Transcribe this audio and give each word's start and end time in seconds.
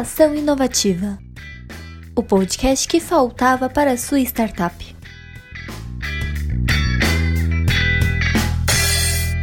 Ideação 0.00 0.34
Inovativa 0.34 1.18
o 2.16 2.22
podcast 2.22 2.88
que 2.88 2.98
faltava 3.00 3.68
para 3.68 3.98
sua 3.98 4.18
startup. 4.20 4.74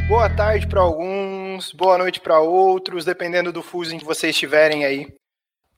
Boa 0.08 0.28
tarde 0.36 0.66
para 0.66 0.82
alguns, 0.82 1.72
boa 1.74 2.00
noite 2.00 2.20
para 2.20 2.40
outros, 2.40 3.06
dependendo 3.06 3.54
do 3.54 3.62
fuso 3.62 3.94
em 3.94 4.00
que 4.00 4.06
vocês 4.06 4.32
estiverem 4.32 4.84
aí. 4.84 5.08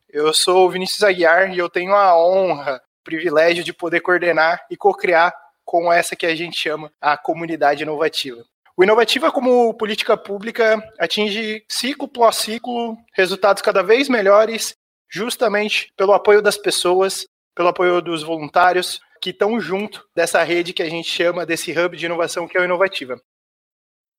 Eu 0.08 0.34
sou 0.34 0.66
o 0.66 0.70
Vinícius 0.70 1.04
Aguiar 1.04 1.54
e 1.54 1.58
eu 1.58 1.70
tenho 1.70 1.94
a 1.94 2.18
honra, 2.18 2.82
o 3.02 3.04
privilégio 3.04 3.66
de 3.66 3.74
poder 3.74 4.00
coordenar 4.00 4.66
e 4.72 4.78
co-criar 4.78 5.34
com 5.66 5.92
essa 5.92 6.16
que 6.16 6.26
a 6.26 6.34
gente 6.34 6.58
chama 6.58 6.90
a 7.02 7.18
comunidade 7.18 7.84
inovativa. 7.84 8.46
O 8.80 8.84
Inovativa, 8.86 9.30
como 9.30 9.74
política 9.74 10.16
pública, 10.16 10.82
atinge 10.98 11.66
ciclo 11.68 12.06
após 12.06 12.38
ciclo 12.38 12.98
resultados 13.14 13.62
cada 13.62 13.84
vez 13.84 14.08
melhores, 14.08 14.74
justamente 15.10 15.92
pelo 15.98 16.14
apoio 16.14 16.42
das 16.42 16.58
pessoas, 16.58 17.28
pelo 17.54 17.68
apoio 17.68 18.02
dos 18.02 18.24
voluntários 18.24 19.02
que 19.22 19.32
estão 19.32 19.60
junto 19.60 20.08
dessa 20.16 20.42
rede 20.44 20.72
que 20.72 20.82
a 20.82 20.90
gente 20.90 21.12
chama 21.12 21.46
desse 21.46 21.78
hub 21.78 21.98
de 21.98 22.06
inovação 22.06 22.48
que 22.48 22.58
é 22.58 22.62
o 22.62 22.64
Inovativa. 22.64 23.16
O 23.16 23.20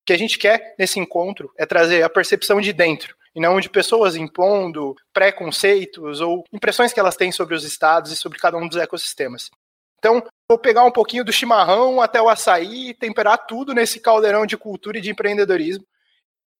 que 0.04 0.12
a 0.12 0.18
gente 0.18 0.38
quer 0.38 0.74
nesse 0.78 1.00
encontro 1.00 1.50
é 1.56 1.64
trazer 1.64 2.02
a 2.02 2.10
percepção 2.10 2.60
de 2.60 2.74
dentro, 2.74 3.16
e 3.34 3.40
não 3.40 3.58
de 3.60 3.70
pessoas 3.70 4.14
impondo 4.14 4.94
preconceitos 5.10 6.20
ou 6.20 6.44
impressões 6.52 6.92
que 6.92 7.00
elas 7.00 7.16
têm 7.16 7.32
sobre 7.32 7.54
os 7.54 7.64
estados 7.64 8.12
e 8.12 8.16
sobre 8.16 8.38
cada 8.38 8.58
um 8.58 8.68
dos 8.68 8.76
ecossistemas. 8.76 9.50
Então, 9.98 10.22
vou 10.50 10.58
pegar 10.58 10.82
um 10.82 10.90
pouquinho 10.90 11.24
do 11.24 11.32
chimarrão 11.32 12.00
até 12.00 12.20
o 12.20 12.28
açaí, 12.28 12.92
temperar 12.94 13.46
tudo 13.46 13.72
nesse 13.72 14.00
caldeirão 14.00 14.44
de 14.44 14.56
cultura 14.56 14.98
e 14.98 15.00
de 15.00 15.08
empreendedorismo. 15.08 15.84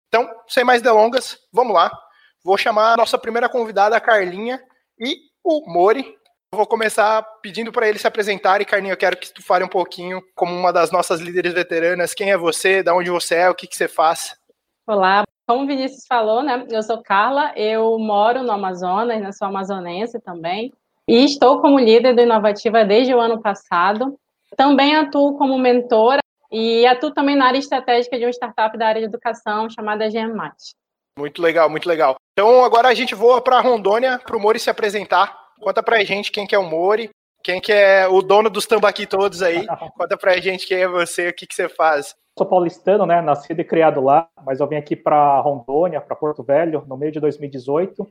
Então, 0.06 0.30
sem 0.47 0.62
mais 0.62 0.80
delongas, 0.80 1.36
vamos 1.52 1.74
lá. 1.74 1.91
Vou 2.44 2.56
chamar 2.56 2.92
a 2.92 2.97
nossa 2.97 3.19
primeira 3.19 3.48
convidada, 3.48 3.97
a 3.97 4.00
Carlinha, 4.00 4.62
e 4.97 5.16
o 5.42 5.69
Mori. 5.72 6.06
Vou 6.55 6.69
começar 6.69 7.20
pedindo 7.42 7.72
para 7.72 7.88
ele 7.88 7.98
se 7.98 8.06
apresentar. 8.06 8.60
E, 8.60 8.64
Carlinha, 8.64 8.92
eu 8.92 8.97
quero 8.97 9.16
que 9.16 9.34
tu 9.34 9.42
fale 9.42 9.64
um 9.64 9.69
pouquinho, 9.69 10.22
como 10.36 10.54
uma 10.54 10.72
das 10.72 10.92
nossas 10.92 11.20
líderes 11.20 11.52
veteranas, 11.52 12.14
quem 12.14 12.30
é 12.30 12.36
você, 12.36 12.84
de 12.84 12.92
onde 12.92 13.10
você 13.10 13.34
é, 13.34 13.50
o 13.50 13.56
que, 13.56 13.66
que 13.66 13.77
você 13.77 13.88
faz. 13.88 14.36
Olá, 14.86 15.25
como 15.48 15.64
o 15.64 15.66
Vinícius 15.66 16.06
falou, 16.06 16.44
né? 16.44 16.64
Eu 16.70 16.84
sou 16.84 17.02
Carla, 17.02 17.52
eu 17.56 17.98
moro 17.98 18.44
no 18.44 18.52
Amazonas, 18.52 19.20
né, 19.20 19.32
sou 19.32 19.48
amazonense 19.48 20.20
também. 20.20 20.72
E 21.11 21.25
estou 21.25 21.61
como 21.61 21.80
líder 21.80 22.14
do 22.14 22.20
Inovativa 22.20 22.84
desde 22.84 23.12
o 23.12 23.19
ano 23.19 23.42
passado. 23.42 24.16
Também 24.56 24.94
atuo 24.94 25.36
como 25.36 25.58
mentora 25.58 26.20
e 26.53 26.86
atuo 26.86 27.11
também 27.11 27.34
na 27.34 27.47
área 27.47 27.58
estratégica 27.58 28.16
de 28.16 28.27
uma 28.27 28.30
startup 28.30 28.78
da 28.78 28.86
área 28.86 29.00
de 29.00 29.08
educação 29.08 29.69
chamada 29.69 30.08
GEMAT. 30.08 30.55
Muito 31.19 31.42
legal, 31.42 31.69
muito 31.69 31.88
legal. 31.88 32.14
Então 32.33 32.64
agora 32.64 32.86
a 32.86 32.94
gente 32.94 33.12
voa 33.12 33.41
para 33.41 33.61
Rondônia 33.61 34.20
para 34.25 34.36
o 34.36 34.41
Mori 34.41 34.61
se 34.61 34.70
apresentar. 34.70 35.36
Conta 35.61 35.83
para 35.83 35.97
a 35.97 36.05
gente 36.05 36.31
quem 36.31 36.47
que 36.47 36.55
é 36.55 36.58
o 36.61 36.70
Mori, 36.70 37.11
quem 37.42 37.61
que 37.61 37.72
é 37.72 38.06
o 38.06 38.22
dono 38.22 38.48
dos 38.48 38.64
tambaqui 38.64 39.05
todos 39.05 39.42
aí. 39.42 39.66
Conta 39.98 40.16
para 40.16 40.34
a 40.34 40.41
gente 40.41 40.64
quem 40.64 40.78
é 40.78 40.86
você, 40.86 41.31
o 41.31 41.34
que, 41.34 41.44
que 41.44 41.56
você 41.56 41.69
faz. 41.69 42.14
Sou 42.38 42.47
paulistano, 42.47 43.05
né? 43.05 43.20
Nascido 43.20 43.58
e 43.58 43.64
criado 43.64 44.00
lá, 44.00 44.28
mas 44.47 44.61
eu 44.61 44.69
vim 44.69 44.77
aqui 44.77 44.94
para 44.94 45.41
Rondônia, 45.41 46.00
para 46.00 46.14
Porto 46.14 46.44
Velho, 46.44 46.84
no 46.86 46.97
meio 46.97 47.11
de 47.11 47.19
2018. 47.19 48.06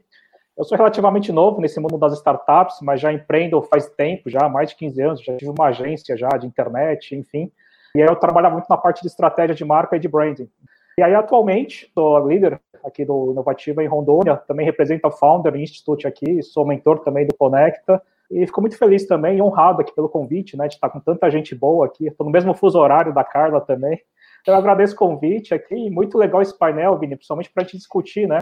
Eu 0.59 0.65
sou 0.65 0.77
relativamente 0.77 1.31
novo 1.31 1.61
nesse 1.61 1.79
mundo 1.79 1.97
das 1.97 2.11
startups, 2.15 2.79
mas 2.81 2.99
já 2.99 3.13
empreendo 3.13 3.61
faz 3.61 3.87
tempo, 3.87 4.29
já 4.29 4.49
mais 4.49 4.71
de 4.71 4.75
15 4.75 5.01
anos, 5.01 5.23
já 5.23 5.37
tive 5.37 5.51
uma 5.57 5.67
agência 5.67 6.17
já 6.17 6.27
de 6.27 6.45
internet, 6.45 7.15
enfim. 7.15 7.49
E 7.95 8.01
aí 8.01 8.07
eu 8.09 8.15
trabalhava 8.17 8.55
muito 8.55 8.67
na 8.69 8.75
parte 8.75 9.01
de 9.01 9.07
estratégia 9.07 9.55
de 9.55 9.63
marca 9.63 9.95
e 9.95 9.99
de 9.99 10.09
branding. 10.09 10.49
E 10.97 11.01
aí, 11.01 11.15
atualmente, 11.15 11.89
sou 11.93 12.27
líder 12.27 12.59
aqui 12.83 13.05
do 13.05 13.31
Inovativa 13.31 13.81
em 13.81 13.87
Rondônia, 13.87 14.35
também 14.35 14.65
represento 14.65 15.07
a 15.07 15.11
Founder 15.11 15.55
Institute 15.55 16.05
aqui, 16.05 16.43
sou 16.43 16.65
mentor 16.65 16.99
também 16.99 17.25
do 17.25 17.33
Conecta, 17.37 18.01
e 18.29 18.45
fico 18.45 18.59
muito 18.59 18.77
feliz 18.77 19.07
também 19.07 19.37
e 19.37 19.41
honrado 19.41 19.79
aqui 19.79 19.95
pelo 19.95 20.09
convite, 20.09 20.57
né, 20.57 20.67
de 20.67 20.73
estar 20.73 20.89
com 20.89 20.99
tanta 20.99 21.31
gente 21.31 21.55
boa 21.55 21.85
aqui, 21.85 22.07
estou 22.07 22.25
no 22.25 22.33
mesmo 22.33 22.53
fuso 22.53 22.77
horário 22.77 23.13
da 23.13 23.23
Carla 23.23 23.61
também. 23.61 23.97
Então, 24.41 24.53
eu 24.53 24.59
agradeço 24.59 24.93
o 24.93 24.97
convite 24.97 25.53
aqui, 25.53 25.89
muito 25.89 26.17
legal 26.17 26.41
esse 26.41 26.57
painel, 26.57 26.97
Vini, 26.97 27.15
principalmente 27.15 27.49
para 27.49 27.63
a 27.63 27.65
gente 27.65 27.77
discutir, 27.77 28.27
né, 28.27 28.39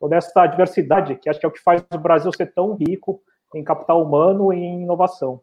toda 0.00 0.16
essa 0.16 0.46
diversidade, 0.46 1.16
que 1.16 1.28
acho 1.28 1.38
que 1.38 1.46
é 1.46 1.48
o 1.48 1.52
que 1.52 1.62
faz 1.62 1.82
o 1.92 1.98
Brasil 1.98 2.32
ser 2.32 2.52
tão 2.52 2.74
rico 2.74 3.20
em 3.54 3.64
capital 3.64 4.02
humano 4.02 4.52
e 4.52 4.56
em 4.56 4.82
inovação. 4.82 5.40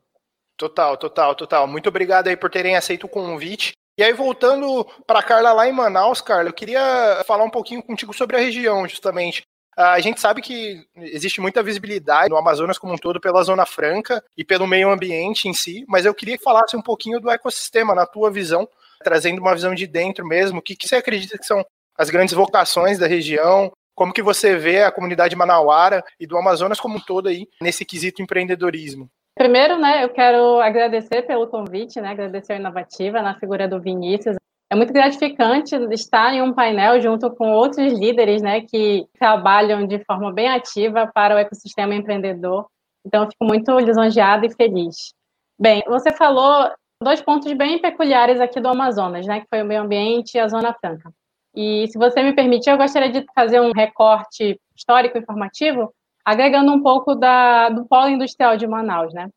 Total, 0.57 0.95
total, 0.97 1.35
total. 1.35 1.67
Muito 1.67 1.89
obrigado 1.89 2.27
aí 2.27 2.37
por 2.37 2.49
terem 2.49 2.77
aceito 2.77 3.05
o 3.05 3.09
convite. 3.09 3.73
E 3.97 4.03
aí, 4.03 4.13
voltando 4.13 4.85
para 5.07 5.23
Carla 5.23 5.53
lá 5.53 5.67
em 5.67 5.71
Manaus, 5.71 6.21
Carla, 6.21 6.49
eu 6.49 6.53
queria 6.53 7.23
falar 7.25 7.43
um 7.43 7.49
pouquinho 7.49 7.81
contigo 7.81 8.13
sobre 8.13 8.35
a 8.35 8.39
região, 8.39 8.87
justamente. 8.87 9.43
A 9.77 9.99
gente 9.99 10.21
sabe 10.21 10.41
que 10.41 10.85
existe 10.95 11.41
muita 11.41 11.61
visibilidade 11.61 12.29
no 12.29 12.37
Amazonas 12.37 12.77
como 12.77 12.93
um 12.93 12.97
todo 12.97 13.19
pela 13.19 13.43
Zona 13.43 13.65
Franca 13.65 14.23
e 14.37 14.43
pelo 14.43 14.65
meio 14.65 14.89
ambiente 14.89 15.49
em 15.49 15.53
si, 15.53 15.83
mas 15.87 16.05
eu 16.05 16.13
queria 16.13 16.37
que 16.37 16.43
falasse 16.43 16.77
um 16.77 16.81
pouquinho 16.81 17.19
do 17.19 17.29
ecossistema, 17.29 17.93
na 17.93 18.05
tua 18.05 18.31
visão, 18.31 18.67
trazendo 19.03 19.41
uma 19.41 19.53
visão 19.53 19.75
de 19.75 19.85
dentro 19.85 20.25
mesmo. 20.25 20.59
O 20.59 20.61
que, 20.61 20.77
que 20.77 20.87
você 20.87 20.95
acredita 20.95 21.37
que 21.37 21.45
são 21.45 21.65
as 21.97 22.09
grandes 22.09 22.33
vocações 22.33 22.97
da 22.97 23.07
região? 23.07 23.71
Como 23.95 24.11
que 24.11 24.21
você 24.21 24.57
vê 24.57 24.83
a 24.83 24.91
comunidade 24.91 25.35
manauara 25.35 26.03
e 26.19 26.27
do 26.27 26.37
Amazonas 26.37 26.79
como 26.79 26.97
um 26.97 26.99
todo 26.99 27.29
aí 27.29 27.47
nesse 27.61 27.85
quesito 27.85 28.21
empreendedorismo? 28.21 29.09
Primeiro, 29.33 29.77
né, 29.77 30.03
eu 30.03 30.09
quero 30.09 30.59
agradecer 30.59 31.21
pelo 31.23 31.47
convite, 31.47 31.99
né, 31.99 32.09
agradecer 32.09 32.53
a 32.53 32.57
Inovativa 32.57 33.21
na 33.21 33.39
figura 33.39 33.67
do 33.67 33.81
Vinícius. 33.81 34.35
É 34.69 34.75
muito 34.75 34.91
gratificante 34.91 35.75
estar 35.91 36.33
em 36.33 36.41
um 36.41 36.53
painel 36.53 37.01
junto 37.01 37.29
com 37.31 37.51
outros 37.51 37.93
líderes, 37.93 38.41
né, 38.41 38.61
que 38.61 39.05
trabalham 39.17 39.85
de 39.87 40.03
forma 40.05 40.31
bem 40.31 40.49
ativa 40.49 41.09
para 41.13 41.35
o 41.35 41.37
ecossistema 41.37 41.95
empreendedor. 41.95 42.65
Então, 43.05 43.23
eu 43.23 43.29
fico 43.29 43.45
muito 43.45 43.77
lisonjeada 43.79 44.45
e 44.45 44.53
feliz. 44.53 45.13
Bem, 45.59 45.83
você 45.87 46.11
falou 46.11 46.69
dois 47.01 47.21
pontos 47.21 47.51
bem 47.53 47.79
peculiares 47.79 48.41
aqui 48.41 48.59
do 48.59 48.69
Amazonas, 48.69 49.25
né, 49.25 49.41
que 49.41 49.47
foi 49.49 49.61
o 49.61 49.65
meio 49.65 49.81
ambiente 49.81 50.35
e 50.35 50.39
a 50.39 50.47
Zona 50.47 50.73
Franca. 50.73 51.11
E 51.55 51.87
se 51.87 51.97
você 51.97 52.21
me 52.21 52.33
permitir, 52.33 52.69
eu 52.69 52.77
gostaria 52.77 53.09
de 53.09 53.25
fazer 53.33 53.61
um 53.61 53.71
recorte 53.71 54.59
histórico 54.75 55.17
informativo, 55.17 55.93
agregando 56.23 56.71
um 56.71 56.81
pouco 56.81 57.15
da, 57.15 57.69
do 57.69 57.85
polo 57.85 58.09
industrial 58.09 58.57
de 58.57 58.67
Manaus, 58.67 59.13
né? 59.13 59.29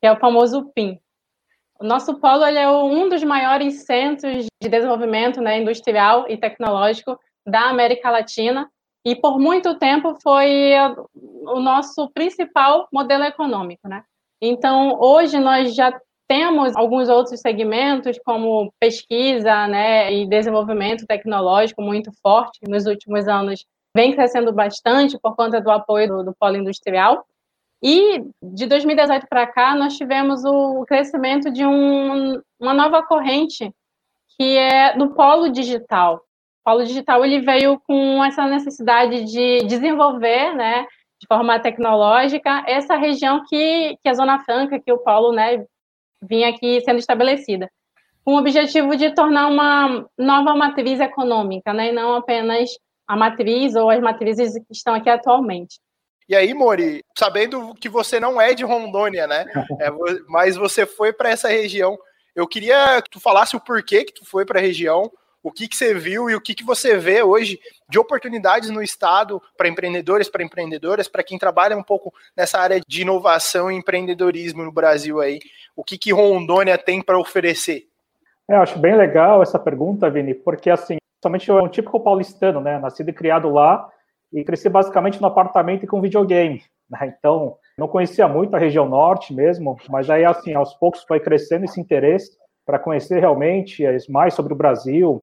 Que 0.00 0.06
é 0.06 0.12
o 0.12 0.18
famoso 0.18 0.70
PIN. 0.74 0.98
O 1.80 1.84
nosso 1.84 2.18
polo 2.20 2.44
é 2.44 2.70
um 2.70 3.08
dos 3.08 3.22
maiores 3.24 3.84
centros 3.84 4.46
de 4.60 4.68
desenvolvimento 4.68 5.40
né, 5.40 5.60
industrial 5.60 6.26
e 6.28 6.36
tecnológico 6.36 7.18
da 7.46 7.68
América 7.70 8.10
Latina 8.10 8.68
e 9.04 9.16
por 9.16 9.38
muito 9.38 9.78
tempo 9.78 10.16
foi 10.22 10.72
o 11.14 11.60
nosso 11.60 12.10
principal 12.10 12.88
modelo 12.92 13.24
econômico, 13.24 13.88
né? 13.88 14.02
Então, 14.40 14.98
hoje 15.00 15.38
nós 15.38 15.74
já 15.74 15.98
temos 16.28 16.76
alguns 16.76 17.08
outros 17.08 17.40
segmentos, 17.40 18.18
como 18.22 18.72
pesquisa 18.78 19.66
né, 19.66 20.12
e 20.12 20.28
desenvolvimento 20.28 21.06
tecnológico 21.06 21.80
muito 21.80 22.12
forte. 22.22 22.60
Nos 22.68 22.86
últimos 22.86 23.26
anos, 23.26 23.64
vem 23.96 24.14
crescendo 24.14 24.52
bastante 24.52 25.18
por 25.18 25.34
conta 25.34 25.60
do 25.60 25.70
apoio 25.70 26.08
do, 26.08 26.24
do 26.24 26.34
polo 26.38 26.56
industrial. 26.56 27.24
E 27.82 28.22
de 28.42 28.66
2018 28.66 29.26
para 29.28 29.46
cá, 29.46 29.74
nós 29.74 29.96
tivemos 29.96 30.44
o 30.44 30.84
crescimento 30.84 31.50
de 31.50 31.64
um, 31.64 32.40
uma 32.60 32.74
nova 32.74 33.02
corrente, 33.02 33.72
que 34.36 34.56
é 34.56 34.96
do 34.98 35.14
polo 35.14 35.48
digital. 35.48 36.16
O 36.16 36.70
polo 36.70 36.84
digital 36.84 37.24
ele 37.24 37.40
veio 37.40 37.80
com 37.86 38.22
essa 38.22 38.46
necessidade 38.46 39.24
de 39.24 39.64
desenvolver, 39.66 40.54
né, 40.54 40.82
de 41.20 41.26
forma 41.26 41.58
tecnológica, 41.58 42.64
essa 42.66 42.96
região 42.96 43.42
que, 43.48 43.96
que 44.02 44.08
a 44.08 44.14
Zona 44.14 44.40
Franca, 44.40 44.78
que 44.78 44.92
o 44.92 44.98
polo 44.98 45.32
né, 45.32 45.64
vinha 46.22 46.48
aqui 46.48 46.80
sendo 46.82 46.98
estabelecida, 46.98 47.70
com 48.24 48.34
o 48.34 48.38
objetivo 48.38 48.96
de 48.96 49.14
tornar 49.14 49.48
uma 49.48 50.06
nova 50.18 50.54
matriz 50.54 51.00
econômica, 51.00 51.72
né, 51.72 51.88
e 51.88 51.92
não 51.92 52.14
apenas 52.14 52.70
a 53.06 53.16
matriz 53.16 53.74
ou 53.74 53.88
as 53.88 54.00
matrizes 54.00 54.52
que 54.54 54.72
estão 54.72 54.94
aqui 54.94 55.08
atualmente. 55.08 55.80
E 56.28 56.36
aí, 56.36 56.52
Mori, 56.52 57.02
sabendo 57.16 57.74
que 57.80 57.88
você 57.88 58.20
não 58.20 58.38
é 58.38 58.52
de 58.52 58.62
Rondônia, 58.62 59.26
né? 59.26 59.46
É, 59.80 59.88
mas 60.28 60.56
você 60.56 60.84
foi 60.84 61.12
para 61.12 61.30
essa 61.30 61.48
região. 61.48 61.98
Eu 62.36 62.46
queria 62.46 63.00
que 63.00 63.08
tu 63.10 63.18
falasse 63.18 63.56
o 63.56 63.60
porquê 63.60 64.04
que 64.04 64.12
tu 64.12 64.26
foi 64.26 64.44
para 64.44 64.58
a 64.58 64.62
região, 64.62 65.10
o 65.42 65.52
que, 65.52 65.68
que 65.68 65.76
você 65.76 65.94
viu 65.94 66.28
e 66.28 66.34
o 66.34 66.40
que, 66.40 66.54
que 66.54 66.64
você 66.64 66.96
vê 66.96 67.22
hoje 67.22 67.58
de 67.88 67.98
oportunidades 67.98 68.70
no 68.70 68.82
estado 68.82 69.40
para 69.56 69.68
empreendedores, 69.68 70.28
para 70.28 70.42
empreendedoras, 70.42 71.08
para 71.08 71.22
quem 71.22 71.38
trabalha 71.38 71.76
um 71.76 71.82
pouco 71.82 72.12
nessa 72.36 72.58
área 72.58 72.80
de 72.86 73.02
inovação 73.02 73.70
e 73.70 73.76
empreendedorismo 73.76 74.64
no 74.64 74.72
Brasil 74.72 75.20
aí. 75.20 75.38
O 75.76 75.84
que, 75.84 75.96
que 75.96 76.12
Rondônia 76.12 76.76
tem 76.76 77.02
para 77.02 77.18
oferecer? 77.18 77.86
É, 78.50 78.56
eu 78.56 78.62
acho 78.62 78.78
bem 78.78 78.96
legal 78.96 79.42
essa 79.42 79.58
pergunta, 79.58 80.10
Vini, 80.10 80.34
porque 80.34 80.70
assim, 80.70 80.96
somente 81.22 81.48
eu 81.48 81.58
é 81.58 81.62
um 81.62 81.68
típico 81.68 82.00
paulistano, 82.00 82.60
né? 82.60 82.78
Nascido 82.78 83.10
e 83.10 83.12
criado 83.12 83.50
lá 83.50 83.88
e 84.32 84.44
cresci 84.44 84.68
basicamente 84.68 85.20
no 85.20 85.26
apartamento 85.26 85.84
e 85.84 85.86
com 85.86 86.00
videogame. 86.00 86.62
Né? 86.88 87.14
Então, 87.18 87.56
não 87.76 87.88
conhecia 87.88 88.26
muito 88.26 88.54
a 88.54 88.58
região 88.58 88.88
norte 88.88 89.34
mesmo, 89.34 89.76
mas 89.88 90.08
aí, 90.10 90.24
assim, 90.24 90.54
aos 90.54 90.74
poucos 90.74 91.02
foi 91.04 91.20
crescendo 91.20 91.64
esse 91.64 91.80
interesse 91.80 92.36
para 92.66 92.78
conhecer 92.78 93.20
realmente 93.20 93.82
mais 94.08 94.34
sobre 94.34 94.52
o 94.52 94.56
Brasil. 94.56 95.22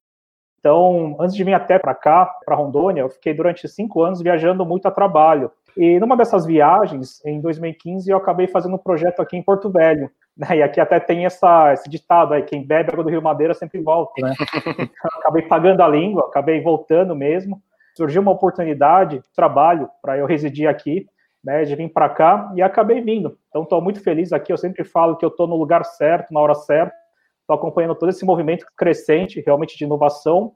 Então, 0.66 1.14
antes 1.20 1.36
de 1.36 1.44
vir 1.44 1.54
até 1.54 1.78
para 1.78 1.94
cá, 1.94 2.28
para 2.44 2.56
Rondônia, 2.56 3.02
eu 3.02 3.08
fiquei 3.08 3.32
durante 3.32 3.68
cinco 3.68 4.02
anos 4.02 4.20
viajando 4.20 4.66
muito 4.66 4.88
a 4.88 4.90
trabalho. 4.90 5.48
E 5.76 6.00
numa 6.00 6.16
dessas 6.16 6.44
viagens, 6.44 7.24
em 7.24 7.40
2015, 7.40 8.10
eu 8.10 8.16
acabei 8.16 8.48
fazendo 8.48 8.74
um 8.74 8.78
projeto 8.78 9.22
aqui 9.22 9.36
em 9.36 9.42
Porto 9.44 9.70
Velho. 9.70 10.10
Né? 10.36 10.56
E 10.56 10.62
aqui 10.64 10.80
até 10.80 10.98
tem 10.98 11.24
essa, 11.24 11.72
esse 11.72 11.88
ditado 11.88 12.34
aí, 12.34 12.42
quem 12.42 12.66
bebe 12.66 12.90
água 12.90 13.04
do 13.04 13.10
Rio 13.10 13.22
Madeira 13.22 13.54
sempre 13.54 13.80
volta, 13.80 14.12
né? 14.20 14.34
Então, 14.76 15.10
acabei 15.20 15.42
pagando 15.42 15.82
a 15.82 15.88
língua, 15.88 16.26
acabei 16.26 16.60
voltando 16.60 17.14
mesmo. 17.14 17.62
Surgiu 17.96 18.20
uma 18.20 18.32
oportunidade 18.32 19.20
de 19.20 19.34
trabalho 19.36 19.88
para 20.02 20.18
eu 20.18 20.26
residir 20.26 20.68
aqui, 20.68 21.06
né, 21.44 21.62
de 21.62 21.76
vir 21.76 21.88
para 21.90 22.08
cá, 22.08 22.50
e 22.56 22.60
acabei 22.60 23.00
vindo. 23.00 23.38
Então, 23.50 23.62
estou 23.62 23.80
muito 23.80 24.00
feliz 24.00 24.32
aqui. 24.32 24.52
Eu 24.52 24.58
sempre 24.58 24.82
falo 24.82 25.16
que 25.16 25.24
eu 25.24 25.28
estou 25.28 25.46
no 25.46 25.54
lugar 25.54 25.84
certo, 25.84 26.34
na 26.34 26.40
hora 26.40 26.56
certa. 26.56 27.05
Estou 27.46 27.54
acompanhando 27.54 27.94
todo 27.94 28.08
esse 28.08 28.24
movimento 28.24 28.66
crescente, 28.76 29.40
realmente, 29.40 29.78
de 29.78 29.84
inovação. 29.84 30.52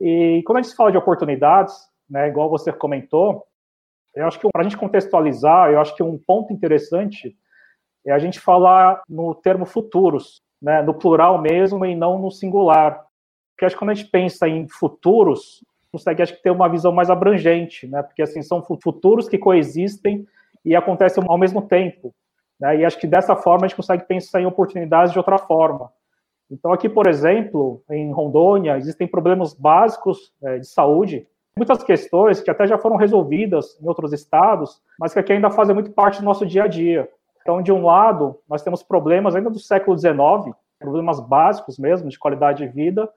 E 0.00 0.42
quando 0.46 0.56
a 0.56 0.62
gente 0.62 0.74
fala 0.74 0.90
de 0.90 0.96
oportunidades, 0.96 1.74
né, 2.08 2.28
igual 2.28 2.48
você 2.48 2.72
comentou, 2.72 3.44
eu 4.14 4.26
acho 4.26 4.40
que 4.40 4.48
para 4.50 4.62
a 4.62 4.64
gente 4.64 4.78
contextualizar, 4.78 5.70
eu 5.70 5.78
acho 5.78 5.94
que 5.94 6.02
um 6.02 6.16
ponto 6.18 6.50
interessante 6.50 7.36
é 8.06 8.10
a 8.10 8.18
gente 8.18 8.40
falar 8.40 9.02
no 9.06 9.34
termo 9.34 9.66
futuros, 9.66 10.40
né, 10.62 10.80
no 10.80 10.94
plural 10.94 11.38
mesmo 11.38 11.84
e 11.84 11.94
não 11.94 12.18
no 12.18 12.30
singular. 12.30 13.04
Porque 13.54 13.66
acho 13.66 13.74
que 13.74 13.78
quando 13.78 13.90
a 13.90 13.94
gente 13.94 14.10
pensa 14.10 14.48
em 14.48 14.66
futuros, 14.66 15.62
consegue 15.92 16.22
acho 16.22 16.34
que 16.34 16.42
ter 16.42 16.50
uma 16.50 16.70
visão 16.70 16.90
mais 16.90 17.10
abrangente, 17.10 17.86
né? 17.86 18.02
Porque 18.02 18.22
assim 18.22 18.40
são 18.40 18.62
futuros 18.62 19.28
que 19.28 19.36
coexistem 19.36 20.26
e 20.64 20.74
acontecem 20.74 21.22
ao 21.28 21.36
mesmo 21.36 21.60
tempo, 21.60 22.14
né? 22.58 22.78
E 22.78 22.84
acho 22.86 22.98
que 22.98 23.06
dessa 23.06 23.36
forma 23.36 23.66
a 23.66 23.68
gente 23.68 23.76
consegue 23.76 24.06
pensar 24.06 24.40
em 24.40 24.46
oportunidades 24.46 25.12
de 25.12 25.18
outra 25.18 25.36
forma. 25.36 25.92
Então 26.50 26.72
aqui, 26.72 26.88
por 26.88 27.06
exemplo, 27.06 27.82
em 27.90 28.12
Rondônia 28.12 28.76
existem 28.76 29.06
problemas 29.06 29.54
básicos 29.54 30.32
é, 30.42 30.58
de 30.58 30.66
saúde 30.66 31.26
muitas 31.56 31.82
questões 31.82 32.40
que 32.40 32.50
até 32.50 32.66
já 32.66 32.78
foram 32.78 32.96
resolvidas 32.96 33.78
em 33.82 33.86
outros 33.86 34.14
estados, 34.14 34.80
mas 34.98 35.12
que 35.12 35.18
aqui 35.18 35.32
ainda 35.32 35.50
fazem 35.50 35.74
muito 35.74 35.90
parte 35.90 36.20
do 36.20 36.24
nosso 36.24 36.46
dia 36.46 36.64
a 36.64 36.66
dia. 36.66 37.06
Então, 37.42 37.60
de 37.60 37.70
um 37.70 37.84
lado, 37.84 38.38
nós 38.48 38.62
temos 38.62 38.82
problemas 38.82 39.34
ainda 39.34 39.50
do 39.50 39.58
século 39.58 39.98
XIX, 39.98 40.56
problemas 40.78 41.20
básicos 41.20 41.78
mesmo, 41.78 42.08
de 42.08 42.18
qualidade 42.18 42.64
de 42.64 42.72
vida, 42.72 43.08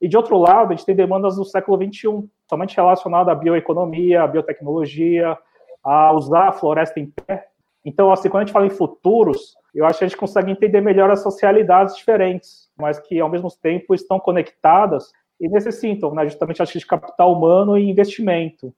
e 0.00 0.06
de 0.06 0.16
outro 0.16 0.38
lado, 0.38 0.72
a 0.72 0.76
gente 0.76 0.86
tem 0.86 0.94
demandas 0.94 1.36
do 1.36 1.44
século 1.44 1.76
XXI, 1.76 2.28
somente 2.48 2.76
relacionadas 2.76 3.32
à 3.32 3.34
bioeconomia, 3.34 4.22
à 4.22 4.28
biotecnologia, 4.28 5.36
a 5.82 6.12
usar 6.12 6.48
a 6.48 6.52
floresta 6.52 7.00
em 7.00 7.06
pé. 7.06 7.48
Então, 7.84 8.12
assim, 8.12 8.28
quando 8.28 8.42
a 8.42 8.46
gente 8.46 8.52
fala 8.52 8.66
em 8.66 8.70
futuros, 8.70 9.56
eu 9.74 9.84
acho 9.84 9.98
que 9.98 10.04
a 10.04 10.08
gente 10.08 10.16
consegue 10.16 10.50
entender 10.50 10.80
melhor 10.80 11.10
as 11.10 11.22
socialidades 11.22 11.96
diferentes, 11.96 12.68
mas 12.76 12.98
que 12.98 13.20
ao 13.20 13.28
mesmo 13.28 13.48
tempo 13.50 13.94
estão 13.94 14.18
conectadas 14.18 15.12
e 15.40 15.48
necessitam 15.48 16.14
né, 16.14 16.24
justamente 16.24 16.62
acho, 16.62 16.78
de 16.78 16.86
capital 16.86 17.32
humano 17.32 17.78
e 17.78 17.88
investimento. 17.88 18.74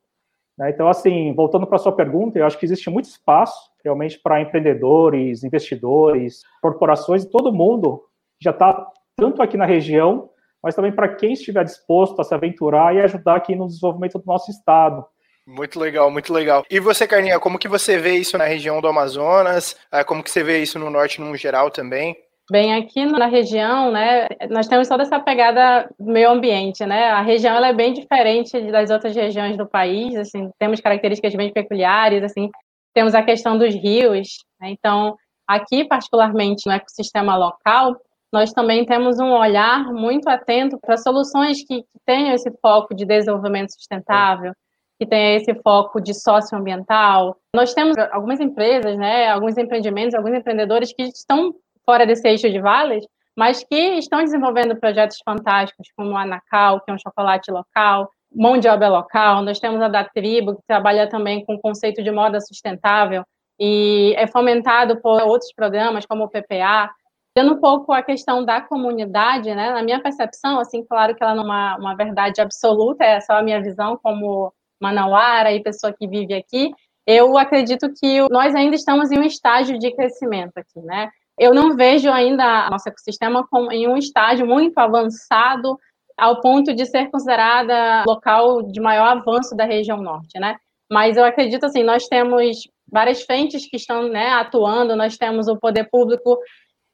Né? 0.58 0.70
Então, 0.70 0.88
assim, 0.88 1.32
voltando 1.34 1.66
para 1.66 1.76
a 1.76 1.78
sua 1.78 1.92
pergunta, 1.92 2.38
eu 2.38 2.46
acho 2.46 2.58
que 2.58 2.66
existe 2.66 2.90
muito 2.90 3.06
espaço 3.06 3.70
realmente 3.82 4.18
para 4.18 4.42
empreendedores, 4.42 5.42
investidores, 5.42 6.42
corporações, 6.60 7.24
todo 7.24 7.52
mundo 7.52 8.04
já 8.38 8.50
está 8.50 8.86
tanto 9.16 9.42
aqui 9.42 9.56
na 9.56 9.64
região, 9.64 10.28
mas 10.62 10.74
também 10.74 10.92
para 10.92 11.08
quem 11.08 11.32
estiver 11.32 11.64
disposto 11.64 12.20
a 12.20 12.24
se 12.24 12.34
aventurar 12.34 12.94
e 12.94 13.00
ajudar 13.00 13.36
aqui 13.36 13.56
no 13.56 13.66
desenvolvimento 13.66 14.18
do 14.18 14.26
nosso 14.26 14.50
estado. 14.50 15.04
Muito 15.50 15.80
legal, 15.80 16.08
muito 16.12 16.32
legal. 16.32 16.64
E 16.70 16.78
você, 16.78 17.08
Carninha, 17.08 17.40
como 17.40 17.58
que 17.58 17.66
você 17.66 17.98
vê 17.98 18.14
isso 18.14 18.38
na 18.38 18.44
região 18.44 18.80
do 18.80 18.86
Amazonas? 18.86 19.76
Ah, 19.90 20.04
como 20.04 20.22
que 20.22 20.30
você 20.30 20.44
vê 20.44 20.62
isso 20.62 20.78
no 20.78 20.88
norte 20.88 21.20
no 21.20 21.36
geral 21.36 21.72
também? 21.72 22.16
Bem, 22.48 22.74
aqui 22.74 23.04
na 23.04 23.26
região, 23.26 23.90
né, 23.90 24.28
nós 24.48 24.68
temos 24.68 24.88
toda 24.88 25.02
essa 25.02 25.18
pegada 25.18 25.90
meio 25.98 26.30
ambiente, 26.30 26.86
né? 26.86 27.08
A 27.10 27.20
região 27.20 27.56
ela 27.56 27.68
é 27.68 27.72
bem 27.72 27.92
diferente 27.92 28.60
das 28.70 28.90
outras 28.90 29.14
regiões 29.14 29.56
do 29.56 29.66
país, 29.66 30.16
assim, 30.16 30.50
temos 30.58 30.80
características 30.80 31.34
bem 31.34 31.52
peculiares, 31.52 32.22
assim, 32.22 32.48
temos 32.94 33.14
a 33.14 33.22
questão 33.22 33.58
dos 33.58 33.74
rios, 33.74 34.28
né? 34.60 34.70
então, 34.70 35.16
aqui 35.46 35.84
particularmente 35.84 36.66
no 36.66 36.72
ecossistema 36.72 37.36
local, 37.36 37.96
nós 38.32 38.52
também 38.52 38.84
temos 38.84 39.18
um 39.18 39.30
olhar 39.30 39.84
muito 39.92 40.28
atento 40.28 40.78
para 40.80 40.96
soluções 40.96 41.58
que, 41.64 41.82
que 41.82 41.98
tenham 42.04 42.34
esse 42.34 42.50
foco 42.60 42.94
de 42.94 43.04
desenvolvimento 43.04 43.72
sustentável, 43.72 44.52
que 45.00 45.06
tenha 45.06 45.38
esse 45.38 45.54
foco 45.62 45.98
de 45.98 46.12
socioambiental. 46.12 47.34
Nós 47.56 47.72
temos 47.72 47.96
algumas 48.12 48.38
empresas, 48.38 48.98
né, 48.98 49.30
alguns 49.30 49.56
empreendimentos, 49.56 50.14
alguns 50.14 50.34
empreendedores 50.34 50.92
que 50.92 51.04
estão 51.04 51.54
fora 51.86 52.06
desse 52.06 52.28
eixo 52.28 52.50
de 52.50 52.60
vales, 52.60 53.06
mas 53.34 53.64
que 53.64 53.74
estão 53.74 54.22
desenvolvendo 54.22 54.76
projetos 54.76 55.16
fantásticos, 55.24 55.88
como 55.96 56.10
o 56.10 56.16
Anacal, 56.18 56.82
que 56.82 56.90
é 56.90 56.94
um 56.94 56.98
chocolate 56.98 57.50
local, 57.50 58.10
Mão 58.30 58.58
de 58.58 58.68
Obra 58.68 58.88
Local, 58.88 59.42
nós 59.42 59.58
temos 59.58 59.80
a 59.80 59.88
da 59.88 60.04
Tribo, 60.04 60.56
que 60.56 60.62
trabalha 60.68 61.08
também 61.08 61.46
com 61.46 61.54
o 61.54 61.60
conceito 61.60 62.02
de 62.02 62.10
moda 62.10 62.38
sustentável, 62.38 63.24
e 63.58 64.14
é 64.18 64.26
fomentado 64.26 65.00
por 65.00 65.22
outros 65.22 65.50
programas, 65.54 66.04
como 66.04 66.24
o 66.24 66.28
PPA, 66.28 66.90
Tendo 67.32 67.52
um 67.52 67.60
pouco 67.60 67.92
a 67.92 68.02
questão 68.02 68.44
da 68.44 68.60
comunidade, 68.60 69.54
né? 69.54 69.70
Na 69.70 69.84
minha 69.84 70.02
percepção, 70.02 70.58
assim, 70.58 70.84
claro 70.84 71.14
que 71.14 71.22
ela 71.22 71.32
não 71.32 71.44
é 71.44 71.46
uma, 71.46 71.76
uma 71.76 71.96
verdade 71.96 72.40
absoluta, 72.40 73.04
é 73.04 73.20
só 73.20 73.34
a 73.34 73.42
minha 73.42 73.62
visão 73.62 73.96
como 74.02 74.52
manauara 74.80 75.52
e 75.52 75.62
pessoa 75.62 75.92
que 75.92 76.06
vive 76.06 76.34
aqui, 76.34 76.72
eu 77.06 77.36
acredito 77.36 77.92
que 77.92 78.20
nós 78.30 78.54
ainda 78.54 78.76
estamos 78.76 79.10
em 79.10 79.18
um 79.18 79.24
estágio 79.24 79.78
de 79.78 79.94
crescimento 79.94 80.56
aqui, 80.56 80.80
né? 80.80 81.10
eu 81.40 81.54
não 81.54 81.74
vejo 81.74 82.10
ainda 82.10 82.68
nosso 82.68 82.86
ecossistema 82.86 83.46
com, 83.48 83.72
em 83.72 83.88
um 83.88 83.96
estágio 83.96 84.46
muito 84.46 84.76
avançado 84.76 85.78
ao 86.14 86.38
ponto 86.42 86.74
de 86.74 86.84
ser 86.84 87.10
considerada 87.10 88.04
local 88.06 88.62
de 88.62 88.78
maior 88.78 89.06
avanço 89.06 89.56
da 89.56 89.64
região 89.64 90.02
norte, 90.02 90.38
né? 90.38 90.56
Mas 90.92 91.16
eu 91.16 91.24
acredito 91.24 91.64
assim, 91.64 91.82
nós 91.82 92.06
temos 92.08 92.68
várias 92.92 93.22
frentes 93.22 93.66
que 93.66 93.76
estão 93.76 94.06
né, 94.08 94.28
atuando, 94.32 94.94
nós 94.94 95.16
temos 95.16 95.48
o 95.48 95.56
poder 95.56 95.88
público, 95.88 96.38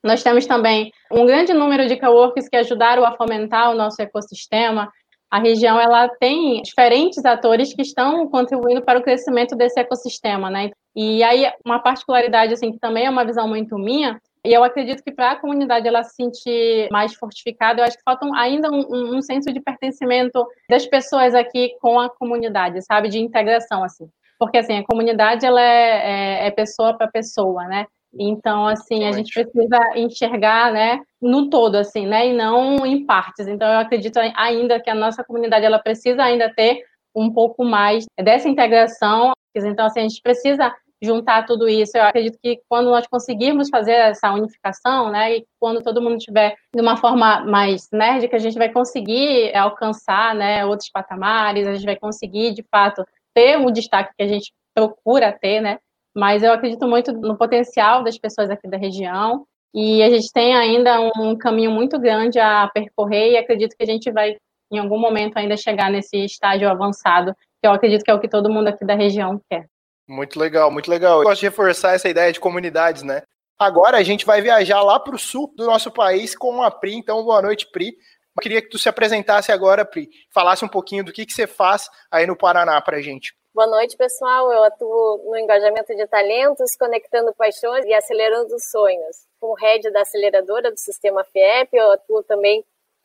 nós 0.05 0.23
temos 0.23 0.47
também 0.47 0.93
um 1.11 1.27
grande 1.27 1.53
número 1.53 1.89
de 1.89 1.97
coworkers 1.97 2.49
que 2.49 2.57
ajudaram 2.57 3.05
a 3.05 3.17
fomentar 3.17 3.73
o 3.73 3.75
nosso 3.75 4.01
ecossistema. 4.01 4.89
A 5.31 5.39
região 5.39 5.81
ela 5.81 6.09
tem 6.09 6.63
diferentes 6.63 7.25
atores 7.25 7.75
que 7.75 7.83
estão 7.83 8.29
contribuindo 8.29 8.83
para 8.83 8.99
o 8.99 9.03
crescimento 9.03 9.57
desse 9.57 9.79
ecossistema, 9.81 10.51
né? 10.51 10.71
E 10.95 11.23
aí 11.23 11.51
uma 11.65 11.79
particularidade 11.79 12.55
assim 12.55 12.73
que 12.73 12.79
também 12.79 13.07
é 13.07 13.11
uma 13.11 13.25
visão 13.25 13.49
muito 13.49 13.77
minha 13.77 14.21
e 14.47 14.53
eu 14.53 14.63
acredito 14.63 15.03
que 15.03 15.11
para 15.11 15.33
a 15.33 15.37
comunidade 15.37 15.89
ela 15.89 16.05
se 16.05 16.15
sentir 16.15 16.89
mais 16.93 17.13
fortificada, 17.15 17.81
eu 17.81 17.85
acho 17.85 17.97
que 17.97 18.05
falta 18.05 18.25
ainda 18.37 18.71
um, 18.71 19.17
um, 19.17 19.21
senso 19.21 19.53
de 19.53 19.61
pertencimento 19.61 20.47
das 20.71 20.87
pessoas 20.87 21.35
aqui 21.35 21.77
com 21.81 21.99
a 21.99 22.09
comunidade, 22.09 22.81
sabe, 22.83 23.09
de 23.09 23.19
integração 23.19 23.83
assim. 23.83 24.09
Porque 24.39 24.59
assim 24.59 24.79
a 24.79 24.85
comunidade 24.85 25.45
ela 25.45 25.61
é, 25.61 26.45
é, 26.45 26.47
é 26.47 26.51
pessoa 26.53 26.97
para 26.97 27.09
pessoa, 27.09 27.65
né? 27.65 27.87
Então, 28.19 28.67
assim, 28.67 29.05
a 29.05 29.13
gente 29.13 29.33
precisa 29.33 29.79
enxergar, 29.97 30.73
né, 30.73 31.01
no 31.21 31.49
todo, 31.49 31.77
assim, 31.77 32.07
né, 32.07 32.29
e 32.29 32.33
não 32.33 32.87
em 32.87 33.05
partes. 33.05 33.47
Então, 33.47 33.67
eu 33.69 33.79
acredito 33.79 34.19
ainda 34.19 34.81
que 34.81 34.91
a 34.91 34.95
nossa 34.95 35.25
comunidade, 35.25 35.65
ela 35.65 35.79
precisa 35.79 36.23
ainda 36.23 36.53
ter 36.53 36.83
um 37.15 37.33
pouco 37.33 37.65
mais 37.65 38.05
dessa 38.21 38.49
integração. 38.49 39.33
Então, 39.55 39.87
assim, 39.87 40.01
a 40.01 40.03
gente 40.03 40.21
precisa 40.21 40.73
juntar 41.03 41.45
tudo 41.45 41.69
isso. 41.69 41.97
Eu 41.97 42.05
acredito 42.05 42.39
que 42.43 42.61
quando 42.69 42.91
nós 42.91 43.07
conseguirmos 43.07 43.69
fazer 43.69 43.93
essa 43.93 44.33
unificação, 44.33 45.11
né, 45.11 45.37
e 45.37 45.47
quando 45.59 45.83
todo 45.83 46.01
mundo 46.01 46.19
tiver 46.19 46.55
de 46.75 46.81
uma 46.81 46.97
forma 46.97 47.45
mais 47.45 47.89
nérdica, 47.93 48.37
a 48.37 48.41
gente 48.41 48.59
vai 48.59 48.71
conseguir 48.71 49.55
alcançar, 49.55 50.35
né, 50.35 50.65
outros 50.65 50.91
patamares, 50.91 51.67
a 51.67 51.75
gente 51.75 51.87
vai 51.87 51.97
conseguir, 51.97 52.53
de 52.55 52.65
fato, 52.71 53.05
ter 53.35 53.59
o 53.59 53.71
destaque 53.71 54.13
que 54.17 54.23
a 54.23 54.29
gente 54.29 54.53
procura 54.75 55.33
ter, 55.33 55.61
né, 55.61 55.79
mas 56.17 56.43
eu 56.43 56.51
acredito 56.51 56.89
muito 56.89 57.13
no 57.13 57.37
potencial 57.37 58.03
das 58.03 58.17
pessoas 58.17 58.49
aqui 58.49 58.67
da 58.67 58.79
região 58.79 59.47
e 59.75 60.03
a 60.03 60.09
gente 60.09 60.33
tem 60.33 60.57
ainda 60.57 60.99
um 61.15 61.37
caminho 61.37 61.71
muito 61.71 61.99
grande 61.99 62.41
a 62.41 62.67
percorrer 62.73 63.33
e 63.33 63.37
acredito 63.37 63.77
que 63.77 63.83
a 63.83 63.87
gente 63.87 64.11
vai, 64.11 64.35
em 64.73 64.79
algum 64.79 64.99
momento, 64.99 65.37
ainda 65.37 65.59
chegar 65.59 65.91
nesse 65.91 66.17
estágio 66.25 66.71
avançado, 66.71 67.35
que 67.61 67.69
eu 67.69 67.71
acredito 67.71 68.03
que 68.03 68.11
é 68.11 68.15
o 68.15 68.19
que 68.19 68.31
todo 68.31 68.51
mundo 68.51 68.69
aqui 68.69 68.83
da 68.83 68.95
região 68.95 69.39
quer. 69.51 69.67
Muito 70.09 70.41
legal, 70.41 70.71
muito 70.71 70.91
legal. 70.91 71.19
Eu 71.19 71.25
gosto 71.25 71.41
de 71.41 71.49
reforçar 71.49 71.93
essa 71.93 72.09
ideia 72.09 72.33
de 72.33 72.41
comunidades, 72.41 73.03
né? 73.03 73.21
Agora 73.59 73.99
a 73.99 74.03
gente 74.03 74.25
vai 74.25 74.41
viajar 74.41 74.81
lá 74.83 74.99
para 74.99 75.15
o 75.15 75.19
sul 75.19 75.53
do 75.55 75.67
nosso 75.67 75.91
país 75.91 76.35
com 76.35 76.63
a 76.63 76.71
Pri. 76.71 76.95
Então, 76.95 77.23
boa 77.23 77.43
noite, 77.43 77.69
Pri. 77.71 77.89
Eu 77.89 78.43
queria 78.43 78.63
que 78.63 78.71
tu 78.71 78.79
se 78.79 78.89
apresentasse 78.89 79.53
agora, 79.53 79.85
Pri. 79.85 80.09
Falasse 80.33 80.65
um 80.65 80.69
pouquinho 80.69 81.05
do 81.05 81.13
que, 81.13 81.27
que 81.27 81.33
você 81.35 81.47
faz 81.47 81.91
aí 82.11 82.27
no 82.27 82.37
Paraná 82.37 82.81
para 82.81 82.97
a 82.97 83.03
gente. 83.03 83.35
Boa 83.57 83.69
noite, 83.69 83.97
pessoal. 83.97 84.53
Eu 84.53 84.65
atuo 84.65 85.23
no 85.25 85.35
engajamento 85.35 85.97
de 85.97 86.07
talentos, 86.07 86.77
conectando 86.79 87.33
paixões 87.33 87.87
e 87.87 87.95
acelerando 87.95 88.55
sonhos. 88.61 89.27
Como 89.41 89.55
head 89.55 89.91
da 89.93 90.03
aceleradora 90.03 90.71
do 90.71 90.79
sistema 90.79 91.25
FIEP, 91.25 91.71
eu 91.73 91.91
atuo 91.93 92.23
também 92.23 92.63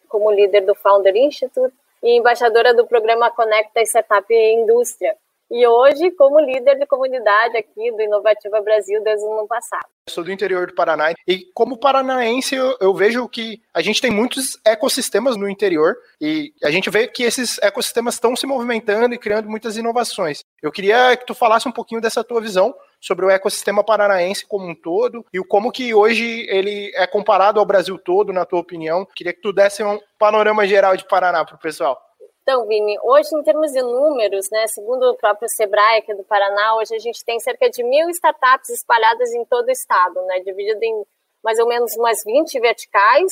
como 0.09 0.29
líder 0.29 0.65
do 0.65 0.75
Founder 0.75 1.15
Institute 1.15 1.73
e 2.03 2.17
embaixadora 2.17 2.73
do 2.73 2.85
programa 2.85 3.31
Conecta 3.31 3.81
Startup 3.83 4.25
Indústria, 4.29 5.15
e 5.51 5.67
hoje 5.67 6.09
como 6.11 6.39
líder 6.39 6.79
de 6.79 6.85
comunidade 6.85 7.57
aqui 7.57 7.91
do 7.91 8.01
Inovativa 8.01 8.61
Brasil 8.61 9.03
desde 9.03 9.25
o 9.25 9.33
ano 9.33 9.47
passado. 9.47 9.85
Eu 10.07 10.13
sou 10.13 10.23
do 10.23 10.31
interior 10.31 10.65
do 10.65 10.73
Paraná 10.73 11.13
e 11.27 11.45
como 11.53 11.77
paranaense 11.77 12.55
eu, 12.55 12.77
eu, 12.79 12.93
vejo 12.93 13.27
que 13.27 13.61
a 13.73 13.81
gente 13.81 14.01
tem 14.01 14.09
muitos 14.09 14.57
ecossistemas 14.65 15.35
no 15.35 15.49
interior 15.49 15.97
e 16.21 16.53
a 16.63 16.71
gente 16.71 16.89
vê 16.89 17.05
que 17.05 17.23
esses 17.23 17.57
ecossistemas 17.61 18.13
estão 18.13 18.33
se 18.33 18.47
movimentando 18.47 19.13
e 19.13 19.17
criando 19.17 19.49
muitas 19.49 19.75
inovações. 19.75 20.43
Eu 20.61 20.71
queria 20.71 21.17
que 21.17 21.25
tu 21.25 21.35
falasse 21.35 21.67
um 21.67 21.71
pouquinho 21.71 21.99
dessa 21.99 22.23
tua 22.23 22.39
visão 22.39 22.73
sobre 23.01 23.25
o 23.25 23.29
ecossistema 23.29 23.83
paranaense 23.83 24.47
como 24.47 24.67
um 24.67 24.75
todo 24.75 25.25
e 25.33 25.39
o 25.39 25.45
como 25.45 25.71
que 25.71 25.93
hoje 25.93 26.45
ele 26.49 26.91
é 26.95 27.05
comparado 27.05 27.59
ao 27.59 27.65
Brasil 27.65 27.97
todo, 27.97 28.31
na 28.31 28.45
tua 28.45 28.59
opinião. 28.59 29.05
Queria 29.15 29.33
que 29.33 29.41
tu 29.41 29.51
desse 29.51 29.83
um 29.83 29.99
panorama 30.17 30.65
geral 30.65 30.95
de 30.95 31.05
Paraná 31.05 31.43
para 31.43 31.55
o 31.55 31.59
pessoal. 31.59 31.99
Então, 32.41 32.65
Vini, 32.65 32.97
hoje 33.03 33.29
em 33.35 33.43
termos 33.43 33.71
de 33.71 33.81
números, 33.83 34.49
né, 34.51 34.65
segundo 34.67 35.03
o 35.11 35.15
próprio 35.15 35.47
Sebrae 35.47 35.99
aqui 35.99 36.13
do 36.15 36.23
Paraná, 36.23 36.75
hoje 36.75 36.95
a 36.95 36.99
gente 36.99 37.23
tem 37.23 37.39
cerca 37.39 37.69
de 37.69 37.83
mil 37.83 38.09
startups 38.09 38.69
espalhadas 38.69 39.31
em 39.31 39.45
todo 39.45 39.67
o 39.67 39.71
estado, 39.71 40.19
né, 40.23 40.39
dividido 40.39 40.83
em 40.83 41.05
mais 41.43 41.59
ou 41.59 41.67
menos 41.67 41.95
umas 41.95 42.23
20 42.25 42.59
verticais, 42.59 43.31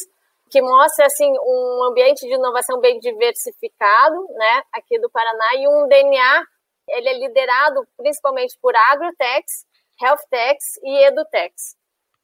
que 0.51 0.61
mostra 0.61 1.07
assim 1.07 1.31
um 1.43 1.83
ambiente 1.85 2.27
de 2.27 2.33
inovação 2.33 2.79
bem 2.79 2.99
diversificado, 2.99 4.27
né, 4.33 4.63
aqui 4.73 4.99
do 4.99 5.09
Paraná 5.09 5.55
e 5.55 5.67
um 5.67 5.87
DNA, 5.87 6.43
ele 6.89 7.09
é 7.09 7.13
liderado 7.13 7.87
principalmente 7.97 8.57
por 8.61 8.75
agrotechs, 8.75 9.65
healthtechs 10.01 10.77
e 10.83 11.05
edutechs. 11.05 11.75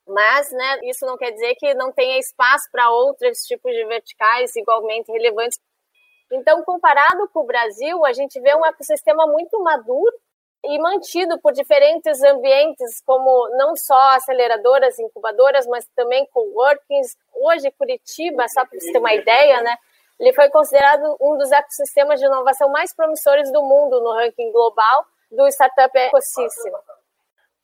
Mas, 0.07 0.51
né, 0.51 0.79
isso 0.83 1.03
não 1.03 1.17
quer 1.17 1.31
dizer 1.31 1.55
que 1.55 1.73
não 1.73 1.91
tenha 1.91 2.19
espaço 2.19 2.69
para 2.71 2.91
outros 2.91 3.39
tipos 3.39 3.71
de 3.71 3.85
verticais 3.85 4.55
igualmente 4.55 5.11
relevantes 5.11 5.59
então, 6.31 6.63
comparado 6.63 7.27
com 7.29 7.41
o 7.41 7.45
Brasil, 7.45 8.05
a 8.05 8.13
gente 8.13 8.39
vê 8.39 8.55
um 8.55 8.65
ecossistema 8.65 9.27
muito 9.27 9.61
maduro 9.61 10.13
e 10.63 10.79
mantido 10.79 11.39
por 11.39 11.53
diferentes 11.53 12.23
ambientes, 12.23 13.01
como 13.05 13.49
não 13.57 13.75
só 13.75 14.15
aceleradoras, 14.15 14.97
incubadoras, 14.97 15.67
mas 15.67 15.87
também 15.95 16.25
coworkings. 16.27 17.15
Hoje, 17.35 17.69
Curitiba, 17.71 18.47
só 18.47 18.65
para 18.65 18.79
você 18.79 18.91
ter 18.91 18.97
uma 18.97 19.13
ideia, 19.13 19.61
né, 19.61 19.75
ele 20.19 20.33
foi 20.33 20.49
considerado 20.49 21.15
um 21.21 21.37
dos 21.37 21.51
ecossistemas 21.51 22.19
de 22.19 22.25
inovação 22.25 22.69
mais 22.69 22.93
promissores 22.95 23.51
do 23.51 23.61
mundo 23.61 24.01
no 24.01 24.13
ranking 24.13 24.51
global 24.51 25.05
do 25.29 25.47
Startup 25.47 25.95
Ecosystem. 25.97 26.71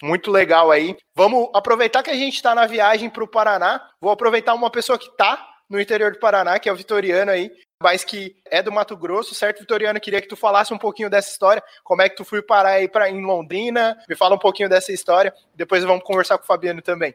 Muito 0.04 0.32
legal 0.32 0.72
aí. 0.72 0.98
Vamos 1.16 1.50
aproveitar 1.54 2.04
que 2.04 2.10
a 2.10 2.16
gente 2.16 2.36
está 2.36 2.54
na 2.54 2.66
viagem 2.66 3.10
para 3.10 3.24
o 3.24 3.28
Paraná. 3.28 3.88
Vou 4.02 4.12
aproveitar 4.12 4.54
uma 4.54 4.70
pessoa 4.70 4.98
que 4.98 5.08
está 5.08 5.48
no 5.70 5.80
interior 5.80 6.12
do 6.12 6.20
Paraná, 6.20 6.60
que 6.60 6.68
é 6.68 6.74
o 6.74 6.76
Vitoriano 6.76 7.32
aí, 7.32 7.50
mas 7.82 8.04
que 8.04 8.36
é 8.46 8.62
do 8.62 8.72
Mato 8.72 8.96
Grosso, 8.96 9.34
certo, 9.34 9.60
Vitoriano? 9.60 10.00
Queria 10.00 10.22
que 10.22 10.28
tu 10.28 10.36
falasse 10.36 10.74
um 10.74 10.78
pouquinho 10.78 11.10
dessa 11.10 11.30
história, 11.30 11.64
como 11.84 12.02
é 12.02 12.10
que 12.10 12.16
tu 12.16 12.24
foi 12.24 12.42
parar 12.42 12.72
aí 12.72 12.88
pra, 12.88 13.10
em 13.10 13.24
Londrina, 13.26 13.98
me 14.08 14.16
fala 14.16 14.36
um 14.36 14.40
pouquinho 14.40 14.70
dessa 14.70 14.92
história, 14.92 15.34
depois 15.56 15.84
vamos 15.84 16.04
conversar 16.04 16.38
com 16.38 16.44
o 16.44 16.48
Fabiano 16.48 16.82
também. 16.82 17.14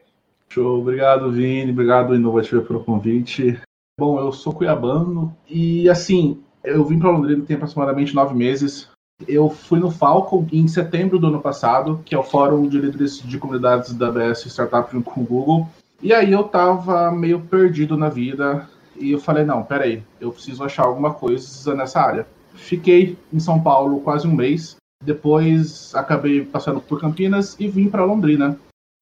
Show, 0.49 0.79
obrigado 0.79 1.31
Vini, 1.31 1.71
obrigado 1.71 2.15
Inovativa 2.15 2.61
pelo 2.61 2.83
convite. 2.83 3.59
Bom, 3.99 4.19
eu 4.19 4.31
sou 4.31 4.53
cuiabano 4.53 5.35
e 5.49 5.89
assim, 5.89 6.43
eu 6.63 6.83
vim 6.85 6.99
para 6.99 7.09
Londrina 7.09 7.45
tem 7.45 7.55
aproximadamente 7.55 8.13
nove 8.13 8.35
meses. 8.35 8.89
Eu 9.27 9.49
fui 9.49 9.79
no 9.79 9.89
Falcon 9.89 10.47
em 10.51 10.67
setembro 10.67 11.17
do 11.17 11.27
ano 11.27 11.41
passado, 11.41 12.01
que 12.05 12.13
é 12.13 12.17
o 12.17 12.23
Fórum 12.23 12.67
de 12.67 12.79
Líderes 12.79 13.19
de 13.19 13.39
Comunidades 13.39 13.93
da 13.93 14.11
BS 14.11 14.45
Startup 14.45 14.87
com 15.01 15.21
o 15.21 15.25
Google. 15.25 15.67
E 16.01 16.13
aí 16.13 16.31
eu 16.31 16.43
tava 16.43 17.11
meio 17.11 17.41
perdido 17.41 17.97
na 17.97 18.09
vida, 18.09 18.69
e 18.99 19.11
eu 19.11 19.19
falei, 19.19 19.43
não, 19.43 19.63
peraí, 19.63 20.03
eu 20.19 20.31
preciso 20.31 20.63
achar 20.63 20.85
alguma 20.85 21.13
coisa 21.13 21.73
nessa 21.75 22.01
área. 22.01 22.27
Fiquei 22.53 23.17
em 23.31 23.39
São 23.39 23.61
Paulo 23.61 24.01
quase 24.01 24.27
um 24.27 24.33
mês, 24.33 24.75
depois 25.03 25.93
acabei 25.93 26.43
passando 26.43 26.81
por 26.81 26.99
Campinas 26.99 27.55
e 27.59 27.67
vim 27.67 27.89
para 27.89 28.05
Londrina. 28.05 28.59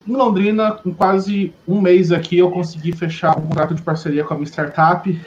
Em 0.07 0.13
Londrina, 0.13 0.73
com 0.73 0.93
quase 0.93 1.53
um 1.67 1.81
mês 1.81 2.11
aqui, 2.11 2.37
eu 2.37 2.51
consegui 2.51 2.91
fechar 2.91 3.37
um 3.37 3.47
contrato 3.47 3.73
de 3.73 3.81
parceria 3.81 4.23
com 4.23 4.33
a 4.33 4.37
minha 4.37 4.47
startup. 4.47 5.19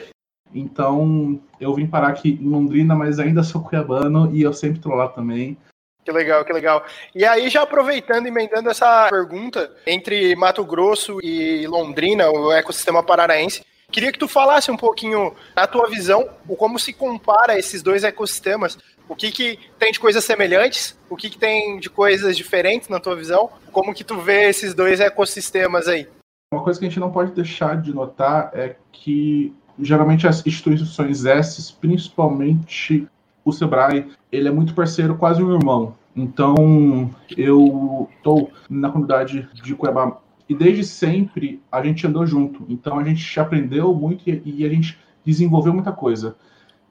Então, 0.53 1.39
eu 1.59 1.73
vim 1.73 1.85
parar 1.85 2.09
aqui 2.09 2.39
em 2.41 2.47
Londrina, 2.47 2.95
mas 2.95 3.19
ainda 3.19 3.43
sou 3.43 3.61
cuiabano 3.61 4.33
e 4.33 4.41
eu 4.41 4.53
sempre 4.53 4.77
estou 4.77 4.93
lá 4.93 5.07
também. 5.09 5.57
Que 6.03 6.11
legal, 6.11 6.45
que 6.45 6.53
legal. 6.53 6.83
E 7.13 7.25
aí, 7.25 7.49
já 7.49 7.63
aproveitando 7.63 8.25
e 8.25 8.29
emendando 8.29 8.69
essa 8.69 9.09
pergunta, 9.09 9.69
entre 9.85 10.35
Mato 10.35 10.63
Grosso 10.63 11.19
e 11.21 11.67
Londrina, 11.67 12.29
o 12.31 12.51
ecossistema 12.51 13.03
paranaense, 13.03 13.63
Queria 13.91 14.11
que 14.11 14.19
tu 14.19 14.27
falasse 14.27 14.69
um 14.69 14.77
pouquinho 14.77 15.33
a 15.55 15.65
tua 15.65 15.89
visão, 15.89 16.29
como 16.57 16.77
se 16.77 16.93
compara 16.93 17.57
esses 17.57 17.81
dois 17.81 18.03
ecossistemas, 18.03 18.77
o 19.07 19.15
que, 19.15 19.31
que 19.31 19.59
tem 19.79 19.91
de 19.91 19.99
coisas 19.99 20.23
semelhantes, 20.23 20.97
o 21.09 21.15
que, 21.15 21.29
que 21.29 21.37
tem 21.37 21.79
de 21.79 21.89
coisas 21.89 22.37
diferentes 22.37 22.87
na 22.87 22.99
tua 22.99 23.15
visão, 23.15 23.49
como 23.71 23.93
que 23.93 24.03
tu 24.03 24.19
vê 24.19 24.47
esses 24.47 24.75
dois 24.75 24.99
ecossistemas 24.99 25.87
aí. 25.87 26.07
Uma 26.53 26.63
coisa 26.63 26.79
que 26.79 26.85
a 26.85 26.89
gente 26.89 26.99
não 26.99 27.11
pode 27.11 27.31
deixar 27.31 27.81
de 27.81 27.93
notar 27.93 28.51
é 28.53 28.75
que 28.91 29.53
geralmente 29.79 30.27
as 30.27 30.45
instituições 30.45 31.25
essas, 31.25 31.71
principalmente 31.71 33.07
o 33.43 33.51
Sebrae, 33.51 34.07
ele 34.31 34.47
é 34.47 34.51
muito 34.51 34.75
parceiro, 34.75 35.17
quase 35.17 35.41
um 35.41 35.53
irmão. 35.53 35.95
Então, 36.15 37.09
eu 37.37 38.09
estou 38.17 38.51
na 38.69 38.89
comunidade 38.89 39.47
de 39.53 39.73
Cuiabá 39.73 40.19
e 40.49 40.55
desde 40.55 40.83
sempre 40.83 41.61
a 41.71 41.83
gente 41.83 42.05
andou 42.07 42.25
junto. 42.25 42.65
Então 42.67 42.97
a 42.97 43.03
gente 43.03 43.39
aprendeu 43.39 43.93
muito 43.93 44.27
e, 44.27 44.41
e 44.43 44.65
a 44.65 44.69
gente 44.69 44.97
desenvolveu 45.23 45.71
muita 45.71 45.91
coisa. 45.91 46.35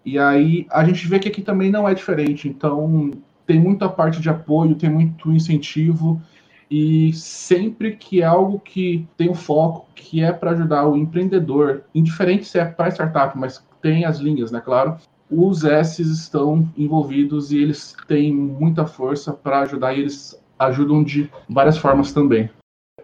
E 0.04 0.16
aí 0.16 0.64
a 0.70 0.84
gente 0.84 1.06
vê 1.08 1.18
que 1.18 1.28
aqui 1.28 1.42
também 1.42 1.70
não 1.70 1.88
é 1.88 1.92
diferente. 1.92 2.48
Então 2.48 3.10
tem 3.44 3.58
muita 3.58 3.88
parte 3.88 4.20
de 4.20 4.30
apoio, 4.30 4.76
tem 4.76 4.88
muito 4.88 5.32
incentivo. 5.32 6.22
E 6.70 7.12
sempre 7.14 7.96
que 7.96 8.20
é 8.20 8.24
algo 8.24 8.60
que 8.60 9.08
tem 9.16 9.28
um 9.28 9.34
foco, 9.34 9.88
que 9.94 10.22
é 10.22 10.32
para 10.32 10.52
ajudar 10.52 10.86
o 10.86 10.96
empreendedor, 10.96 11.82
indiferente 11.94 12.44
se 12.44 12.58
é 12.58 12.64
para 12.64 12.90
startup, 12.90 13.36
mas 13.36 13.66
tem 13.80 14.04
as 14.04 14.18
linhas, 14.18 14.52
né? 14.52 14.60
Claro, 14.60 14.96
os 15.30 15.64
S 15.64 16.02
estão 16.02 16.68
envolvidos 16.76 17.52
e 17.52 17.58
eles 17.58 17.96
têm 18.06 18.34
muita 18.34 18.86
força 18.86 19.32
para 19.32 19.60
ajudar 19.60 19.94
e 19.94 20.00
eles 20.00 20.38
ajudam 20.58 21.02
de 21.02 21.30
várias 21.48 21.78
formas 21.78 22.12
também. 22.12 22.50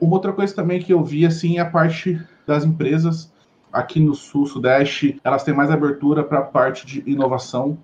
Uma 0.01 0.15
outra 0.15 0.33
coisa 0.33 0.55
também 0.55 0.81
que 0.81 0.93
eu 0.93 1.03
vi 1.03 1.27
assim 1.27 1.59
é 1.59 1.61
a 1.61 1.71
parte 1.71 2.21
das 2.47 2.65
empresas 2.65 3.33
aqui 3.73 3.99
no 3.99 4.15
sul, 4.15 4.47
sudeste, 4.47 5.21
elas 5.25 5.43
têm 5.43 5.53
mais 5.53 5.71
abertura 5.71 6.23
para 6.23 6.39
a 6.39 6.45
parte 6.45 6.87
de 6.87 7.03
inovação. 7.11 7.77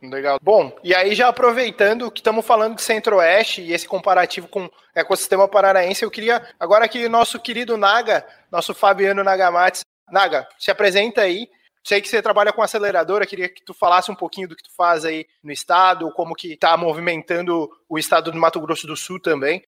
Legal. 0.00 0.38
Bom, 0.40 0.74
e 0.82 0.94
aí 0.94 1.14
já 1.14 1.28
aproveitando 1.28 2.10
que 2.10 2.20
estamos 2.20 2.46
falando 2.46 2.76
de 2.76 2.82
Centro-Oeste 2.82 3.60
e 3.60 3.72
esse 3.72 3.86
comparativo 3.86 4.48
com 4.48 4.64
o 4.64 4.70
ecossistema 4.94 5.46
paranaense, 5.46 6.04
eu 6.04 6.10
queria 6.10 6.42
agora 6.58 6.88
que 6.88 7.08
nosso 7.08 7.38
querido 7.38 7.76
Naga, 7.76 8.24
nosso 8.50 8.72
Fabiano 8.72 9.22
Nagamatsu, 9.22 9.82
Naga, 10.10 10.48
se 10.58 10.70
apresenta 10.70 11.22
aí. 11.22 11.48
Sei 11.84 12.00
que 12.00 12.08
você 12.08 12.22
trabalha 12.22 12.52
com 12.52 12.62
aceleradora, 12.62 13.26
queria 13.26 13.48
que 13.48 13.62
tu 13.62 13.74
falasse 13.74 14.10
um 14.10 14.14
pouquinho 14.14 14.48
do 14.48 14.56
que 14.56 14.62
tu 14.62 14.70
faz 14.76 15.04
aí 15.04 15.26
no 15.42 15.52
estado, 15.52 16.10
como 16.12 16.34
que 16.34 16.52
está 16.52 16.76
movimentando 16.76 17.68
o 17.88 17.98
estado 17.98 18.30
do 18.30 18.38
Mato 18.38 18.60
Grosso 18.60 18.86
do 18.86 18.96
Sul 18.96 19.20
também 19.20 19.62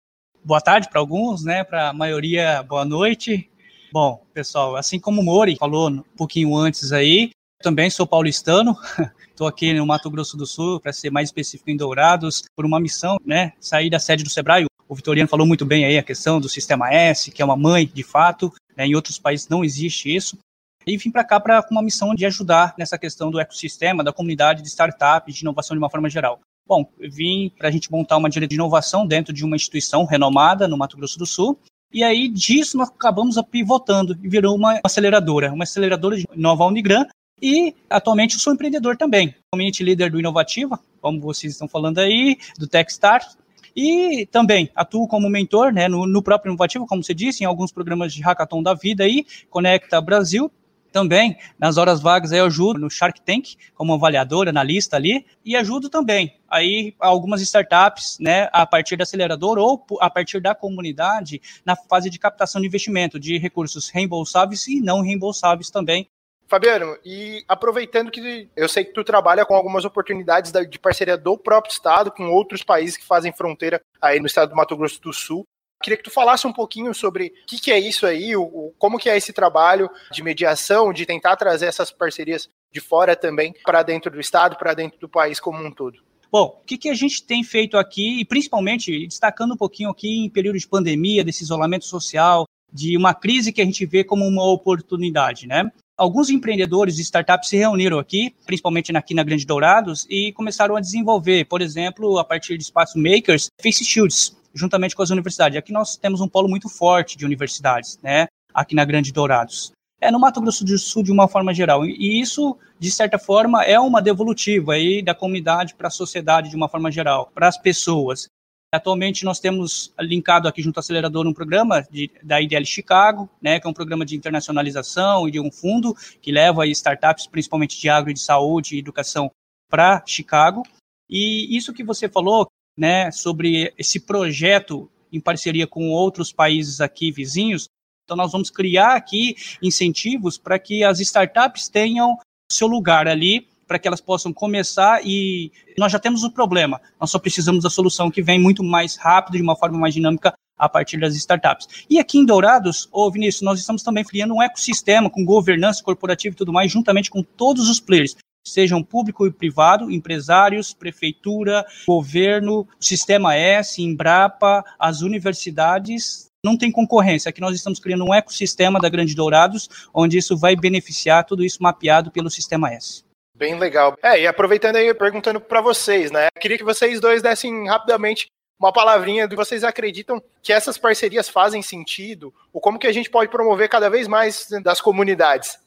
boa 0.45 0.61
tarde 0.61 0.89
para 0.89 1.01
alguns, 1.01 1.45
né? 1.45 1.65
Para 1.65 1.91
a 1.91 1.93
maioria, 1.93 2.63
boa 2.63 2.85
noite. 2.85 3.51
Bom, 3.93 4.25
pessoal, 4.33 4.77
assim 4.77 4.99
como 4.99 5.21
o 5.21 5.25
Mori 5.25 5.57
falou 5.57 5.91
um 5.91 6.03
pouquinho 6.17 6.57
antes 6.57 6.93
aí, 6.93 7.31
também 7.63 7.91
sou 7.91 8.07
paulistano, 8.07 8.77
estou 9.29 9.47
aqui 9.47 9.73
no 9.73 9.87
Mato 9.87 10.11
Grosso 10.11 10.37
do 10.37 10.47
Sul, 10.47 10.81
para 10.81 10.93
ser 10.93 11.11
mais 11.11 11.29
específico, 11.29 11.71
em 11.71 11.77
Dourados, 11.77 12.45
por 12.57 12.65
uma 12.65 12.81
missão, 12.81 13.17
né? 13.25 13.53
Sair 13.61 13.91
da 13.91 13.99
sede 13.99 14.25
do 14.25 14.31
Sebrae. 14.31 14.67
O 14.89 14.95
Vitoriano 14.95 15.29
falou 15.29 15.47
muito 15.47 15.65
bem 15.65 15.85
aí 15.85 15.99
a 15.99 16.03
questão 16.03 16.41
do 16.41 16.49
Sistema 16.49 16.93
S, 16.93 17.31
que 17.31 17.43
é 17.43 17.45
uma 17.45 17.57
mãe, 17.57 17.87
de 17.93 18.03
fato. 18.03 18.53
Né, 18.77 18.87
em 18.87 18.95
outros 18.95 19.19
países 19.19 19.49
não 19.49 19.65
existe 19.65 20.15
isso. 20.15 20.39
E 20.87 20.97
vim 20.97 21.11
para 21.11 21.25
cá 21.25 21.39
para 21.39 21.65
uma 21.71 21.83
missão 21.83 22.15
de 22.15 22.25
ajudar 22.27 22.75
nessa 22.79 22.99
questão 22.99 23.31
do 23.31 23.39
ecossistema, 23.39 24.03
da 24.03 24.13
comunidade 24.13 24.63
de 24.63 24.69
startup, 24.69 25.31
de 25.31 25.41
inovação 25.43 25.77
de 25.77 25.79
uma 25.79 25.91
forma 25.91 26.09
geral. 26.09 26.41
Bom, 26.67 26.91
vim 26.99 27.51
para 27.59 27.69
a 27.69 27.71
gente 27.71 27.91
montar 27.91 28.17
uma 28.17 28.31
direita 28.31 28.51
de 28.51 28.55
inovação 28.55 29.07
dentro 29.07 29.33
de 29.33 29.45
uma 29.45 29.57
instituição 29.57 30.05
renomada 30.05 30.69
no 30.69 30.79
Mato 30.79 30.97
Grosso 30.97 31.19
do 31.19 31.27
Sul. 31.27 31.59
E 31.93 32.05
aí 32.05 32.29
disso 32.29 32.77
nós 32.77 32.89
acabamos 32.89 33.37
pivotando 33.51 34.17
e 34.23 34.29
virou 34.29 34.55
uma 34.57 34.79
aceleradora, 34.85 35.53
uma 35.53 35.65
aceleradora 35.65 36.17
de 36.17 36.27
Nova 36.37 36.65
Unigran. 36.65 37.07
E 37.43 37.75
atualmente 37.89 38.35
eu 38.35 38.41
sou 38.41 38.53
empreendedor 38.53 38.97
também, 38.97 39.35
community 39.53 39.83
líder 39.83 40.11
do 40.11 40.21
Inovativa, 40.21 40.79
como 41.01 41.21
vocês 41.21 41.55
estão 41.55 41.67
falando 41.67 41.99
aí, 41.99 42.39
do 42.59 42.69
Techstars. 42.69 43.37
E 43.75 44.27
também 44.27 44.71
atuo 44.75 45.09
como 45.09 45.29
mentor 45.29 45.73
né, 45.73 45.89
no, 45.89 46.07
no 46.07 46.23
próprio 46.23 46.51
Inovativa, 46.51 46.87
como 46.87 47.03
você 47.03 47.15
disse, 47.15 47.43
em 47.43 47.47
alguns 47.47 47.73
programas 47.73 48.13
de 48.13 48.21
hackathon 48.23 48.63
da 48.63 48.75
vida 48.75 49.05
aí, 49.05 49.25
Conecta 49.49 50.01
Brasil, 50.01 50.51
também, 50.93 51.37
nas 51.59 51.77
horas 51.77 52.01
vagas, 52.01 52.33
eu 52.33 52.47
ajudo 52.47 52.79
no 52.79 52.91
Shark 52.91 53.21
Tank, 53.23 53.57
como 53.75 53.95
avaliador, 53.95 54.49
analista 54.49 54.97
ali, 54.97 55.25
e 55.45 55.57
ajudo 55.57 55.89
também 55.89 56.41
aí 56.51 56.95
algumas 56.99 57.41
startups, 57.41 58.19
né, 58.19 58.49
a 58.53 58.67
partir 58.67 58.97
da 58.97 59.05
acelerador 59.05 59.57
ou 59.57 59.87
a 60.01 60.11
partir 60.11 60.41
da 60.41 60.55
comunidade, 60.55 61.41
na 61.65 61.77
fase 61.77 62.11
de 62.11 62.19
captação 62.19 62.61
de 62.61 62.67
investimento 62.67 63.21
de 63.21 63.39
recursos 63.39 63.89
reembolsáveis 63.89 64.67
e 64.67 64.81
não 64.81 65.01
reembolsáveis 65.01 65.71
também. 65.71 66.09
Fabiano, 66.49 66.99
e 67.05 67.45
aproveitando 67.47 68.11
que 68.11 68.49
eu 68.57 68.69
sei 68.69 68.85
que 68.85 68.93
tu 68.93 69.05
trabalha 69.05 69.47
com 69.47 69.55
algumas 69.55 69.85
oportunidades 69.85 70.51
de 70.69 70.81
parceria 70.81 71.17
do 71.17 71.39
próprio 71.39 71.71
estado 71.71 72.11
com 72.11 72.25
outros 72.25 72.65
países 72.65 72.97
que 72.97 73.07
fazem 73.07 73.33
fronteira 73.33 73.81
aí 74.03 74.19
no 74.19 74.27
estado 74.27 74.49
do 74.49 74.57
Mato 74.57 74.77
Grosso 74.77 75.01
do 75.01 75.13
Sul. 75.13 75.47
Queria 75.83 75.97
que 75.97 76.05
tu 76.05 76.11
falasse 76.11 76.47
um 76.47 76.53
pouquinho 76.53 76.93
sobre 76.93 77.29
o 77.29 77.47
que, 77.47 77.59
que 77.59 77.73
é 77.73 77.79
isso 77.79 78.07
aí, 78.07 78.37
o, 78.37 78.73
como 78.79 78.99
que 78.99 79.09
é 79.09 79.17
esse 79.17 79.33
trabalho 79.33 79.91
de 80.13 80.23
mediação, 80.23 80.93
de 80.93 81.07
tentar 81.07 81.37
trazer 81.37 81.67
essas 81.67 81.91
parcerias 81.91 82.49
de 82.73 82.81
fora 82.81 83.17
também 83.17 83.55
para 83.65 83.83
dentro 83.83 84.11
do 84.11 84.21
estado, 84.21 84.57
para 84.57 84.75
dentro 84.75 85.01
do 85.01 85.09
país 85.09 85.41
como 85.41 85.65
um 85.65 85.71
todo. 85.71 85.99
Bom, 86.31 86.61
o 86.63 86.65
que, 86.65 86.79
que, 86.79 86.89
a 86.91 86.95
gente 86.95 87.25
tem 87.25 87.43
feito 87.43 87.77
aqui, 87.77 88.21
e 88.21 88.25
principalmente 88.25 89.07
destacando 89.07 89.55
um 89.55 89.57
pouquinho 89.57 89.91
aqui 89.91 90.25
em 90.25 90.31
período 90.31 90.59
de 90.59 90.69
pandemia, 90.69 91.25
desse 91.25 91.43
isolamento 91.43 91.87
social, 91.87 92.45
de 92.73 92.97
uma 92.97 93.15
crise 93.15 93.53
que 93.53 93.61
a 93.61 93.65
gente 93.65 93.85
vê 93.85 94.05
como 94.05 94.25
uma 94.25 94.45
oportunidade, 94.45 95.47
né? 95.49 95.73
Alguns 95.97 96.31
empreendedores 96.31 96.99
e 96.99 97.03
startups 97.03 97.49
se 97.49 97.57
reuniram 97.57 97.99
aqui, 97.99 98.35
principalmente 98.47 98.97
aqui 98.97 99.13
na 99.13 99.25
Grande 99.25 99.45
Dourados, 99.45 100.07
e 100.09 100.33
começaram 100.33 100.77
a 100.77 100.81
desenvolver, 100.81 101.47
por 101.47 101.61
exemplo, 101.61 102.19
a 102.19 102.25
partir 102.25 102.57
de 102.57 102.63
espaço 102.63 102.97
makers, 102.97 103.49
face 103.61 103.85
shields, 103.85 104.35
juntamente 104.55 104.95
com 104.97 105.03
as 105.03 105.11
universidades. 105.11 105.59
Aqui 105.59 105.73
nós 105.73 105.97
temos 105.97 106.21
um 106.21 106.29
polo 106.29 106.49
muito 106.49 106.69
forte 106.69 107.17
de 107.17 107.25
universidades, 107.25 107.99
né? 108.03 108.27
Aqui 108.53 108.75
na 108.75 108.85
Grande 108.85 109.13
Dourados. 109.13 109.73
É 110.01 110.11
no 110.11 110.19
Mato 110.19 110.41
Grosso 110.41 110.65
do 110.65 110.79
Sul 110.79 111.03
de 111.03 111.13
uma 111.13 111.29
forma 111.29 111.53
geral. 111.53 111.85
E 111.85 112.21
isso, 112.21 112.57
de 112.79 112.91
certa 112.91 113.19
forma, 113.19 113.63
é 113.63 113.79
uma 113.79 114.01
devolutiva 114.01 114.73
aí 114.73 115.03
da 115.03 115.15
comunidade 115.15 115.75
para 115.75 115.89
a 115.89 115.91
sociedade 115.91 116.49
de 116.49 116.57
uma 116.57 116.69
forma 116.69 116.91
geral, 116.91 117.31
para 117.35 117.47
as 117.47 117.59
pessoas. 117.59 118.27
Atualmente 118.73 119.25
nós 119.25 119.41
temos 119.41 119.93
linkado 119.99 120.47
aqui 120.47 120.63
junto 120.63 120.79
ao 120.79 120.81
acelerador 120.81 121.27
um 121.27 121.35
programa 121.35 121.83
de, 121.91 122.11
da 122.23 122.41
IDL 122.41 122.65
Chicago, 122.65 123.29
né, 123.43 123.59
que 123.59 123.67
é 123.67 123.71
um 123.71 123.75
programa 123.75 124.07
de 124.07 124.17
internacionalização 124.17 125.29
e 125.29 125.33
de 125.33 125.41
um 125.41 125.51
fundo 125.51 125.95
que 126.23 126.31
leva 126.31 126.67
startups, 126.69 127.27
principalmente 127.27 127.81
de 127.81 127.89
agro 127.89 128.15
de 128.15 128.21
saúde 128.21 128.77
e 128.77 128.79
educação, 128.79 129.31
para 129.69 130.03
Chicago. 130.07 130.63
E 131.09 131.57
isso 131.57 131.73
que 131.73 131.83
você 131.83 132.09
falou, 132.09 132.47
né, 132.81 133.11
sobre 133.11 133.75
esse 133.77 134.01
projeto 134.01 134.91
em 135.13 135.21
parceria 135.21 135.67
com 135.67 135.91
outros 135.91 136.33
países 136.33 136.81
aqui 136.81 137.13
vizinhos, 137.13 137.69
então 138.05 138.17
nós 138.17 138.33
vamos 138.33 138.49
criar 138.49 138.97
aqui 138.97 139.37
incentivos 139.63 140.39
para 140.39 140.59
que 140.59 140.83
as 140.83 140.99
startups 140.99 141.69
tenham 141.69 142.17
seu 142.51 142.67
lugar 142.67 143.07
ali 143.07 143.47
para 143.69 143.79
que 143.79 143.87
elas 143.87 144.01
possam 144.01 144.33
começar 144.33 145.03
e 145.05 145.53
nós 145.79 145.93
já 145.93 145.99
temos 145.99 146.25
o 146.25 146.31
problema, 146.31 146.81
nós 146.99 147.11
só 147.11 147.19
precisamos 147.19 147.63
da 147.63 147.71
solução 147.71 148.11
que 148.11 148.23
vem 148.23 148.39
muito 148.41 148.65
mais 148.65 148.97
rápido, 148.97 149.37
de 149.37 149.43
uma 149.43 149.55
forma 149.55 149.79
mais 149.79 149.93
dinâmica 149.93 150.33
a 150.59 150.69
partir 150.69 150.99
das 150.99 151.15
startups. 151.15 151.69
E 151.89 151.99
aqui 151.99 152.19
em 152.19 152.25
Dourados, 152.25 152.89
ô 152.91 153.11
Vinícius, 153.11 153.43
nós 153.43 153.61
estamos 153.61 153.83
também 153.83 154.05
criando 154.05 154.35
um 154.35 154.43
ecossistema 154.43 155.09
com 155.09 155.25
governança 155.25 155.83
corporativa 155.85 156.35
e 156.35 156.37
tudo 156.37 156.53
mais, 156.53 156.73
juntamente 156.73 157.11
com 157.11 157.23
todos 157.23 157.69
os 157.69 157.79
players, 157.79 158.17
sejam 158.47 158.83
público 158.83 159.27
e 159.27 159.33
privado, 159.33 159.91
empresários, 159.91 160.73
prefeitura, 160.73 161.65
governo, 161.87 162.67
sistema 162.79 163.35
S, 163.35 163.83
Embrapa, 163.83 164.65
as 164.79 165.03
universidades, 165.03 166.31
não 166.45 166.57
tem 166.57 166.73
concorrência. 166.73 167.29
Aqui 167.29 167.41
nós 167.41 167.55
estamos 167.55 167.79
criando 167.79 168.05
um 168.05 168.15
ecossistema 168.15 168.81
da 168.81 168.89
Grande 168.89 169.15
Dourados, 169.15 169.69
onde 169.93 170.19
isso 170.19 170.37
vai 170.37 170.57
beneficiar 170.57 171.25
tudo 171.25 171.45
isso 171.45 171.63
mapeado 171.63 172.11
pelo 172.11 172.31
sistema 172.31 172.73
S. 172.73 173.05
Bem 173.37 173.59
legal. 173.59 173.97
É, 174.03 174.21
e 174.21 174.27
aproveitando 174.27 174.77
aí, 174.77 174.93
perguntando 174.93 175.41
para 175.41 175.61
vocês, 175.61 176.11
né? 176.11 176.29
Queria 176.41 176.59
que 176.59 176.65
vocês 176.65 177.01
dois 177.01 177.23
dessem 177.23 177.69
rapidamente 177.69 178.27
uma 178.61 178.73
palavrinha 178.73 179.27
do 179.27 179.31
que 179.31 179.37
vocês 179.37 179.65
acreditam 179.65 180.23
que 180.43 180.53
essas 180.53 180.77
parcerias 180.77 181.29
fazem 181.29 181.63
sentido, 181.63 182.35
ou 182.53 182.61
como 182.61 182.79
que 182.79 182.87
a 182.87 182.93
gente 182.93 183.09
pode 183.09 183.31
promover 183.31 183.71
cada 183.71 183.89
vez 183.89 184.07
mais 184.07 184.47
das 184.63 184.81
comunidades. 184.83 185.59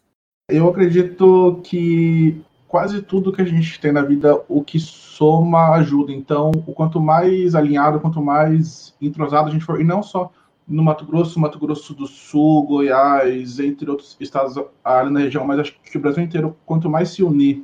Eu 0.47 0.67
acredito 0.69 1.61
que 1.63 2.39
quase 2.73 3.03
tudo 3.03 3.31
que 3.31 3.39
a 3.39 3.45
gente 3.45 3.79
tem 3.79 3.91
na 3.91 4.01
vida, 4.01 4.43
o 4.49 4.63
que 4.63 4.79
soma 4.79 5.75
ajuda. 5.75 6.11
Então, 6.11 6.49
o 6.65 6.73
quanto 6.73 6.99
mais 6.99 7.53
alinhado, 7.53 7.99
quanto 7.99 8.19
mais 8.19 8.95
entrosado 8.99 9.47
a 9.47 9.51
gente 9.51 9.63
for, 9.63 9.79
e 9.79 9.83
não 9.83 10.01
só 10.01 10.31
no 10.67 10.81
Mato 10.81 11.05
Grosso, 11.05 11.39
Mato 11.39 11.59
Grosso 11.59 11.93
do 11.93 12.07
Sul, 12.07 12.63
Goiás, 12.63 13.59
entre 13.59 13.87
outros 13.91 14.17
estados 14.19 14.55
ali 14.83 15.11
na 15.11 15.19
região, 15.19 15.45
mas 15.45 15.59
acho 15.59 15.75
que 15.83 15.99
o 15.99 16.01
Brasil 16.01 16.23
inteiro, 16.23 16.57
quanto 16.65 16.89
mais 16.89 17.09
se 17.09 17.21
unir 17.21 17.63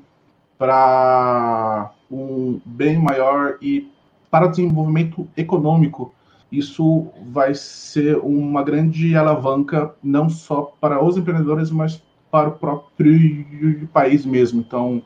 para 0.60 1.92
um 2.12 2.62
bem 2.64 3.00
maior 3.00 3.58
e 3.60 3.92
para 4.30 4.46
desenvolvimento 4.46 5.28
econômico, 5.36 6.14
isso 6.52 7.08
vai 7.32 7.56
ser 7.56 8.16
uma 8.18 8.62
grande 8.62 9.16
alavanca 9.16 9.92
não 10.04 10.30
só 10.30 10.72
para 10.80 11.04
os 11.04 11.18
empreendedores, 11.18 11.72
mas 11.72 12.00
para 12.32 12.50
o 12.50 12.58
próprio 12.58 13.88
país 13.94 14.26
mesmo. 14.26 14.60
Então, 14.60 15.04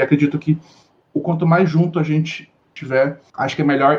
acredito 0.00 0.38
que 0.38 0.58
o 1.12 1.20
quanto 1.20 1.46
mais 1.46 1.68
junto 1.68 1.98
a 1.98 2.02
gente 2.02 2.50
tiver, 2.74 3.20
acho 3.34 3.56
que 3.56 3.62
é 3.62 3.64
melhor. 3.64 3.98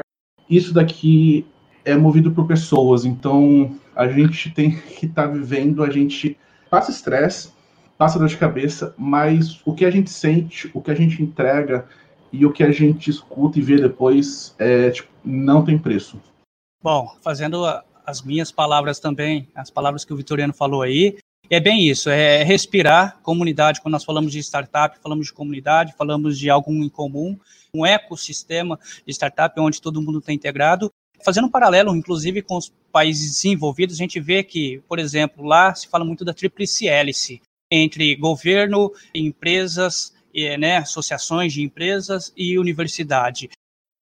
Isso 0.49 0.73
daqui 0.73 1.45
é 1.83 1.95
movido 1.95 2.31
por 2.31 2.45
pessoas, 2.45 3.05
então 3.05 3.75
a 3.95 4.07
gente 4.07 4.51
tem 4.51 4.77
que 4.99 5.05
estar 5.05 5.27
tá 5.27 5.33
vivendo, 5.33 5.83
a 5.83 5.89
gente 5.89 6.37
passa 6.69 6.91
estresse, 6.91 7.51
passa 7.97 8.19
dor 8.19 8.27
de 8.27 8.37
cabeça, 8.37 8.93
mas 8.97 9.61
o 9.65 9.73
que 9.73 9.85
a 9.85 9.89
gente 9.89 10.09
sente, 10.09 10.69
o 10.73 10.81
que 10.81 10.91
a 10.91 10.95
gente 10.95 11.21
entrega 11.23 11.87
e 12.31 12.45
o 12.45 12.51
que 12.51 12.63
a 12.63 12.71
gente 12.71 13.09
escuta 13.09 13.57
e 13.57 13.61
vê 13.61 13.77
depois 13.77 14.53
é, 14.59 14.91
tipo, 14.91 15.09
não 15.23 15.63
tem 15.63 15.77
preço. 15.77 16.21
Bom, 16.83 17.07
fazendo 17.21 17.65
as 18.05 18.21
minhas 18.21 18.51
palavras 18.51 18.99
também, 18.99 19.49
as 19.55 19.69
palavras 19.69 20.05
que 20.05 20.13
o 20.13 20.17
Vitoriano 20.17 20.53
falou 20.53 20.81
aí, 20.81 21.17
é 21.49 21.59
bem 21.59 21.87
isso, 21.87 22.09
é 22.09 22.43
respirar 22.43 23.19
comunidade. 23.21 23.81
Quando 23.81 23.93
nós 23.93 24.03
falamos 24.03 24.31
de 24.31 24.39
startup, 24.39 24.97
falamos 24.99 25.27
de 25.27 25.33
comunidade, 25.33 25.93
falamos 25.97 26.37
de 26.37 26.49
algo 26.49 26.71
em 26.71 26.89
comum, 26.89 27.37
um 27.73 27.85
ecossistema 27.85 28.79
de 29.05 29.13
startup 29.13 29.59
onde 29.59 29.81
todo 29.81 30.01
mundo 30.01 30.19
está 30.19 30.33
integrado 30.33 30.91
Fazendo 31.23 31.47
um 31.47 31.51
paralelo, 31.51 31.95
inclusive, 31.95 32.41
com 32.41 32.57
os 32.57 32.71
países 32.91 33.33
desenvolvidos, 33.33 33.95
a 33.95 33.97
gente 33.97 34.19
vê 34.19 34.43
que, 34.43 34.81
por 34.87 34.99
exemplo, 34.99 35.45
lá 35.45 35.73
se 35.73 35.87
fala 35.87 36.05
muito 36.05 36.23
da 36.23 36.33
tríplice 36.33 36.87
hélice 36.87 37.41
entre 37.71 38.15
governo, 38.15 38.91
empresas, 39.13 40.13
né, 40.59 40.77
associações 40.77 41.51
de 41.53 41.61
empresas 41.61 42.31
e 42.37 42.57
universidade. 42.57 43.49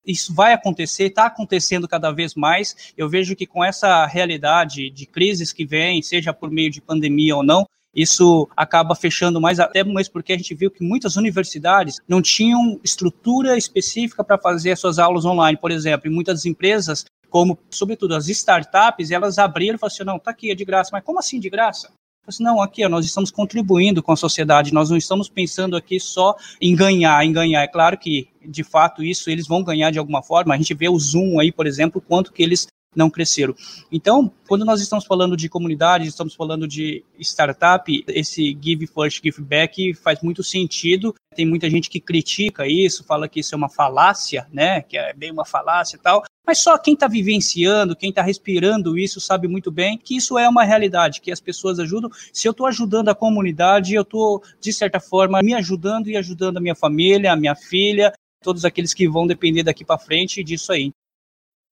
Isso 0.05 0.33
vai 0.33 0.53
acontecer, 0.53 1.05
está 1.05 1.25
acontecendo 1.25 1.87
cada 1.87 2.11
vez 2.11 2.35
mais. 2.35 2.93
Eu 2.97 3.09
vejo 3.09 3.35
que 3.35 3.45
com 3.45 3.63
essa 3.63 4.05
realidade 4.05 4.89
de 4.89 5.05
crises 5.05 5.51
que 5.51 5.65
vem, 5.65 6.01
seja 6.01 6.33
por 6.33 6.51
meio 6.51 6.69
de 6.69 6.81
pandemia 6.81 7.35
ou 7.35 7.43
não, 7.43 7.67
isso 7.95 8.47
acaba 8.57 8.93
fechando 8.93 9.39
mais, 9.39 9.57
até 9.57 9.81
mesmo 9.83 10.11
porque 10.11 10.33
a 10.33 10.37
gente 10.37 10.53
viu 10.53 10.69
que 10.69 10.83
muitas 10.83 11.15
universidades 11.15 12.01
não 12.07 12.21
tinham 12.21 12.77
estrutura 12.83 13.57
específica 13.57 14.21
para 14.21 14.37
fazer 14.37 14.71
as 14.71 14.79
suas 14.81 14.99
aulas 14.99 15.23
online, 15.23 15.57
por 15.57 15.71
exemplo, 15.71 16.07
e 16.07 16.13
muitas 16.13 16.45
empresas, 16.45 17.05
como 17.29 17.57
sobretudo 17.69 18.13
as 18.13 18.27
startups, 18.27 19.11
elas 19.11 19.39
abriram 19.39 19.75
e 19.75 19.77
falaram 19.77 19.93
assim, 19.93 20.03
não, 20.03 20.19
tá 20.19 20.31
aqui, 20.31 20.51
é 20.51 20.55
de 20.55 20.65
graça, 20.65 20.89
mas 20.91 21.03
como 21.05 21.19
assim 21.19 21.39
de 21.39 21.49
graça? 21.49 21.89
Assim, 22.27 22.43
não, 22.43 22.61
aqui 22.61 22.87
nós 22.87 23.05
estamos 23.05 23.29
contribuindo 23.29 24.01
com 24.01 24.11
a 24.11 24.15
sociedade, 24.15 24.73
nós 24.73 24.89
não 24.89 24.97
estamos 24.97 25.29
pensando 25.29 25.75
aqui 25.75 25.99
só 25.99 26.35
em 26.59 26.75
ganhar, 26.75 27.23
em 27.23 27.31
ganhar. 27.31 27.61
É 27.61 27.67
claro 27.67 27.97
que, 27.97 28.27
de 28.43 28.63
fato, 28.63 29.03
isso 29.03 29.29
eles 29.29 29.47
vão 29.47 29.63
ganhar 29.63 29.91
de 29.91 29.99
alguma 29.99 30.23
forma. 30.23 30.53
A 30.53 30.57
gente 30.57 30.73
vê 30.73 30.89
o 30.89 30.97
Zoom 30.97 31.39
aí, 31.39 31.51
por 31.51 31.67
exemplo, 31.67 32.01
quanto 32.01 32.33
que 32.33 32.41
eles 32.41 32.67
não 32.95 33.09
cresceram. 33.09 33.55
Então, 33.91 34.31
quando 34.47 34.65
nós 34.65 34.81
estamos 34.81 35.05
falando 35.05 35.35
de 35.35 35.49
comunidade, 35.49 36.07
estamos 36.07 36.33
falando 36.33 36.67
de 36.67 37.03
startup, 37.19 38.05
esse 38.07 38.57
give 38.61 38.87
first, 38.87 39.21
give 39.23 39.41
back 39.41 39.93
faz 39.95 40.21
muito 40.21 40.43
sentido. 40.43 41.13
Tem 41.35 41.45
muita 41.45 41.69
gente 41.69 41.89
que 41.89 41.99
critica 41.99 42.65
isso, 42.65 43.03
fala 43.03 43.27
que 43.27 43.41
isso 43.41 43.53
é 43.53 43.57
uma 43.57 43.69
falácia, 43.69 44.47
né? 44.51 44.81
Que 44.81 44.97
é 44.97 45.13
bem 45.13 45.31
uma 45.31 45.45
falácia 45.45 45.97
e 45.97 45.99
tal. 45.99 46.23
Mas 46.45 46.59
só 46.59 46.77
quem 46.77 46.93
está 46.93 47.07
vivenciando, 47.07 47.95
quem 47.95 48.09
está 48.09 48.21
respirando 48.21 48.97
isso, 48.97 49.19
sabe 49.19 49.47
muito 49.47 49.71
bem 49.71 49.97
que 49.97 50.15
isso 50.15 50.37
é 50.37 50.47
uma 50.47 50.63
realidade, 50.63 51.19
que 51.19 51.31
as 51.31 51.41
pessoas 51.41 51.79
ajudam. 51.79 52.09
Se 52.31 52.47
eu 52.47 52.51
estou 52.51 52.67
ajudando 52.67 53.09
a 53.09 53.15
comunidade, 53.15 53.95
eu 53.95 54.03
estou, 54.03 54.43
de 54.61 54.71
certa 54.71 54.99
forma, 54.99 55.41
me 55.41 55.55
ajudando 55.55 56.07
e 56.07 56.15
ajudando 56.15 56.57
a 56.57 56.61
minha 56.61 56.75
família, 56.75 57.33
a 57.33 57.35
minha 57.35 57.55
filha, 57.55 58.13
todos 58.43 58.63
aqueles 58.63 58.93
que 58.93 59.09
vão 59.09 59.25
depender 59.25 59.63
daqui 59.63 59.83
para 59.83 59.97
frente 59.97 60.43
disso 60.43 60.71
aí. 60.71 60.91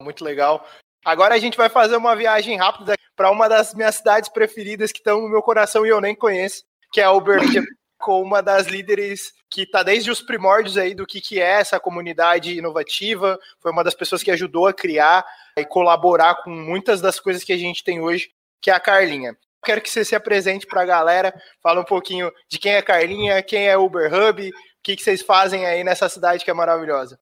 Muito 0.01 0.23
legal. 0.23 0.67
Agora 1.03 1.35
a 1.35 1.39
gente 1.39 1.57
vai 1.57 1.69
fazer 1.69 1.97
uma 1.97 2.15
viagem 2.15 2.57
rápida 2.57 2.95
para 3.15 3.29
uma 3.29 3.49
das 3.49 3.73
minhas 3.73 3.95
cidades 3.95 4.29
preferidas 4.29 4.91
que 4.91 4.99
estão 4.99 5.21
no 5.21 5.29
meu 5.29 5.41
coração 5.41 5.85
e 5.85 5.89
eu 5.89 5.99
nem 5.99 6.15
conheço, 6.15 6.63
que 6.91 7.01
é 7.01 7.09
Uberlândia, 7.09 7.63
com 7.99 8.21
uma 8.21 8.41
das 8.41 8.67
líderes 8.67 9.33
que 9.49 9.61
está 9.61 9.83
desde 9.83 10.09
os 10.09 10.21
primórdios 10.21 10.77
aí 10.77 10.95
do 10.95 11.05
que, 11.05 11.21
que 11.21 11.39
é 11.39 11.59
essa 11.59 11.79
comunidade 11.79 12.57
inovativa, 12.57 13.39
foi 13.61 13.71
uma 13.71 13.83
das 13.83 13.93
pessoas 13.93 14.23
que 14.23 14.31
ajudou 14.31 14.67
a 14.67 14.73
criar 14.73 15.25
e 15.55 15.63
colaborar 15.63 16.35
com 16.43 16.49
muitas 16.49 16.99
das 16.99 17.19
coisas 17.19 17.43
que 17.43 17.53
a 17.53 17.57
gente 17.57 17.83
tem 17.83 18.01
hoje, 18.01 18.31
que 18.61 18.71
é 18.71 18.73
a 18.73 18.79
Carlinha. 18.79 19.37
Quero 19.63 19.79
que 19.79 19.89
você 19.89 20.03
se 20.03 20.15
apresente 20.15 20.65
para 20.65 20.81
a 20.81 20.85
galera, 20.85 21.33
fala 21.61 21.79
um 21.79 21.85
pouquinho 21.85 22.31
de 22.49 22.59
quem 22.59 22.73
é 22.73 22.79
a 22.79 22.83
Carlinha, 22.83 23.43
quem 23.43 23.67
é 23.67 23.77
Uber 23.77 24.11
Hub, 24.13 24.49
o 24.49 24.53
que, 24.83 24.95
que 24.95 25.03
vocês 25.03 25.21
fazem 25.21 25.65
aí 25.65 25.83
nessa 25.83 26.09
cidade 26.09 26.43
que 26.43 26.51
é 26.51 26.53
maravilhosa. 26.53 27.17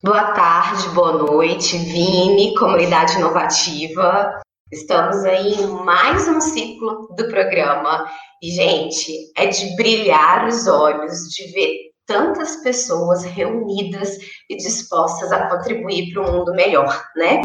Boa 0.00 0.30
tarde, 0.30 0.88
boa 0.90 1.12
noite, 1.12 1.76
Vini, 1.76 2.54
comunidade 2.54 3.16
inovativa. 3.16 4.40
Estamos 4.70 5.24
aí 5.24 5.54
em 5.54 5.66
mais 5.84 6.28
um 6.28 6.40
ciclo 6.40 7.08
do 7.16 7.26
programa 7.28 8.08
E, 8.40 8.48
gente, 8.48 9.12
é 9.36 9.46
de 9.46 9.74
brilhar 9.74 10.46
os 10.46 10.68
olhos 10.68 11.24
de 11.30 11.50
ver 11.50 11.90
tantas 12.06 12.62
pessoas 12.62 13.24
reunidas 13.24 14.16
e 14.48 14.56
dispostas 14.56 15.32
a 15.32 15.48
contribuir 15.48 16.12
para 16.12 16.22
um 16.22 16.32
mundo 16.32 16.52
melhor, 16.54 17.04
né? 17.16 17.42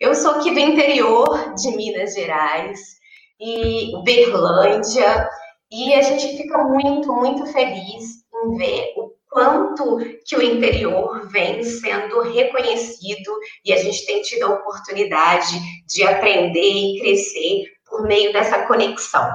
Eu 0.00 0.12
sou 0.16 0.32
aqui 0.32 0.50
do 0.50 0.58
interior 0.58 1.54
de 1.54 1.70
Minas 1.76 2.14
Gerais 2.14 2.80
e 3.40 3.92
Berlândia, 4.02 5.28
e 5.70 5.94
a 5.94 6.02
gente 6.02 6.36
fica 6.36 6.64
muito, 6.64 7.12
muito 7.14 7.46
feliz 7.46 8.24
em 8.44 8.56
ver 8.56 8.92
o 8.96 9.11
quanto 9.32 9.98
que 10.26 10.36
o 10.36 10.42
interior 10.42 11.26
vem 11.28 11.64
sendo 11.64 12.20
reconhecido 12.20 13.32
e 13.64 13.72
a 13.72 13.78
gente 13.78 14.04
tem 14.04 14.20
tido 14.20 14.44
a 14.44 14.50
oportunidade 14.50 15.58
de 15.88 16.04
aprender 16.04 16.60
e 16.60 17.00
crescer 17.00 17.64
por 17.88 18.02
meio 18.02 18.30
dessa 18.32 18.66
conexão. 18.66 19.26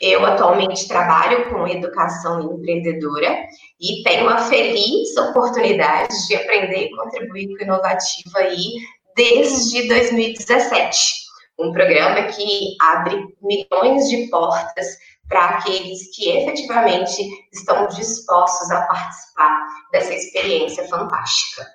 Eu 0.00 0.24
atualmente 0.24 0.88
trabalho 0.88 1.50
com 1.50 1.68
educação 1.68 2.54
empreendedora 2.54 3.36
e 3.78 4.02
tenho 4.02 4.28
a 4.28 4.38
feliz 4.38 5.14
oportunidade 5.16 6.14
de 6.26 6.36
aprender 6.36 6.86
e 6.86 6.96
contribuir 6.96 7.56
com 7.56 7.64
inovativa 7.64 8.38
aí 8.38 8.72
desde 9.14 9.86
2017. 9.86 11.26
Um 11.58 11.72
programa 11.72 12.22
que 12.24 12.76
abre 12.80 13.22
milhões 13.40 14.08
de 14.08 14.28
portas 14.28 14.86
para 15.28 15.56
aqueles 15.56 16.14
que 16.14 16.30
efetivamente 16.30 17.22
estão 17.52 17.86
dispostos 17.88 18.70
a 18.70 18.82
participar 18.86 19.66
dessa 19.92 20.14
experiência 20.14 20.86
fantástica. 20.88 21.66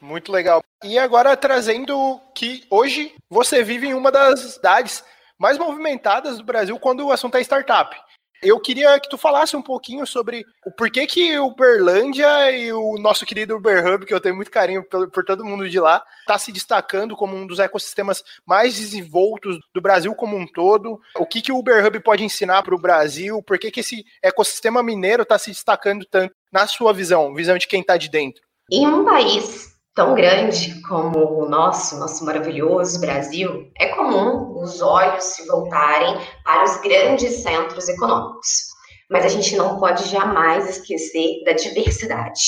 Muito 0.00 0.30
legal. 0.30 0.62
E 0.84 0.98
agora 0.98 1.36
trazendo 1.36 2.20
que 2.34 2.64
hoje 2.70 3.14
você 3.28 3.62
vive 3.64 3.88
em 3.88 3.94
uma 3.94 4.12
das 4.12 4.40
cidades 4.40 5.02
mais 5.38 5.58
movimentadas 5.58 6.38
do 6.38 6.44
Brasil 6.44 6.78
quando 6.78 7.06
o 7.06 7.12
assunto 7.12 7.36
é 7.36 7.40
startup. 7.40 7.96
Eu 8.42 8.60
queria 8.60 8.98
que 9.00 9.08
tu 9.08 9.18
falasse 9.18 9.56
um 9.56 9.62
pouquinho 9.62 10.06
sobre 10.06 10.44
o 10.64 10.70
porquê 10.70 11.06
que 11.06 11.38
o 11.38 11.54
Berlândia 11.54 12.52
e 12.52 12.72
o 12.72 12.96
nosso 12.98 13.26
querido 13.26 13.56
Uber 13.56 13.84
Hub, 13.86 14.06
que 14.06 14.14
eu 14.14 14.20
tenho 14.20 14.36
muito 14.36 14.50
carinho 14.50 14.84
por, 14.84 15.10
por 15.10 15.24
todo 15.24 15.44
mundo 15.44 15.68
de 15.68 15.80
lá, 15.80 16.02
está 16.20 16.38
se 16.38 16.52
destacando 16.52 17.16
como 17.16 17.36
um 17.36 17.46
dos 17.46 17.58
ecossistemas 17.58 18.22
mais 18.46 18.78
desenvoltos 18.78 19.58
do 19.74 19.80
Brasil 19.80 20.14
como 20.14 20.36
um 20.36 20.46
todo. 20.46 21.00
O 21.16 21.26
que, 21.26 21.42
que 21.42 21.52
o 21.52 21.58
Uber 21.58 21.84
Hub 21.84 22.00
pode 22.00 22.24
ensinar 22.24 22.62
para 22.62 22.74
o 22.74 22.80
Brasil? 22.80 23.42
Por 23.42 23.58
que, 23.58 23.70
que 23.70 23.80
esse 23.80 24.04
ecossistema 24.22 24.82
mineiro 24.82 25.22
está 25.22 25.38
se 25.38 25.50
destacando 25.50 26.04
tanto 26.04 26.34
na 26.52 26.66
sua 26.66 26.92
visão, 26.92 27.34
visão 27.34 27.58
de 27.58 27.66
quem 27.66 27.80
está 27.80 27.96
de 27.96 28.08
dentro? 28.08 28.42
Em 28.70 28.86
um 28.86 29.04
país 29.04 29.77
tão 29.98 30.14
grande 30.14 30.80
como 30.82 31.42
o 31.42 31.48
nosso, 31.48 31.98
nosso 31.98 32.24
maravilhoso 32.24 33.00
Brasil, 33.00 33.68
é 33.76 33.88
comum 33.88 34.62
os 34.62 34.80
olhos 34.80 35.24
se 35.24 35.44
voltarem 35.48 36.16
para 36.44 36.62
os 36.62 36.80
grandes 36.82 37.42
centros 37.42 37.88
econômicos. 37.88 38.68
Mas 39.10 39.24
a 39.24 39.28
gente 39.28 39.56
não 39.56 39.80
pode 39.80 40.08
jamais 40.08 40.70
esquecer 40.70 41.42
da 41.44 41.50
diversidade. 41.50 42.42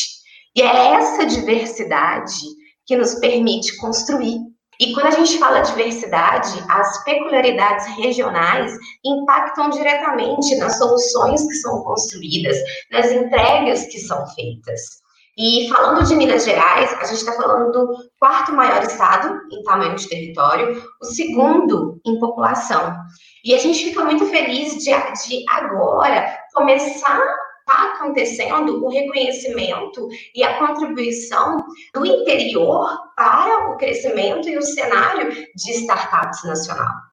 E 0.55 0.63
é 0.63 0.93
essa 0.95 1.27
diversidade 1.27 2.41
que 2.87 2.97
nos 2.97 3.17
permite 3.17 3.77
construir. 3.79 4.39
E 4.79 4.95
quando 4.95 5.07
a 5.07 5.11
gente 5.11 5.37
fala 5.37 5.59
diversidade, 5.59 6.53
as 6.69 7.03
peculiaridades 7.03 7.85
regionais 7.97 8.73
impactam 9.05 9.71
diretamente 9.71 10.55
nas 10.55 10.79
soluções 10.79 11.45
que 11.49 11.55
são 11.55 11.83
construídas, 11.83 12.57
nas 12.93 13.11
entregas 13.11 13.87
que 13.87 13.99
são 13.99 14.25
feitas. 14.37 15.01
E 15.43 15.71
falando 15.71 16.07
de 16.07 16.15
Minas 16.17 16.45
Gerais, 16.45 16.93
a 16.93 17.05
gente 17.05 17.21
está 17.21 17.33
falando 17.33 17.73
do 17.73 17.97
quarto 18.19 18.53
maior 18.53 18.83
estado 18.83 19.41
em 19.51 19.63
tamanho 19.63 19.97
de 19.97 20.07
território, 20.07 20.85
o 21.01 21.07
segundo 21.07 21.99
em 22.05 22.21
população. 22.21 22.95
E 23.43 23.55
a 23.55 23.59
gente 23.59 23.85
fica 23.85 24.05
muito 24.05 24.27
feliz 24.27 24.75
de, 24.75 24.91
de 24.91 25.45
agora 25.49 26.31
começar 26.53 27.23
está 27.61 27.95
acontecendo 27.95 28.85
o 28.85 28.89
reconhecimento 28.89 30.09
e 30.35 30.43
a 30.43 30.59
contribuição 30.59 31.65
do 31.95 32.05
interior 32.05 32.99
para 33.17 33.71
o 33.71 33.77
crescimento 33.77 34.49
e 34.49 34.59
o 34.59 34.63
cenário 34.63 35.31
de 35.31 35.71
startups 35.73 36.45
nacional. 36.45 37.10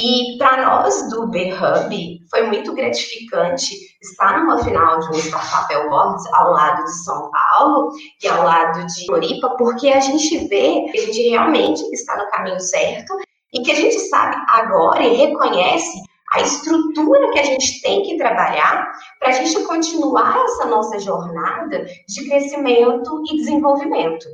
E 0.00 0.38
para 0.38 0.64
nós 0.64 1.10
do 1.10 1.26
B-Hub, 1.26 2.20
foi 2.30 2.42
muito 2.46 2.72
gratificante 2.72 3.74
estar 4.00 4.38
numa 4.38 4.62
final 4.62 5.00
de 5.00 5.08
um 5.08 5.18
Startup 5.18 5.74
Awards 5.74 6.24
ao 6.34 6.52
lado 6.52 6.84
de 6.84 7.04
São 7.04 7.28
Paulo 7.32 7.90
e 8.22 8.28
ao 8.28 8.44
lado 8.44 8.86
de 8.86 9.06
Floripa, 9.06 9.56
porque 9.56 9.88
a 9.88 9.98
gente 9.98 10.46
vê 10.46 10.84
que 10.92 11.00
a 11.00 11.06
gente 11.06 11.28
realmente 11.30 11.82
está 11.92 12.16
no 12.16 12.30
caminho 12.30 12.60
certo 12.60 13.12
e 13.52 13.60
que 13.60 13.72
a 13.72 13.74
gente 13.74 13.98
sabe 13.98 14.36
agora 14.50 15.02
e 15.02 15.16
reconhece 15.16 16.00
a 16.32 16.42
estrutura 16.42 17.32
que 17.32 17.40
a 17.40 17.44
gente 17.44 17.82
tem 17.82 18.02
que 18.02 18.16
trabalhar 18.16 18.92
para 19.18 19.30
a 19.30 19.32
gente 19.32 19.64
continuar 19.64 20.44
essa 20.44 20.66
nossa 20.66 20.96
jornada 21.00 21.84
de 22.08 22.28
crescimento 22.28 23.24
e 23.28 23.36
desenvolvimento. 23.36 24.26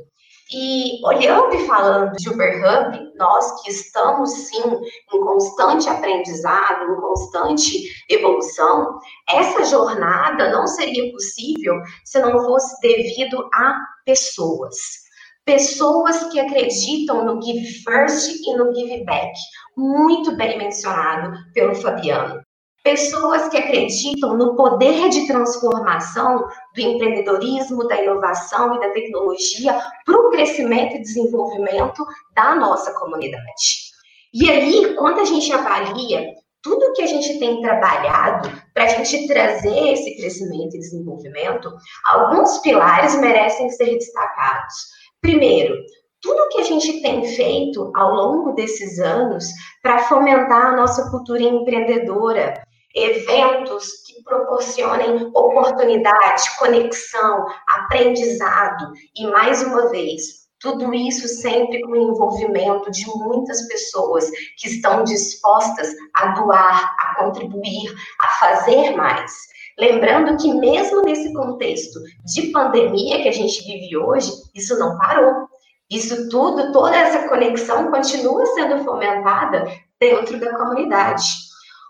E 0.53 1.03
olhando 1.03 1.55
e 1.55 1.65
falando 1.65 2.11
de 2.17 2.29
Uber 2.29 2.61
Hub, 2.61 3.04
nós 3.17 3.61
que 3.61 3.71
estamos 3.71 4.31
sim 4.31 4.63
em 5.13 5.19
constante 5.19 5.89
aprendizado, 5.89 6.91
em 6.91 7.01
constante 7.01 7.89
evolução, 8.09 8.99
essa 9.29 9.65
jornada 9.65 10.51
não 10.51 10.67
seria 10.67 11.11
possível 11.11 11.75
se 12.03 12.19
não 12.19 12.43
fosse 12.45 12.79
devido 12.81 13.49
a 13.53 13.77
pessoas. 14.05 14.75
Pessoas 15.43 16.23
que 16.31 16.39
acreditam 16.39 17.23
no 17.25 17.41
Give 17.41 17.83
First 17.83 18.41
e 18.45 18.53
no 18.55 18.73
Give 18.73 19.03
Back, 19.05 19.33
muito 19.77 20.35
bem 20.35 20.57
mencionado 20.57 21.33
pelo 21.53 21.75
Fabiano 21.75 22.44
pessoas 22.85 23.49
que 23.49 23.57
acreditam 23.57 24.37
no 24.37 24.55
poder 24.55 25.09
de 25.09 25.25
transformação 25.25 26.47
do 26.75 26.81
empreendedorismo, 26.81 27.87
da 27.87 27.99
inovação 27.99 28.75
e 28.75 28.79
da 28.79 28.89
tecnologia 28.91 29.75
para 30.05 30.15
o 30.15 30.29
crescimento 30.29 30.95
e 30.95 31.01
desenvolvimento 31.01 32.05
da 32.35 32.53
nossa 32.53 32.93
comunidade. 32.93 33.89
E 34.31 34.51
aí, 34.51 34.93
quando 34.97 35.19
a 35.19 35.25
gente 35.25 35.51
avalia 35.51 36.27
tudo 36.61 36.93
que 36.93 37.01
a 37.01 37.07
gente 37.07 37.39
tem 37.39 37.59
trabalhado 37.59 38.51
para 38.71 38.83
a 38.83 38.87
gente 38.87 39.27
trazer 39.27 39.93
esse 39.93 40.15
crescimento 40.17 40.75
e 40.75 40.79
desenvolvimento, 40.79 41.71
alguns 42.05 42.59
pilares 42.59 43.19
merecem 43.19 43.67
ser 43.71 43.97
destacados. 43.97 44.75
Primeiro, 45.21 45.75
tudo 46.21 46.49
que 46.49 46.59
a 46.59 46.63
gente 46.63 47.01
tem 47.01 47.23
feito 47.23 47.91
ao 47.95 48.13
longo 48.13 48.53
desses 48.53 48.99
anos 48.99 49.45
para 49.81 50.03
fomentar 50.03 50.67
a 50.67 50.75
nossa 50.75 51.09
cultura 51.09 51.41
empreendedora, 51.41 52.63
eventos 52.95 54.03
que 54.05 54.23
proporcionem 54.23 55.29
oportunidade, 55.33 56.57
conexão, 56.57 57.45
aprendizado 57.67 58.93
e, 59.15 59.27
mais 59.27 59.61
uma 59.61 59.89
vez, 59.89 60.45
tudo 60.59 60.93
isso 60.93 61.27
sempre 61.27 61.81
com 61.81 61.91
o 61.91 62.11
envolvimento 62.13 62.89
de 62.89 63.05
muitas 63.17 63.67
pessoas 63.67 64.31
que 64.57 64.69
estão 64.69 65.03
dispostas 65.03 65.89
a 66.13 66.27
doar, 66.27 66.95
a 66.97 67.15
contribuir, 67.19 67.93
a 68.21 68.27
fazer 68.37 68.95
mais. 68.95 69.31
Lembrando 69.77 70.37
que, 70.37 70.53
mesmo 70.53 71.01
nesse 71.01 71.33
contexto 71.33 71.99
de 72.33 72.47
pandemia 72.51 73.21
que 73.21 73.27
a 73.27 73.33
gente 73.33 73.61
vive 73.65 73.97
hoje, 73.97 74.31
isso 74.55 74.79
não 74.79 74.97
parou. 74.97 75.49
Isso 75.91 76.29
tudo, 76.29 76.71
toda 76.71 76.95
essa 76.95 77.27
conexão 77.27 77.91
continua 77.91 78.45
sendo 78.47 78.83
fomentada 78.83 79.67
dentro 79.99 80.39
da 80.39 80.57
comunidade 80.57 81.25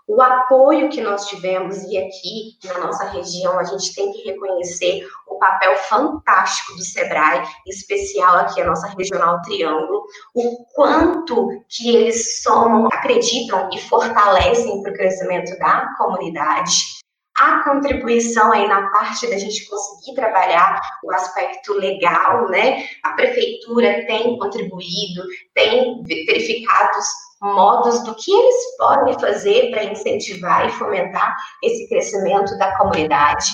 o 0.08 0.22
apoio 0.22 0.88
que 0.88 1.00
nós 1.00 1.26
tivemos, 1.26 1.82
e 1.84 1.98
aqui 1.98 2.56
na 2.64 2.78
nossa 2.78 3.06
região 3.10 3.58
a 3.58 3.64
gente 3.64 3.94
tem 3.94 4.12
que 4.12 4.22
reconhecer 4.22 5.06
o 5.26 5.36
papel 5.36 5.76
fantástico 5.76 6.74
do 6.74 6.82
SEBRAE, 6.82 7.42
em 7.66 7.70
especial 7.70 8.36
aqui 8.36 8.60
a 8.60 8.66
nossa 8.66 8.86
regional 8.96 9.42
Triângulo, 9.42 10.04
o 10.34 10.64
quanto 10.74 11.48
que 11.68 11.94
eles 11.94 12.42
somam, 12.42 12.86
acreditam 12.86 13.68
e 13.72 13.80
fortalecem 13.80 14.80
para 14.82 14.92
o 14.92 14.94
crescimento 14.94 15.58
da 15.58 15.92
comunidade, 15.98 16.96
a 17.36 17.62
contribuição 17.64 18.50
aí 18.52 18.66
na 18.66 18.90
parte 18.90 19.28
da 19.28 19.36
gente 19.36 19.68
conseguir 19.68 20.14
trabalhar 20.14 20.80
o 21.04 21.12
aspecto 21.12 21.74
legal, 21.74 22.48
né? 22.48 22.86
A 23.02 23.12
prefeitura 23.12 24.06
tem 24.06 24.38
contribuído, 24.38 25.22
tem 25.52 26.02
verificado 26.04 26.98
modos 27.40 28.02
do 28.04 28.14
que 28.14 28.32
eles 28.32 28.76
podem 28.78 29.18
fazer 29.18 29.70
para 29.70 29.84
incentivar 29.84 30.66
e 30.66 30.72
fomentar 30.72 31.36
esse 31.62 31.88
crescimento 31.88 32.56
da 32.58 32.76
comunidade. 32.76 33.52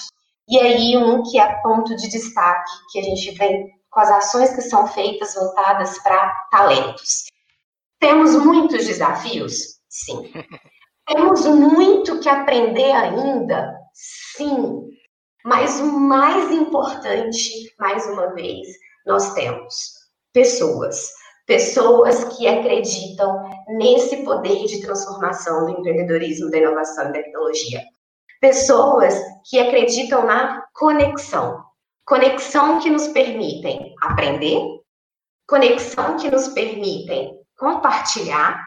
E 0.48 0.58
aí, 0.58 0.96
um 0.96 1.22
que 1.22 1.38
é 1.38 1.54
ponto 1.62 1.94
de 1.96 2.08
destaque, 2.08 2.70
que 2.90 2.98
a 2.98 3.02
gente 3.02 3.30
vem 3.32 3.70
com 3.90 4.00
as 4.00 4.10
ações 4.10 4.54
que 4.54 4.62
são 4.62 4.86
feitas 4.86 5.34
voltadas 5.34 5.98
para 5.98 6.32
talentos. 6.50 7.24
Temos 8.00 8.34
muitos 8.36 8.86
desafios? 8.86 9.78
Sim. 9.88 10.32
Temos 11.06 11.44
muito 11.46 12.20
que 12.20 12.28
aprender 12.28 12.92
ainda? 12.92 13.76
Sim. 14.36 14.88
Mas 15.44 15.80
o 15.80 15.86
mais 15.98 16.50
importante, 16.50 17.74
mais 17.78 18.06
uma 18.06 18.32
vez, 18.34 18.68
nós 19.04 19.34
temos 19.34 19.74
pessoas 20.32 21.10
pessoas 21.52 22.24
que 22.34 22.48
acreditam 22.48 23.44
nesse 23.68 24.24
poder 24.24 24.64
de 24.64 24.80
transformação 24.80 25.66
do 25.66 25.72
empreendedorismo, 25.72 26.50
da 26.50 26.56
inovação 26.56 27.04
e 27.04 27.08
da 27.08 27.12
tecnologia. 27.12 27.82
pessoas 28.40 29.14
que 29.48 29.60
acreditam 29.60 30.26
na 30.26 30.64
conexão. 30.74 31.62
Conexão 32.04 32.80
que 32.80 32.90
nos 32.90 33.06
permitem 33.08 33.94
aprender, 34.02 34.60
conexão 35.46 36.16
que 36.16 36.28
nos 36.28 36.48
permitem 36.48 37.38
compartilhar 37.56 38.58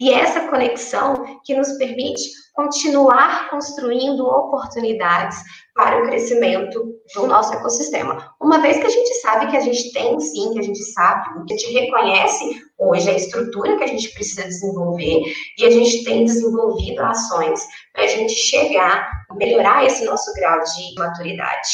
e 0.00 0.10
essa 0.10 0.48
conexão 0.48 1.40
que 1.44 1.54
nos 1.54 1.72
permite 1.72 2.22
continuar 2.54 3.50
construindo 3.50 4.26
oportunidades 4.26 5.38
para 5.74 6.02
o 6.02 6.06
crescimento 6.06 6.98
do 7.14 7.26
nosso 7.26 7.54
ecossistema. 7.54 8.34
Uma 8.40 8.60
vez 8.60 8.78
que 8.78 8.86
a 8.86 8.90
gente 8.90 9.14
sabe 9.20 9.50
que 9.50 9.56
a 9.56 9.60
gente 9.60 9.92
tem 9.92 10.18
sim, 10.18 10.52
que 10.52 10.58
a 10.58 10.62
gente 10.62 10.82
sabe, 10.92 11.44
que 11.46 11.54
a 11.54 11.56
gente 11.56 11.72
reconhece 11.72 12.62
hoje 12.78 13.10
a 13.10 13.14
estrutura 13.14 13.76
que 13.76 13.84
a 13.84 13.86
gente 13.86 14.08
precisa 14.12 14.44
desenvolver 14.44 15.22
e 15.58 15.64
a 15.64 15.70
gente 15.70 16.02
tem 16.04 16.24
desenvolvido 16.24 17.00
ações 17.02 17.60
para 17.92 18.04
a 18.04 18.08
gente 18.08 18.34
chegar, 18.34 19.10
melhorar 19.32 19.84
esse 19.84 20.04
nosso 20.04 20.32
grau 20.34 20.60
de 20.62 20.94
maturidade. 20.98 21.68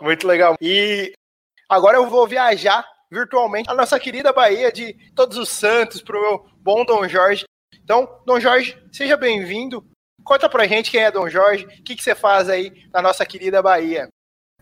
Muito 0.00 0.26
legal. 0.26 0.56
E 0.60 1.12
agora 1.68 1.96
eu 1.96 2.06
vou 2.06 2.26
viajar 2.26 2.86
virtualmente 3.16 3.70
a 3.70 3.74
nossa 3.74 3.98
querida 3.98 4.30
Bahia 4.30 4.70
de 4.70 4.94
Todos 5.14 5.38
os 5.38 5.48
Santos 5.48 6.02
para 6.02 6.18
o 6.18 6.20
meu 6.20 6.44
bom 6.60 6.84
Dom 6.84 7.08
Jorge. 7.08 7.44
Então, 7.82 8.06
Dom 8.26 8.38
Jorge, 8.38 8.76
seja 8.92 9.16
bem-vindo. 9.16 9.82
Conta 10.22 10.50
pra 10.50 10.66
gente 10.66 10.90
quem 10.90 11.00
é 11.00 11.10
Dom 11.10 11.26
Jorge, 11.26 11.64
o 11.64 11.82
que, 11.82 11.96
que 11.96 12.02
você 12.04 12.14
faz 12.14 12.50
aí 12.50 12.72
na 12.92 13.00
nossa 13.00 13.24
querida 13.24 13.62
Bahia. 13.62 14.08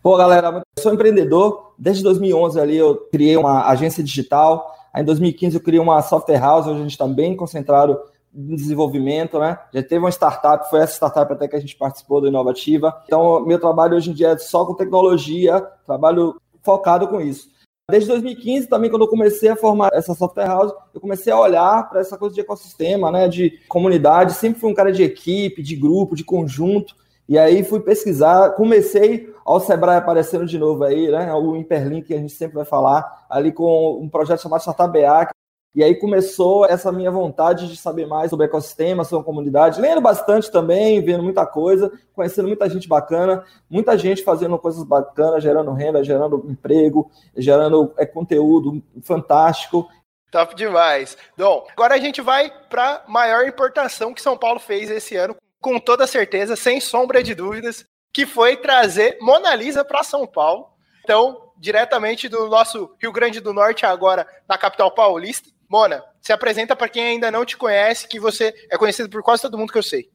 Pô, 0.00 0.16
galera, 0.16 0.62
eu 0.76 0.82
sou 0.82 0.94
empreendedor. 0.94 1.74
Desde 1.76 2.04
2011 2.04 2.60
ali 2.60 2.76
eu 2.76 2.96
criei 3.10 3.36
uma 3.36 3.66
agência 3.66 4.04
digital. 4.04 4.72
Aí 4.92 5.02
em 5.02 5.06
2015 5.06 5.56
eu 5.56 5.62
criei 5.62 5.80
uma 5.80 6.00
software 6.02 6.38
house, 6.38 6.68
onde 6.68 6.78
a 6.78 6.82
gente 6.82 6.92
está 6.92 7.08
bem 7.08 7.34
concentrado 7.34 7.98
em 8.32 8.54
desenvolvimento, 8.54 9.38
né? 9.40 9.58
Já 9.72 9.82
teve 9.82 9.98
uma 9.98 10.10
startup, 10.10 10.70
foi 10.70 10.80
essa 10.80 10.94
startup 10.94 11.32
até 11.32 11.48
que 11.48 11.56
a 11.56 11.60
gente 11.60 11.76
participou 11.76 12.20
do 12.20 12.28
Inovativa. 12.28 13.02
Então, 13.06 13.44
meu 13.44 13.58
trabalho 13.58 13.96
hoje 13.96 14.10
em 14.10 14.14
dia 14.14 14.28
é 14.28 14.38
só 14.38 14.64
com 14.64 14.74
tecnologia, 14.74 15.60
trabalho 15.84 16.40
focado 16.62 17.08
com 17.08 17.20
isso. 17.20 17.53
Desde 17.90 18.08
2015 18.08 18.66
também, 18.66 18.88
quando 18.88 19.02
eu 19.02 19.08
comecei 19.08 19.50
a 19.50 19.56
formar 19.56 19.90
essa 19.92 20.14
software 20.14 20.46
house, 20.46 20.72
eu 20.94 21.00
comecei 21.00 21.30
a 21.30 21.38
olhar 21.38 21.86
para 21.90 22.00
essa 22.00 22.16
coisa 22.16 22.34
de 22.34 22.40
ecossistema, 22.40 23.12
né, 23.12 23.28
de 23.28 23.60
comunidade. 23.68 24.32
Sempre 24.32 24.58
fui 24.58 24.70
um 24.70 24.74
cara 24.74 24.90
de 24.90 25.02
equipe, 25.02 25.62
de 25.62 25.76
grupo, 25.76 26.16
de 26.16 26.24
conjunto. 26.24 26.96
E 27.28 27.38
aí 27.38 27.62
fui 27.62 27.80
pesquisar, 27.80 28.52
comecei 28.52 29.30
ao 29.44 29.60
Sebrae 29.60 29.98
aparecendo 29.98 30.46
de 30.46 30.58
novo 30.58 30.82
aí, 30.82 31.10
né, 31.10 31.30
o 31.34 31.52
Hyperlink 31.52 32.06
que 32.08 32.14
a 32.14 32.18
gente 32.18 32.32
sempre 32.32 32.54
vai 32.54 32.64
falar, 32.64 33.26
ali 33.28 33.52
com 33.52 33.98
um 34.00 34.08
projeto 34.08 34.40
chamado 34.40 34.60
Startup 34.60 34.90
BA, 34.90 35.28
e 35.74 35.82
aí 35.82 35.96
começou 35.96 36.64
essa 36.64 36.92
minha 36.92 37.10
vontade 37.10 37.68
de 37.68 37.76
saber 37.76 38.06
mais 38.06 38.30
sobre 38.30 38.46
ecossistema, 38.46 39.02
sobre 39.02 39.22
a 39.22 39.26
comunidade, 39.26 39.80
lendo 39.80 40.00
bastante 40.00 40.50
também, 40.50 41.02
vendo 41.02 41.22
muita 41.24 41.44
coisa, 41.44 41.90
conhecendo 42.14 42.46
muita 42.46 42.70
gente 42.70 42.86
bacana, 42.86 43.44
muita 43.68 43.98
gente 43.98 44.22
fazendo 44.22 44.56
coisas 44.56 44.84
bacanas, 44.84 45.42
gerando 45.42 45.72
renda, 45.72 46.04
gerando 46.04 46.46
emprego, 46.48 47.10
gerando 47.36 47.92
é, 47.98 48.06
conteúdo 48.06 48.80
fantástico. 49.02 49.88
Top 50.30 50.54
demais. 50.54 51.16
Bom, 51.36 51.66
agora 51.72 51.96
a 51.96 51.98
gente 51.98 52.20
vai 52.20 52.52
para 52.68 53.02
a 53.04 53.10
maior 53.10 53.44
importação 53.44 54.14
que 54.14 54.22
São 54.22 54.36
Paulo 54.36 54.60
fez 54.60 54.88
esse 54.90 55.16
ano, 55.16 55.34
com 55.60 55.80
toda 55.80 56.06
certeza, 56.06 56.54
sem 56.54 56.80
sombra 56.80 57.20
de 57.20 57.34
dúvidas, 57.34 57.84
que 58.12 58.26
foi 58.26 58.56
trazer 58.56 59.18
Mona 59.20 59.52
Lisa 59.56 59.84
para 59.84 60.04
São 60.04 60.24
Paulo. 60.24 60.68
Então, 61.02 61.52
diretamente 61.56 62.28
do 62.28 62.48
nosso 62.48 62.94
Rio 63.00 63.10
Grande 63.12 63.40
do 63.40 63.52
Norte, 63.52 63.84
agora 63.84 64.26
na 64.48 64.56
capital 64.56 64.90
paulista. 64.92 65.53
Mona, 65.74 66.04
se 66.20 66.32
apresenta 66.32 66.76
para 66.76 66.88
quem 66.88 67.04
ainda 67.04 67.32
não 67.32 67.44
te 67.44 67.56
conhece, 67.56 68.06
que 68.06 68.20
você 68.20 68.54
é 68.70 68.78
conhecido 68.78 69.10
por 69.10 69.24
quase 69.24 69.42
todo 69.42 69.58
mundo 69.58 69.72
que 69.72 69.78
eu 69.78 69.82
sei. 69.82 70.08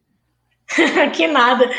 que 1.13 1.27
nada. 1.27 1.69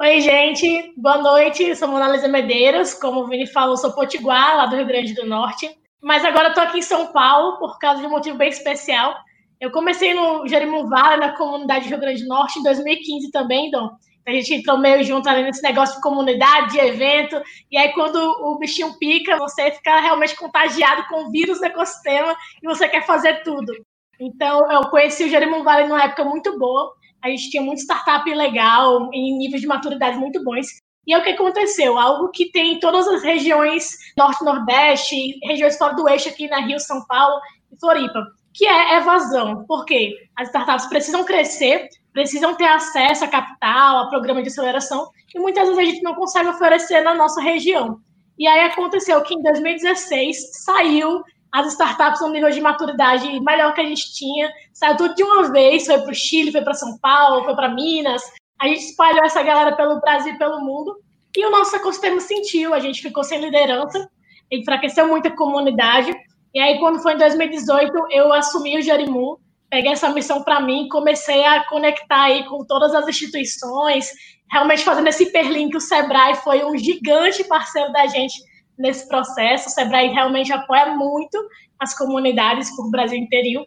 Oi, 0.00 0.20
gente, 0.20 0.94
boa 0.96 1.18
noite. 1.18 1.74
Sou 1.74 1.88
Mona 1.88 2.06
Lisa 2.10 2.28
Medeiros. 2.28 2.94
Como 2.94 3.22
o 3.22 3.26
Vini 3.26 3.48
falou, 3.48 3.76
sou 3.76 3.90
potiguar, 3.90 4.56
lá 4.56 4.66
do 4.66 4.76
Rio 4.76 4.86
Grande 4.86 5.14
do 5.14 5.26
Norte. 5.26 5.68
Mas 6.00 6.24
agora 6.24 6.50
estou 6.50 6.62
aqui 6.62 6.78
em 6.78 6.82
São 6.82 7.08
Paulo 7.08 7.58
por 7.58 7.76
causa 7.80 8.00
de 8.00 8.06
um 8.06 8.10
motivo 8.10 8.38
bem 8.38 8.50
especial. 8.50 9.16
Eu 9.60 9.72
comecei 9.72 10.14
no 10.14 10.46
Jerimum 10.46 10.88
Vale, 10.88 11.16
na 11.16 11.36
comunidade 11.36 11.86
do 11.86 11.90
Rio 11.90 12.00
Grande 12.00 12.22
do 12.22 12.28
Norte, 12.28 12.60
em 12.60 12.62
2015 12.62 13.32
também, 13.32 13.68
Dom. 13.68 13.90
A 14.26 14.32
gente 14.32 14.54
entrou 14.54 14.78
meio 14.78 15.02
junto 15.04 15.28
ali 15.28 15.42
nesse 15.42 15.62
negócio 15.62 15.96
de 15.96 16.02
comunidade, 16.02 16.72
de 16.72 16.78
evento, 16.78 17.40
e 17.70 17.76
aí 17.76 17.92
quando 17.92 18.16
o 18.16 18.58
bichinho 18.58 18.98
pica, 18.98 19.36
você 19.36 19.70
fica 19.70 20.00
realmente 20.00 20.34
contagiado 20.36 21.06
com 21.08 21.24
o 21.24 21.30
vírus 21.30 21.58
do 21.58 21.66
ecossistema 21.66 22.34
e 22.62 22.66
você 22.66 22.88
quer 22.88 23.04
fazer 23.04 23.42
tudo. 23.42 23.72
Então, 24.18 24.70
eu 24.70 24.88
conheci 24.88 25.24
o 25.24 25.28
Jerimum 25.28 25.62
Valley 25.62 25.88
numa 25.88 26.04
época 26.04 26.24
muito 26.24 26.58
boa, 26.58 26.92
a 27.22 27.28
gente 27.28 27.50
tinha 27.50 27.62
muito 27.62 27.80
startup 27.80 28.32
legal, 28.32 29.10
em 29.12 29.36
níveis 29.36 29.60
de 29.60 29.66
maturidade 29.66 30.16
muito 30.18 30.42
bons, 30.42 30.66
e 31.06 31.12
é 31.12 31.18
o 31.18 31.22
que 31.22 31.30
aconteceu, 31.30 31.98
algo 31.98 32.30
que 32.30 32.50
tem 32.50 32.74
em 32.74 32.80
todas 32.80 33.06
as 33.06 33.22
regiões 33.22 33.90
norte, 34.16 34.42
nordeste, 34.42 35.38
regiões 35.42 35.76
fora 35.76 35.94
do 35.94 36.08
eixo 36.08 36.28
aqui 36.28 36.48
na 36.48 36.60
Rio, 36.60 36.80
São 36.80 37.04
Paulo 37.06 37.38
e 37.70 37.78
Floripa, 37.78 38.24
que 38.54 38.66
é 38.66 38.96
evasão. 38.96 39.64
Por 39.66 39.84
quê? 39.84 40.14
As 40.36 40.48
startups 40.48 40.86
precisam 40.86 41.24
crescer, 41.24 41.88
precisam 42.14 42.54
ter 42.54 42.68
acesso 42.68 43.24
a 43.24 43.28
capital, 43.28 43.98
a 43.98 44.08
programa 44.08 44.40
de 44.40 44.48
aceleração, 44.48 45.10
e 45.34 45.38
muitas 45.38 45.68
vezes 45.68 45.78
a 45.78 45.84
gente 45.84 46.02
não 46.02 46.14
consegue 46.14 46.48
oferecer 46.48 47.00
na 47.02 47.12
nossa 47.12 47.42
região. 47.42 47.98
E 48.38 48.46
aí 48.46 48.60
aconteceu 48.60 49.20
que 49.22 49.34
em 49.34 49.42
2016 49.42 50.64
saiu 50.64 51.22
as 51.52 51.66
startups 51.72 52.20
no 52.20 52.30
nível 52.30 52.50
de 52.50 52.60
maturidade 52.60 53.28
melhor 53.40 53.74
que 53.74 53.80
a 53.80 53.84
gente 53.84 54.14
tinha, 54.14 54.50
saiu 54.72 54.96
tudo 54.96 55.14
de 55.14 55.24
uma 55.24 55.50
vez, 55.52 55.86
foi 55.86 56.00
para 56.00 56.10
o 56.10 56.14
Chile, 56.14 56.52
foi 56.52 56.62
para 56.62 56.74
São 56.74 56.96
Paulo, 56.98 57.44
foi 57.44 57.54
para 57.54 57.68
Minas, 57.68 58.22
a 58.60 58.68
gente 58.68 58.80
espalhou 58.80 59.24
essa 59.24 59.42
galera 59.42 59.76
pelo 59.76 60.00
Brasil 60.00 60.34
e 60.34 60.38
pelo 60.38 60.60
mundo, 60.60 60.96
e 61.36 61.44
o 61.44 61.50
nosso 61.50 61.74
ecossistema 61.74 62.20
sentiu, 62.20 62.72
a 62.72 62.80
gente 62.80 63.02
ficou 63.02 63.24
sem 63.24 63.40
liderança, 63.40 64.08
enfraqueceu 64.50 65.08
muito 65.08 65.28
a 65.28 65.36
comunidade, 65.36 66.14
e 66.52 66.60
aí 66.60 66.78
quando 66.78 67.00
foi 67.00 67.14
em 67.14 67.18
2018 67.18 67.92
eu 68.10 68.32
assumi 68.32 68.78
o 68.78 68.82
Jerimu, 68.82 69.38
peguei 69.70 69.92
essa 69.92 70.10
missão 70.10 70.42
para 70.42 70.60
mim, 70.60 70.88
comecei 70.88 71.44
a 71.44 71.64
conectar 71.66 72.24
aí 72.24 72.44
com 72.44 72.64
todas 72.64 72.94
as 72.94 73.06
instituições, 73.08 74.10
realmente 74.50 74.84
fazendo 74.84 75.08
esse 75.08 75.24
hiperlink. 75.24 75.76
O 75.76 75.80
Sebrae 75.80 76.36
foi 76.36 76.64
um 76.64 76.76
gigante 76.76 77.44
parceiro 77.44 77.92
da 77.92 78.06
gente 78.06 78.34
nesse 78.78 79.08
processo. 79.08 79.68
O 79.68 79.72
Sebrae 79.72 80.08
realmente 80.08 80.52
apoia 80.52 80.94
muito 80.94 81.38
as 81.78 81.96
comunidades 81.96 82.74
por 82.76 82.90
Brasil 82.90 83.18
inteiro. 83.18 83.66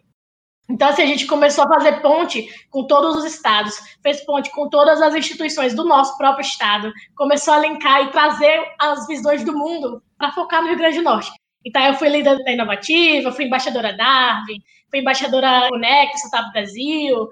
Então, 0.70 0.88
assim, 0.88 1.02
a 1.02 1.06
gente 1.06 1.26
começou 1.26 1.64
a 1.64 1.68
fazer 1.68 2.02
ponte 2.02 2.46
com 2.68 2.86
todos 2.86 3.16
os 3.16 3.24
estados, 3.24 3.74
fez 4.02 4.22
ponte 4.26 4.50
com 4.50 4.68
todas 4.68 5.00
as 5.00 5.14
instituições 5.14 5.74
do 5.74 5.82
nosso 5.82 6.16
próprio 6.18 6.42
estado, 6.42 6.92
começou 7.16 7.54
a 7.54 7.58
linkar 7.58 8.02
e 8.02 8.10
trazer 8.10 8.74
as 8.78 9.06
visões 9.06 9.42
do 9.42 9.56
mundo 9.56 10.02
para 10.18 10.32
focar 10.32 10.60
no 10.60 10.68
Rio 10.68 10.76
Grande 10.76 10.98
do 10.98 11.04
Norte. 11.04 11.30
Então, 11.64 11.82
eu 11.82 11.94
fui 11.94 12.08
líder 12.08 12.36
da 12.44 12.52
Inovativa, 12.52 13.32
fui 13.32 13.46
embaixadora 13.46 13.96
Darwin, 13.96 14.60
fui 14.90 15.00
embaixadora 15.00 15.68
Unex, 15.72 16.20
Startup 16.24 16.52
Brasil, 16.52 17.28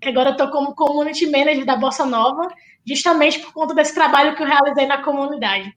que 0.00 0.08
agora 0.08 0.30
estou 0.30 0.50
como 0.50 0.74
Community 0.74 1.26
Manager 1.26 1.64
da 1.64 1.76
Bossa 1.76 2.04
Nova, 2.04 2.48
justamente 2.86 3.38
por 3.40 3.52
conta 3.52 3.74
desse 3.74 3.94
trabalho 3.94 4.34
que 4.36 4.42
eu 4.42 4.46
realizei 4.46 4.86
na 4.86 5.02
comunidade. 5.02 5.72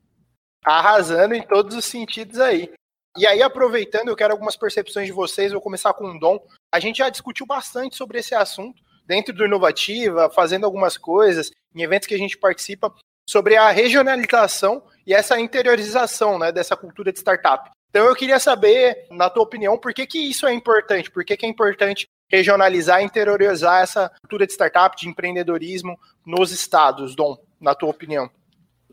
Arrasando 0.66 1.36
em 1.36 1.42
todos 1.42 1.76
os 1.76 1.86
sentidos 1.86 2.40
aí. 2.40 2.72
E 3.18 3.26
aí, 3.26 3.42
aproveitando, 3.42 4.10
eu 4.10 4.16
quero 4.16 4.34
algumas 4.34 4.58
percepções 4.58 5.06
de 5.06 5.14
vocês, 5.14 5.52
vou 5.52 5.62
começar 5.62 5.94
com 5.94 6.06
o 6.06 6.20
Dom. 6.20 6.38
A 6.74 6.80
gente 6.80 6.98
já 6.98 7.10
discutiu 7.10 7.46
bastante 7.46 7.96
sobre 7.96 8.20
esse 8.20 8.36
assunto 8.36 8.84
dentro 9.06 9.34
do 9.34 9.46
Inovativa, 9.46 10.30
fazendo 10.30 10.66
algumas 10.66 10.98
coisas, 10.98 11.52
em 11.74 11.82
eventos 11.82 12.08
que 12.08 12.16
a 12.16 12.18
gente 12.18 12.38
participa, 12.38 12.94
sobre 13.30 13.56
a 13.56 13.70
regionalização 13.70 14.84
e 15.06 15.14
essa 15.14 15.40
interiorização 15.40 16.38
né, 16.38 16.52
dessa 16.52 16.76
cultura 16.76 17.14
de 17.14 17.20
startup. 17.20 17.70
Então 17.95 18.08
eu 18.08 18.13
queria 18.13 18.41
saber, 18.41 19.08
na 19.10 19.29
tua 19.29 19.43
opinião, 19.43 19.77
por 19.77 19.93
que, 19.93 20.05
que 20.05 20.19
isso 20.19 20.45
é 20.45 20.53
importante? 20.53 21.10
Por 21.10 21.23
que, 21.23 21.38
que 21.38 21.45
é 21.45 21.49
importante 21.49 22.10
regionalizar 22.29 23.01
interiorizar 23.01 23.81
essa 23.84 24.12
cultura 24.21 24.45
de 24.45 24.51
startup, 24.51 24.97
de 24.97 25.08
empreendedorismo 25.08 25.97
nos 26.25 26.51
estados, 26.51 27.15
Dom, 27.15 27.38
na 27.58 27.73
tua 27.73 27.89
opinião? 27.89 28.29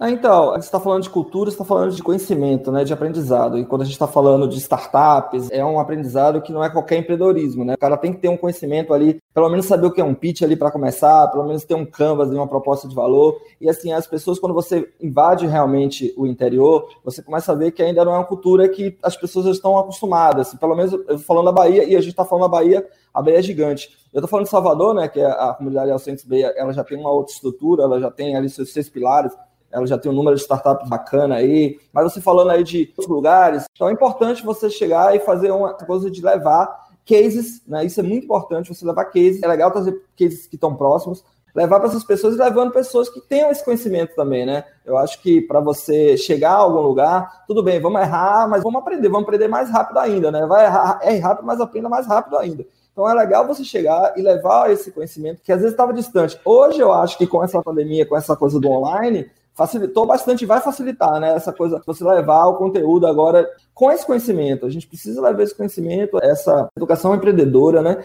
Ah, 0.01 0.11
então, 0.11 0.51
você 0.51 0.59
está 0.61 0.81
falando 0.81 1.03
de 1.03 1.11
cultura, 1.11 1.49
está 1.49 1.65
falando 1.65 1.93
de 1.93 2.03
conhecimento, 2.03 2.73
né, 2.73 2.83
de 2.83 2.93
aprendizado. 2.93 3.57
E 3.57 3.65
quando 3.65 3.83
a 3.83 3.85
gente 3.85 3.93
está 3.93 4.07
falando 4.07 4.49
de 4.49 4.59
startups, 4.59 5.49
é 5.53 5.65
um 5.65 5.79
aprendizado 5.79 6.41
que 6.43 6.51
não 6.51 6.65
é 6.65 6.69
qualquer 6.69 6.97
empreendedorismo, 6.97 7.65
né? 7.65 7.75
O 7.75 7.79
cara 7.79 7.97
tem 7.97 8.13
que 8.13 8.19
ter 8.19 8.29
um 8.29 8.37
conhecimento 8.37 8.93
ali, 8.93 9.21
pelo 9.33 9.49
menos 9.49 9.67
saber 9.67 9.87
o 9.87 9.93
que 9.93 10.01
é 10.01 10.05
um 10.05 10.15
pitch 10.15 10.43
ali 10.43 10.57
para 10.57 10.73
começar, 10.73 11.29
pelo 11.29 11.47
menos 11.47 11.63
ter 11.63 11.75
um 11.75 11.87
canvas 11.87 12.33
e 12.33 12.35
uma 12.35 12.49
proposta 12.49 12.89
de 12.89 12.95
valor. 12.97 13.41
E 13.61 13.69
assim, 13.69 13.93
as 13.93 14.07
pessoas, 14.07 14.41
quando 14.41 14.55
você 14.55 14.89
invade 15.01 15.47
realmente 15.47 16.13
o 16.17 16.27
interior, 16.27 16.89
você 17.05 17.23
começa 17.23 17.53
a 17.53 17.55
ver 17.55 17.71
que 17.71 17.83
ainda 17.83 18.05
não 18.05 18.13
é 18.13 18.19
uma 18.19 18.25
cultura 18.25 18.69
que 18.69 18.99
as 19.03 19.17
pessoas 19.17 19.47
estão 19.47 19.79
acostumadas. 19.79 20.53
Pelo 20.55 20.75
menos 20.75 20.93
eu 20.93 21.19
falando 21.21 21.45
da 21.45 21.53
Bahia, 21.53 21.85
e 21.85 21.95
a 21.95 22.01
gente 22.01 22.11
está 22.11 22.25
falando 22.25 22.51
da 22.51 22.57
Bahia, 22.59 22.85
a 23.15 23.23
Bahia 23.23 23.39
é 23.39 23.43
gigante. 23.43 23.91
Eu 24.13 24.19
estou 24.19 24.29
falando 24.29 24.47
de 24.47 24.51
Salvador, 24.51 24.95
né, 24.95 25.07
que 25.07 25.21
é 25.21 25.27
a 25.27 25.55
comunidade 25.55 25.93
Alcentes 25.93 26.25
Bay, 26.25 26.43
ela 26.43 26.73
já 26.73 26.83
tem 26.83 26.99
uma 26.99 27.11
outra 27.11 27.33
estrutura, 27.33 27.85
ela 27.85 28.01
já 28.01 28.11
tem 28.11 28.35
ali 28.37 28.49
seus 28.49 28.73
seis 28.73 28.89
pilares, 28.89 29.33
ela 29.73 29.87
já 29.87 29.99
tem 29.99 30.13
um 30.13 30.15
número 30.15 30.37
de 30.37 30.43
startups 30.43 30.89
bacana 30.89 31.37
aí, 31.37 31.79
mas 31.93 32.13
você 32.13 32.21
falando 32.21 32.51
aí 32.51 32.63
de 32.63 32.93
outros 32.97 33.09
lugares, 33.09 33.65
então 33.75 33.89
é 33.89 33.93
importante 33.93 34.45
você 34.45 34.69
chegar 34.69 35.17
e 35.17 35.21
fazer 35.21 35.51
uma 35.51 35.73
coisa 35.75 36.11
de 36.11 36.23
levar 36.23 36.83
cases, 37.07 37.63
né? 37.67 37.85
Isso 37.85 38.01
é 38.01 38.03
muito 38.03 38.25
importante, 38.25 38.73
você 38.73 38.85
levar 38.85 39.07
cases. 39.07 39.43
É 39.43 39.49
legal 39.49 39.71
trazer 39.71 40.01
cases 40.19 40.47
que 40.47 40.55
estão 40.55 40.75
próximos, 40.75 41.25
levar 41.55 41.79
para 41.81 41.89
essas 41.89 42.05
pessoas 42.05 42.35
e 42.35 42.39
levando 42.39 42.73
pessoas 42.73 43.09
que 43.09 43.21
tenham 43.21 43.51
esse 43.51 43.65
conhecimento 43.65 44.15
também, 44.15 44.47
né? 44.47 44.65
Eu 44.85 44.97
acho 44.97 45.21
que 45.21 45.41
para 45.41 45.61
você 45.61 46.17
chegar 46.17 46.53
a 46.53 46.59
algum 46.59 46.81
lugar, 46.81 47.45
tudo 47.47 47.63
bem, 47.63 47.81
vamos 47.81 48.01
errar, 48.01 48.49
mas 48.49 48.63
vamos 48.63 48.81
aprender, 48.81 49.09
vamos 49.09 49.25
aprender 49.25 49.49
mais 49.49 49.71
rápido 49.71 49.99
ainda, 49.99 50.31
né? 50.31 50.47
Vai 50.47 50.65
errar, 50.65 51.01
erre 51.03 51.19
rápido, 51.19 51.47
mas 51.47 51.61
aprenda 51.61 51.89
mais 51.89 52.07
rápido 52.07 52.39
ainda. 52.39 52.65
Então 52.93 53.09
é 53.09 53.15
legal 53.15 53.47
você 53.47 53.65
chegar 53.65 54.13
e 54.17 54.23
levar 54.23 54.71
esse 54.71 54.91
conhecimento 54.91 55.43
que 55.43 55.51
às 55.51 55.59
vezes 55.59 55.73
estava 55.73 55.95
distante. 55.95 56.39
Hoje 56.45 56.81
eu 56.81 56.93
acho 56.93 57.17
que 57.17 57.27
com 57.27 57.43
essa 57.43 57.63
pandemia, 57.63 58.07
com 58.07 58.17
essa 58.17 58.37
coisa 58.37 58.61
do 58.61 58.71
online, 58.71 59.31
facilitou 59.55 60.07
bastante, 60.07 60.47
vai 60.47 60.61
facilitar, 60.61 61.21
né? 61.21 61.35
Essa 61.35 61.53
coisa, 61.53 61.83
você 61.87 62.05
levar 62.05 62.47
o 62.47 62.57
conteúdo 62.57 63.07
agora 63.07 63.49
com 63.75 63.91
esse 63.91 64.07
conhecimento. 64.07 64.67
A 64.67 64.71
gente 64.71 64.87
precisa 64.87 65.21
levar 65.21 65.43
esse 65.43 65.55
conhecimento, 65.55 66.19
essa 66.23 66.69
educação 66.77 67.15
empreendedora, 67.15 67.83
né? 67.83 68.05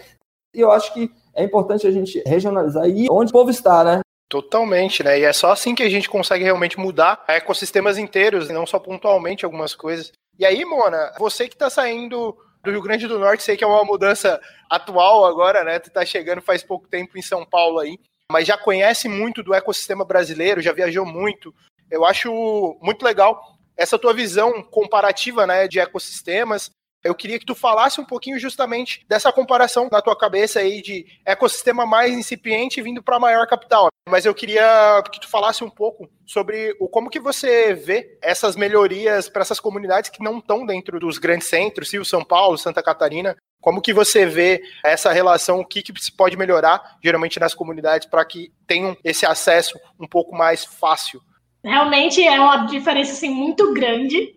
E 0.54 0.60
eu 0.60 0.72
acho 0.72 0.94
que 0.94 1.12
é 1.34 1.44
importante 1.44 1.86
a 1.88 1.92
gente 1.92 2.22
regionalizar 2.26 2.88
e 2.88 3.08
onde 3.10 3.30
o 3.30 3.34
povo 3.34 3.50
está, 3.50 3.84
né? 3.84 4.02
Totalmente, 4.30 5.04
né? 5.04 5.20
E 5.20 5.24
é 5.24 5.32
só 5.32 5.52
assim 5.52 5.74
que 5.74 5.84
a 5.84 5.90
gente 5.90 6.10
consegue 6.10 6.44
realmente 6.44 6.78
mudar 6.78 7.24
ecossistemas 7.30 7.98
inteiros, 7.98 8.50
não 8.50 8.66
só 8.66 8.78
pontualmente 8.78 9.46
algumas 9.46 9.74
coisas. 9.74 10.12
E 10.38 10.46
aí, 10.46 10.66
Mona, 10.66 11.14
você 11.18 11.48
que 11.48 11.56
está 11.56 11.70
saindo 11.70 12.38
do 12.62 12.72
Rio 12.72 12.82
Grande 12.82 13.08
do 13.08 13.18
Norte, 13.18 13.44
sei 13.44 13.56
que 13.56 13.64
é 13.64 13.68
uma 13.68 13.86
mudança 13.86 14.42
atual 14.70 15.26
agora, 15.26 15.64
né? 15.64 15.80
Tu 15.80 15.90
tá 15.90 16.06
chegando 16.06 16.42
faz 16.42 16.62
pouco 16.62 16.88
tempo 16.88 17.18
em 17.18 17.22
São 17.22 17.46
Paulo 17.46 17.80
aí, 17.80 17.98
mas 18.32 18.48
já 18.48 18.58
conhece 18.58 19.08
muito 19.08 19.42
do 19.42 19.54
ecossistema 19.54 20.04
brasileiro, 20.04 20.62
já 20.62 20.74
viajou 20.74 21.06
muito. 21.06 21.54
Eu 21.90 22.06
acho 22.06 22.78
muito 22.82 23.04
legal 23.04 23.58
essa 23.76 23.98
tua 23.98 24.14
visão 24.14 24.62
comparativa, 24.62 25.48
né, 25.48 25.68
de 25.68 25.80
ecossistemas 25.80 26.72
eu 27.08 27.16
queria 27.16 27.40
que 27.40 27.46
tu 27.46 27.56
falasse 27.56 28.00
um 28.00 28.06
pouquinho 28.06 28.40
justamente 28.40 29.06
dessa 29.08 29.32
comparação 29.32 29.88
na 29.92 30.02
tua 30.02 30.18
cabeça 30.18 30.60
aí 30.60 30.82
de 30.82 31.06
ecossistema 31.26 31.86
mais 31.86 32.14
incipiente 32.14 32.82
vindo 32.82 33.02
para 33.02 33.20
maior 33.20 33.48
capital. 33.48 33.88
Mas 34.10 34.26
eu 34.26 34.34
queria 34.34 35.02
que 35.12 35.20
tu 35.20 35.30
falasse 35.30 35.64
um 35.64 35.70
pouco 35.70 36.10
sobre 36.26 36.76
o 36.80 36.88
como 36.88 37.10
que 37.10 37.20
você 37.20 37.74
vê 37.74 38.18
essas 38.22 38.56
melhorias 38.56 39.30
para 39.30 39.42
essas 39.42 39.60
comunidades 39.60 40.10
que 40.10 40.24
não 40.24 40.40
estão 40.40 40.66
dentro 40.66 41.00
dos 41.00 41.18
grandes 41.18 41.48
centros, 41.48 41.92
Rio, 41.92 42.06
São 42.06 42.24
Paulo, 42.24 42.58
Santa 42.58 42.84
Catarina. 42.84 43.36
Como 43.62 43.82
que 43.82 43.94
você 43.94 44.26
vê 44.26 44.62
essa 44.84 45.12
relação, 45.12 45.60
o 45.60 45.66
que, 45.66 45.82
que 45.82 45.94
se 46.02 46.16
pode 46.16 46.38
melhorar, 46.38 46.98
geralmente, 47.04 47.40
nas 47.40 47.54
comunidades, 47.54 48.08
para 48.08 48.24
que 48.24 48.52
tenham 48.68 48.96
esse 49.04 49.26
acesso 49.26 49.80
um 50.00 50.08
pouco 50.08 50.36
mais 50.36 50.64
fácil? 50.64 51.20
Realmente 51.64 52.26
é 52.26 52.40
uma 52.40 52.66
diferença 52.66 53.14
assim, 53.14 53.30
muito 53.30 53.74
grande. 53.74 54.36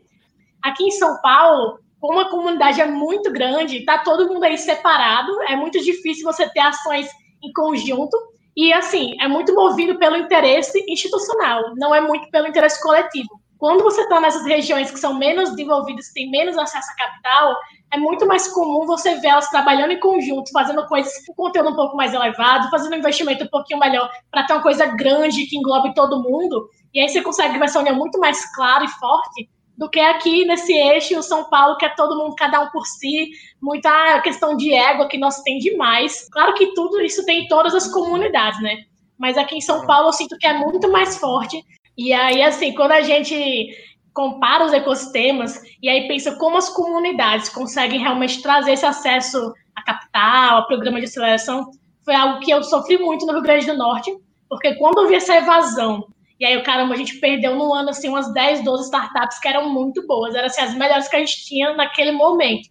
Aqui 0.63 0.85
em 0.85 0.91
São 0.91 1.21
Paulo, 1.21 1.79
como 2.01 2.19
a 2.19 2.31
comunidade 2.31 2.81
é 2.81 2.87
muito 2.87 3.31
grande, 3.31 3.79
está 3.79 3.99
todo 3.99 4.27
mundo 4.27 4.45
aí 4.45 4.57
separado, 4.57 5.43
é 5.43 5.55
muito 5.55 5.79
difícil 5.81 6.25
você 6.25 6.49
ter 6.49 6.61
ações 6.61 7.09
em 7.43 7.53
conjunto. 7.53 8.17
E, 8.57 8.73
assim, 8.73 9.15
é 9.21 9.29
muito 9.29 9.55
movido 9.55 9.99
pelo 9.99 10.17
interesse 10.17 10.83
institucional, 10.89 11.75
não 11.77 11.95
é 11.95 12.01
muito 12.01 12.29
pelo 12.31 12.49
interesse 12.49 12.83
coletivo. 12.83 13.29
Quando 13.59 13.85
você 13.85 14.01
está 14.01 14.19
nessas 14.19 14.47
regiões 14.47 14.91
que 14.91 14.99
são 14.99 15.13
menos 15.13 15.51
desenvolvidas, 15.51 16.09
que 16.09 16.15
têm 16.15 16.31
menos 16.31 16.57
acesso 16.57 16.89
à 16.93 16.95
capital, 16.97 17.55
é 17.93 17.99
muito 17.99 18.27
mais 18.27 18.49
comum 18.49 18.87
você 18.87 19.17
ver 19.17 19.29
elas 19.29 19.51
trabalhando 19.51 19.91
em 19.91 20.01
conjunto, 20.01 20.51
fazendo 20.51 20.87
coisas 20.87 21.13
com 21.27 21.35
conteúdo 21.35 21.69
um 21.69 21.77
pouco 21.77 21.95
mais 21.95 22.15
elevado, 22.15 22.71
fazendo 22.71 22.95
um 22.95 22.99
investimento 22.99 23.45
um 23.45 23.49
pouquinho 23.49 23.79
melhor 23.79 24.11
para 24.31 24.47
ter 24.47 24.55
uma 24.55 24.63
coisa 24.63 24.87
grande 24.87 25.45
que 25.45 25.59
englobe 25.59 25.95
todo 25.95 26.23
mundo. 26.23 26.71
E 26.95 27.01
aí 27.01 27.09
você 27.11 27.21
consegue 27.21 27.59
ver 27.59 27.67
essa 27.67 27.81
união 27.81 27.95
muito 27.95 28.19
mais 28.19 28.51
clara 28.55 28.85
e 28.85 28.89
forte 28.89 29.51
do 29.81 29.89
que 29.89 29.99
aqui 29.99 30.45
nesse 30.45 30.75
eixo, 30.75 31.19
o 31.19 31.23
São 31.23 31.49
Paulo, 31.49 31.79
que 31.79 31.87
é 31.87 31.89
todo 31.89 32.19
mundo, 32.19 32.37
cada 32.37 32.61
um 32.61 32.69
por 32.69 32.85
si, 32.85 33.31
muita 33.63 34.21
questão 34.21 34.55
de 34.55 34.75
ego 34.75 35.09
que 35.09 35.17
nós 35.17 35.41
tem 35.41 35.57
demais. 35.57 36.29
Claro 36.31 36.53
que 36.53 36.75
tudo 36.75 37.01
isso 37.01 37.25
tem 37.25 37.45
em 37.45 37.49
todas 37.49 37.75
as 37.75 37.91
comunidades, 37.91 38.61
né? 38.61 38.85
Mas 39.17 39.39
aqui 39.39 39.57
em 39.57 39.61
São 39.63 39.87
Paulo 39.87 40.09
eu 40.09 40.13
sinto 40.13 40.37
que 40.37 40.47
é 40.47 40.53
muito 40.53 40.93
mais 40.93 41.17
forte. 41.17 41.65
E 41.97 42.13
aí, 42.13 42.43
assim, 42.43 42.75
quando 42.75 42.93
a 42.93 43.01
gente 43.01 43.75
compara 44.13 44.67
os 44.67 44.73
ecossistemas 44.75 45.59
e 45.83 45.89
aí 45.89 46.07
pensa 46.07 46.37
como 46.37 46.59
as 46.59 46.69
comunidades 46.69 47.49
conseguem 47.49 48.01
realmente 48.01 48.43
trazer 48.43 48.73
esse 48.73 48.85
acesso 48.85 49.51
a 49.75 49.83
capital, 49.83 50.59
a 50.59 50.67
programa 50.67 50.99
de 50.99 51.07
aceleração, 51.07 51.71
foi 52.05 52.15
algo 52.15 52.41
que 52.41 52.51
eu 52.51 52.63
sofri 52.63 52.99
muito 52.99 53.25
no 53.25 53.33
Rio 53.33 53.43
Grande 53.43 53.65
do 53.65 53.79
Norte, 53.79 54.15
porque 54.47 54.75
quando 54.75 55.01
eu 55.01 55.09
vi 55.09 55.15
essa 55.15 55.37
evasão 55.37 56.07
e 56.41 56.47
aí, 56.47 56.63
caramba, 56.63 56.95
a 56.95 56.97
gente 56.97 57.21
perdeu 57.21 57.55
no 57.55 57.75
ano 57.75 57.91
assim 57.91 58.09
umas 58.09 58.33
10, 58.33 58.65
12 58.65 58.85
startups 58.85 59.39
que 59.39 59.47
eram 59.47 59.69
muito 59.69 60.07
boas, 60.07 60.35
eram 60.35 60.47
assim, 60.47 60.63
as 60.63 60.75
melhores 60.75 61.07
que 61.07 61.17
a 61.17 61.19
gente 61.19 61.45
tinha 61.45 61.75
naquele 61.75 62.13
momento. 62.13 62.67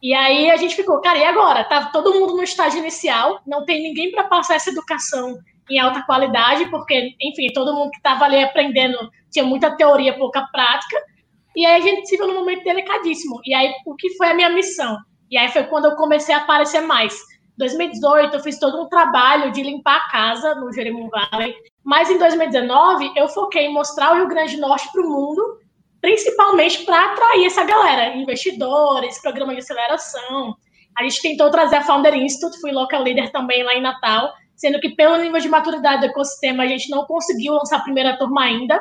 E 0.00 0.14
aí 0.14 0.48
a 0.48 0.56
gente 0.56 0.76
ficou, 0.76 1.00
cara, 1.00 1.18
e 1.18 1.24
agora? 1.24 1.64
Tá 1.64 1.86
todo 1.86 2.14
mundo 2.14 2.36
no 2.36 2.42
estágio 2.44 2.78
inicial, 2.78 3.40
não 3.44 3.64
tem 3.64 3.82
ninguém 3.82 4.12
para 4.12 4.24
passar 4.24 4.54
essa 4.54 4.70
educação 4.70 5.36
em 5.68 5.80
alta 5.80 6.02
qualidade, 6.04 6.70
porque, 6.70 7.14
enfim, 7.20 7.52
todo 7.52 7.74
mundo 7.74 7.90
que 7.90 7.96
estava 7.96 8.24
ali 8.24 8.40
aprendendo 8.42 8.96
tinha 9.28 9.44
muita 9.44 9.76
teoria, 9.76 10.16
pouca 10.16 10.46
prática. 10.52 10.96
E 11.56 11.66
aí 11.66 11.82
a 11.82 11.84
gente 11.84 12.08
se 12.08 12.16
viu 12.16 12.28
num 12.28 12.34
momento 12.34 12.62
delicadíssimo. 12.62 13.40
E 13.44 13.52
aí, 13.52 13.72
o 13.84 13.96
que 13.96 14.16
foi 14.16 14.28
a 14.28 14.34
minha 14.34 14.50
missão? 14.50 14.96
E 15.28 15.36
aí 15.36 15.48
foi 15.48 15.64
quando 15.64 15.86
eu 15.86 15.96
comecei 15.96 16.34
a 16.34 16.38
aparecer 16.38 16.80
mais. 16.80 17.18
2018 17.58 18.34
eu 18.34 18.40
fiz 18.40 18.58
todo 18.58 18.80
um 18.80 18.88
trabalho 18.88 19.50
de 19.50 19.62
limpar 19.62 19.96
a 19.96 20.10
casa 20.10 20.54
no 20.54 20.72
Jeremun 20.72 21.08
Valley, 21.08 21.54
mas 21.84 22.10
em 22.10 22.18
2019 22.18 23.12
eu 23.16 23.28
foquei 23.28 23.66
em 23.66 23.72
mostrar 23.72 24.12
o 24.12 24.16
Rio 24.16 24.28
Grande 24.28 24.56
do 24.56 24.62
Norte 24.62 24.90
para 24.92 25.02
o 25.02 25.08
mundo, 25.08 25.58
principalmente 26.00 26.84
para 26.84 27.12
atrair 27.12 27.46
essa 27.46 27.64
galera, 27.64 28.16
investidores, 28.16 29.20
programa 29.20 29.52
de 29.54 29.60
aceleração. 29.60 30.56
A 30.98 31.02
gente 31.02 31.22
tentou 31.22 31.50
trazer 31.50 31.76
a 31.76 31.82
Founder 31.82 32.14
Institute, 32.14 32.60
fui 32.60 32.72
local 32.72 33.02
leader 33.02 33.30
também 33.32 33.62
lá 33.62 33.74
em 33.74 33.82
Natal, 33.82 34.32
sendo 34.56 34.80
que 34.80 34.90
pelo 34.90 35.16
nível 35.16 35.40
de 35.40 35.48
maturidade 35.48 36.00
do 36.00 36.06
ecossistema 36.06 36.64
a 36.64 36.66
gente 36.66 36.90
não 36.90 37.04
conseguiu 37.04 37.54
lançar 37.54 37.78
a 37.78 37.82
primeira 37.82 38.16
turma 38.18 38.42
ainda. 38.42 38.80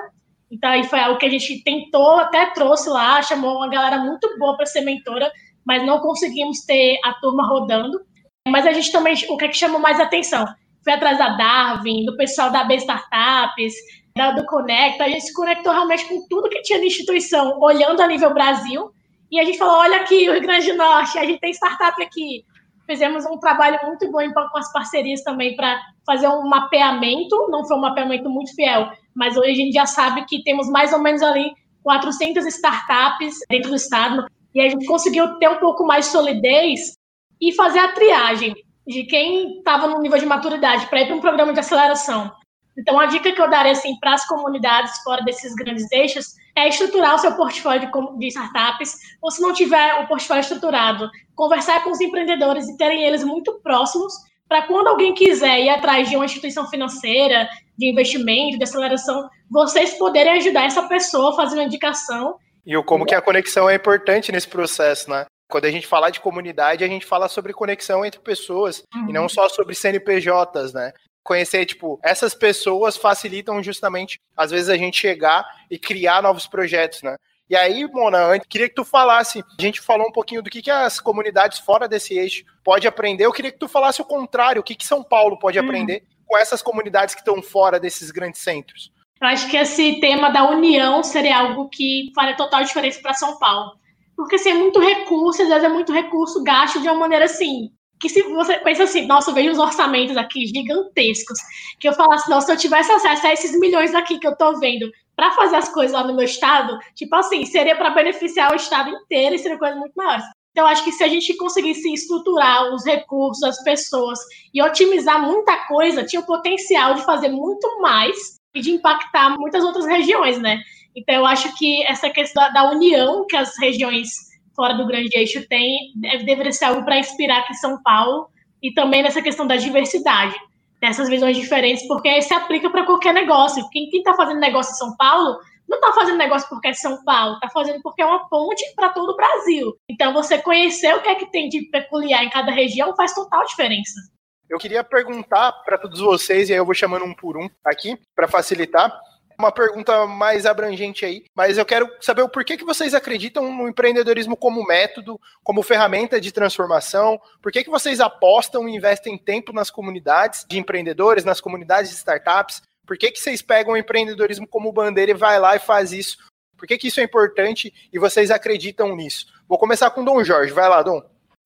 Então 0.51 0.69
aí 0.69 0.83
foi 0.83 0.99
algo 0.99 1.19
que 1.19 1.25
a 1.25 1.29
gente 1.29 1.63
tentou, 1.63 2.17
até 2.17 2.47
trouxe 2.47 2.89
lá, 2.89 3.21
chamou 3.21 3.57
uma 3.57 3.69
galera 3.69 3.97
muito 3.99 4.27
boa 4.37 4.57
para 4.57 4.65
ser 4.65 4.81
mentora, 4.81 5.31
mas 5.65 5.85
não 5.85 5.99
conseguimos 5.99 6.65
ter 6.65 6.99
a 7.05 7.13
turma 7.13 7.47
rodando. 7.47 8.01
Mas 8.47 8.65
a 8.65 8.73
gente 8.73 8.91
também, 8.91 9.13
o 9.29 9.37
que, 9.37 9.45
é 9.45 9.47
que 9.47 9.57
chamou 9.57 9.79
mais 9.79 9.99
atenção? 9.99 10.45
Foi 10.83 10.93
atrás 10.93 11.17
da 11.17 11.29
Darwin, 11.29 12.05
do 12.05 12.15
pessoal 12.15 12.51
da 12.51 12.63
B 12.63 12.75
Startups, 12.75 13.73
da, 14.15 14.31
do 14.31 14.45
Conecta. 14.45 15.03
A 15.03 15.09
gente 15.09 15.25
se 15.25 15.33
conectou 15.33 15.73
realmente 15.73 16.05
com 16.05 16.25
tudo 16.27 16.49
que 16.49 16.61
tinha 16.61 16.79
de 16.79 16.87
instituição, 16.87 17.59
olhando 17.59 18.01
a 18.01 18.07
nível 18.07 18.33
Brasil. 18.33 18.91
E 19.31 19.39
a 19.39 19.45
gente 19.45 19.57
falou: 19.57 19.75
olha 19.77 19.97
aqui, 19.97 20.29
o 20.29 20.33
Rio 20.33 20.41
Grande 20.41 20.71
do 20.71 20.77
Norte, 20.77 21.17
a 21.17 21.25
gente 21.25 21.39
tem 21.39 21.51
startup 21.51 22.01
aqui. 22.01 22.43
Fizemos 22.85 23.23
um 23.25 23.37
trabalho 23.37 23.79
muito 23.85 24.09
bom 24.11 24.19
com 24.33 24.57
as 24.57 24.71
parcerias 24.71 25.21
também 25.21 25.55
para 25.55 25.79
fazer 26.05 26.27
um 26.27 26.47
mapeamento. 26.47 27.47
Não 27.49 27.63
foi 27.65 27.77
um 27.77 27.81
mapeamento 27.81 28.29
muito 28.29 28.55
fiel, 28.55 28.91
mas 29.15 29.37
hoje 29.37 29.51
a 29.51 29.55
gente 29.55 29.73
já 29.73 29.85
sabe 29.85 30.25
que 30.25 30.43
temos 30.43 30.67
mais 30.69 30.91
ou 30.91 30.99
menos 30.99 31.21
ali 31.21 31.51
400 31.83 32.45
startups 32.47 33.35
dentro 33.47 33.69
do 33.69 33.75
estado. 33.75 34.25
E 34.55 34.61
a 34.61 34.67
gente 34.67 34.85
conseguiu 34.87 35.37
ter 35.37 35.49
um 35.49 35.59
pouco 35.59 35.85
mais 35.85 36.05
de 36.05 36.11
solidez 36.11 36.97
e 37.39 37.53
fazer 37.53 37.79
a 37.79 37.93
triagem 37.93 38.55
de 38.89 39.03
quem 39.03 39.59
estava 39.59 39.87
no 39.87 39.99
nível 39.99 40.17
de 40.17 40.25
maturidade 40.25 40.87
para 40.87 41.01
ir 41.01 41.05
para 41.05 41.15
um 41.15 41.21
programa 41.21 41.53
de 41.53 41.59
aceleração. 41.59 42.31
Então, 42.75 42.99
a 42.99 43.05
dica 43.05 43.31
que 43.31 43.39
eu 43.39 43.47
daria 43.47 43.73
assim, 43.73 43.95
para 43.99 44.15
as 44.15 44.25
comunidades 44.25 44.97
fora 45.03 45.23
desses 45.23 45.53
grandes 45.53 45.91
eixos 45.91 46.33
é 46.55 46.67
estruturar 46.67 47.13
o 47.13 47.19
seu 47.19 47.35
portfólio 47.35 47.87
de, 48.17 48.27
startups, 48.27 48.95
ou 49.21 49.29
se 49.29 49.41
não 49.41 49.53
tiver 49.53 50.01
o 50.01 50.07
portfólio 50.07 50.41
estruturado, 50.41 51.07
conversar 51.35 51.83
com 51.83 51.91
os 51.91 52.01
empreendedores 52.01 52.67
e 52.67 52.77
terem 52.77 53.03
eles 53.03 53.23
muito 53.23 53.59
próximos, 53.61 54.13
para 54.47 54.63
quando 54.63 54.87
alguém 54.87 55.13
quiser 55.13 55.59
ir 55.59 55.69
atrás 55.69 56.09
de 56.09 56.15
uma 56.15 56.25
instituição 56.25 56.67
financeira, 56.67 57.47
de 57.77 57.91
investimento, 57.91 58.57
de 58.57 58.63
aceleração, 58.63 59.29
vocês 59.51 59.93
poderem 59.93 60.33
ajudar 60.33 60.65
essa 60.65 60.81
pessoa 60.87 61.35
fazendo 61.35 61.61
indicação. 61.61 62.37
E 62.65 62.75
o 62.75 62.83
como 62.83 63.05
que 63.05 63.13
a 63.13 63.21
conexão 63.21 63.69
é 63.69 63.75
importante 63.75 64.31
nesse 64.31 64.47
processo, 64.47 65.09
né? 65.11 65.27
Quando 65.49 65.65
a 65.65 65.71
gente 65.71 65.87
fala 65.87 66.11
de 66.11 66.19
comunidade, 66.19 66.83
a 66.83 66.87
gente 66.87 67.05
fala 67.05 67.27
sobre 67.27 67.53
conexão 67.53 68.05
entre 68.05 68.19
pessoas 68.19 68.83
uhum. 68.93 69.09
e 69.09 69.13
não 69.13 69.23
uhum. 69.23 69.29
só 69.29 69.49
sobre 69.49 69.73
CNPJs, 69.73 70.73
né? 70.73 70.93
Conhecer, 71.23 71.65
tipo, 71.65 71.99
essas 72.03 72.35
pessoas 72.35 72.95
facilitam 72.95 73.61
justamente, 73.61 74.19
às 74.37 74.51
vezes, 74.51 74.69
a 74.69 74.77
gente 74.77 74.97
chegar 74.97 75.43
e 75.69 75.79
criar 75.79 76.21
novos 76.21 76.45
projetos, 76.45 77.01
né? 77.01 77.17
E 77.49 77.55
aí, 77.55 77.83
Mona, 77.91 78.35
eu 78.35 78.41
queria 78.47 78.69
que 78.69 78.75
tu 78.75 78.85
falasse, 78.85 79.43
a 79.57 79.61
gente 79.61 79.81
falou 79.81 80.07
um 80.07 80.11
pouquinho 80.11 80.43
do 80.43 80.51
que, 80.51 80.61
que 80.61 80.69
as 80.69 80.99
comunidades 80.99 81.57
fora 81.57 81.87
desse 81.87 82.13
eixo 82.15 82.43
pode 82.63 82.87
aprender, 82.87 83.25
eu 83.25 83.33
queria 83.33 83.51
que 83.51 83.57
tu 83.57 83.67
falasse 83.67 83.99
o 83.99 84.05
contrário, 84.05 84.61
o 84.61 84.63
que, 84.63 84.75
que 84.75 84.85
São 84.85 85.03
Paulo 85.03 85.39
pode 85.39 85.57
uhum. 85.57 85.65
aprender 85.65 86.03
com 86.27 86.37
essas 86.37 86.61
comunidades 86.61 87.15
que 87.15 87.21
estão 87.21 87.41
fora 87.41 87.79
desses 87.79 88.11
grandes 88.11 88.41
centros. 88.41 88.91
Eu 89.19 89.27
acho 89.27 89.49
que 89.49 89.57
esse 89.57 89.99
tema 89.99 90.29
da 90.29 90.47
união 90.47 91.03
seria 91.03 91.39
algo 91.39 91.67
que 91.69 92.11
faria 92.13 92.37
total 92.37 92.63
diferença 92.63 93.01
para 93.01 93.15
São 93.15 93.39
Paulo. 93.39 93.78
Porque 94.19 94.35
assim, 94.35 94.49
é 94.49 94.53
muito 94.53 94.81
recurso, 94.81 95.41
às 95.41 95.47
vezes 95.47 95.63
é 95.63 95.69
muito 95.69 95.93
recurso 95.93 96.43
gasto 96.43 96.81
de 96.81 96.89
uma 96.89 96.99
maneira 96.99 97.23
assim. 97.23 97.69
Que 98.01 98.09
se 98.09 98.21
você 98.23 98.57
pensa 98.57 98.83
assim, 98.83 99.07
nossa, 99.07 99.31
eu 99.31 99.33
vejo 99.33 99.51
uns 99.51 99.57
orçamentos 99.57 100.17
aqui 100.17 100.45
gigantescos, 100.45 101.39
que 101.79 101.87
eu 101.87 101.93
falo 101.93 102.11
assim, 102.11 102.29
nossa, 102.29 102.47
se 102.47 102.51
eu 102.51 102.57
tivesse 102.57 102.91
acesso 102.91 103.25
a 103.25 103.31
esses 103.31 103.57
milhões 103.57 103.95
aqui 103.95 104.19
que 104.19 104.27
eu 104.27 104.35
tô 104.35 104.59
vendo 104.59 104.91
para 105.15 105.31
fazer 105.31 105.55
as 105.55 105.69
coisas 105.69 105.93
lá 105.93 106.05
no 106.05 106.17
meu 106.17 106.25
estado, 106.25 106.77
tipo 106.95 107.15
assim, 107.15 107.45
seria 107.45 107.77
para 107.77 107.91
beneficiar 107.91 108.51
o 108.51 108.57
estado 108.57 108.89
inteiro 108.89 109.35
e 109.35 109.39
seria 109.39 109.57
coisas 109.57 109.79
muito 109.79 109.93
maiores. 109.95 110.25
Então, 110.51 110.67
acho 110.67 110.83
que 110.83 110.91
se 110.91 111.01
a 111.01 111.07
gente 111.07 111.37
conseguisse 111.37 111.89
estruturar 111.93 112.73
os 112.73 112.85
recursos, 112.85 113.41
as 113.43 113.63
pessoas 113.63 114.19
e 114.53 114.61
otimizar 114.61 115.21
muita 115.21 115.65
coisa, 115.65 116.03
tinha 116.03 116.21
o 116.21 116.25
potencial 116.25 116.93
de 116.93 117.05
fazer 117.05 117.29
muito 117.29 117.79
mais 117.79 118.17
e 118.53 118.59
de 118.59 118.71
impactar 118.71 119.37
muitas 119.39 119.63
outras 119.63 119.85
regiões, 119.85 120.37
né? 120.39 120.61
Então, 120.99 121.15
eu 121.15 121.25
acho 121.25 121.55
que 121.57 121.83
essa 121.83 122.09
questão 122.09 122.51
da 122.51 122.69
união 122.69 123.25
que 123.25 123.37
as 123.37 123.57
regiões 123.57 124.09
fora 124.55 124.73
do 124.73 124.85
grande 124.85 125.17
eixo 125.17 125.47
têm 125.47 125.93
deveria 126.25 126.51
ser 126.51 126.65
algo 126.65 126.83
para 126.83 126.99
inspirar 126.99 127.39
aqui 127.39 127.53
São 127.53 127.81
Paulo 127.81 128.27
e 128.61 128.73
também 128.73 129.01
nessa 129.01 129.21
questão 129.21 129.47
da 129.47 129.55
diversidade, 129.55 130.35
dessas 130.81 131.07
visões 131.07 131.37
diferentes, 131.37 131.87
porque 131.87 132.21
se 132.21 132.33
aplica 132.33 132.69
para 132.69 132.85
qualquer 132.85 133.13
negócio. 133.13 133.67
Quem 133.69 133.89
está 133.89 134.13
fazendo 134.13 134.39
negócio 134.39 134.73
em 134.73 134.75
São 134.75 134.97
Paulo 134.97 135.39
não 135.69 135.77
está 135.77 135.93
fazendo 135.93 136.17
negócio 136.17 136.49
porque 136.49 136.67
é 136.67 136.73
São 136.73 137.01
Paulo, 137.05 137.35
está 137.35 137.47
fazendo 137.49 137.79
porque 137.81 138.01
é 138.01 138.05
uma 138.05 138.27
ponte 138.27 138.63
para 138.75 138.89
todo 138.89 139.11
o 139.11 139.15
Brasil. 139.15 139.73
Então, 139.89 140.11
você 140.11 140.37
conhecer 140.39 140.93
o 140.95 141.01
que 141.01 141.07
é 141.07 141.15
que 141.15 141.31
tem 141.31 141.47
de 141.47 141.61
peculiar 141.69 142.23
em 142.23 142.29
cada 142.29 142.51
região 142.51 142.93
faz 142.95 143.13
total 143.13 143.45
diferença. 143.45 144.01
Eu 144.49 144.57
queria 144.57 144.83
perguntar 144.83 145.51
para 145.63 145.77
todos 145.77 145.99
vocês, 145.99 146.49
e 146.49 146.53
aí 146.53 146.57
eu 146.57 146.65
vou 146.65 146.73
chamando 146.73 147.05
um 147.05 147.13
por 147.13 147.37
um 147.37 147.47
aqui, 147.63 147.95
para 148.15 148.27
facilitar. 148.27 148.91
Uma 149.39 149.53
pergunta 149.53 150.05
mais 150.05 150.45
abrangente 150.45 151.05
aí, 151.05 151.23
mas 151.33 151.57
eu 151.57 151.65
quero 151.65 151.89
saber 152.01 152.21
o 152.23 152.27
porquê 152.27 152.57
que 152.57 152.65
vocês 152.65 152.93
acreditam 152.93 153.55
no 153.55 153.69
empreendedorismo 153.69 154.35
como 154.35 154.67
método, 154.67 155.17
como 155.41 155.63
ferramenta 155.63 156.19
de 156.19 156.29
transformação, 156.29 157.17
por 157.41 157.49
que, 157.49 157.63
vocês 157.69 158.01
apostam 158.01 158.67
e 158.67 158.75
investem 158.75 159.17
tempo 159.17 159.53
nas 159.53 159.69
comunidades 159.69 160.45
de 160.45 160.59
empreendedores, 160.59 161.23
nas 161.23 161.39
comunidades 161.39 161.89
de 161.89 161.95
startups, 161.95 162.61
por 162.85 162.97
que, 162.97 163.11
que 163.11 163.19
vocês 163.19 163.41
pegam 163.41 163.75
o 163.75 163.77
empreendedorismo 163.77 164.45
como 164.45 164.73
bandeira 164.73 165.11
e 165.11 165.13
vai 165.13 165.39
lá 165.39 165.55
e 165.55 165.59
faz 165.59 165.93
isso? 165.93 166.17
Por 166.57 166.67
que, 166.67 166.77
que 166.77 166.87
isso 166.89 166.99
é 166.99 167.03
importante 167.03 167.73
e 167.93 167.97
vocês 167.97 168.31
acreditam 168.31 168.93
nisso? 168.93 169.27
Vou 169.47 169.57
começar 169.57 169.89
com 169.91 170.01
o 170.01 170.05
Dom 170.05 170.21
Jorge. 170.21 170.51
Vai 170.51 170.67
lá, 170.67 170.81
Dom. 170.81 171.01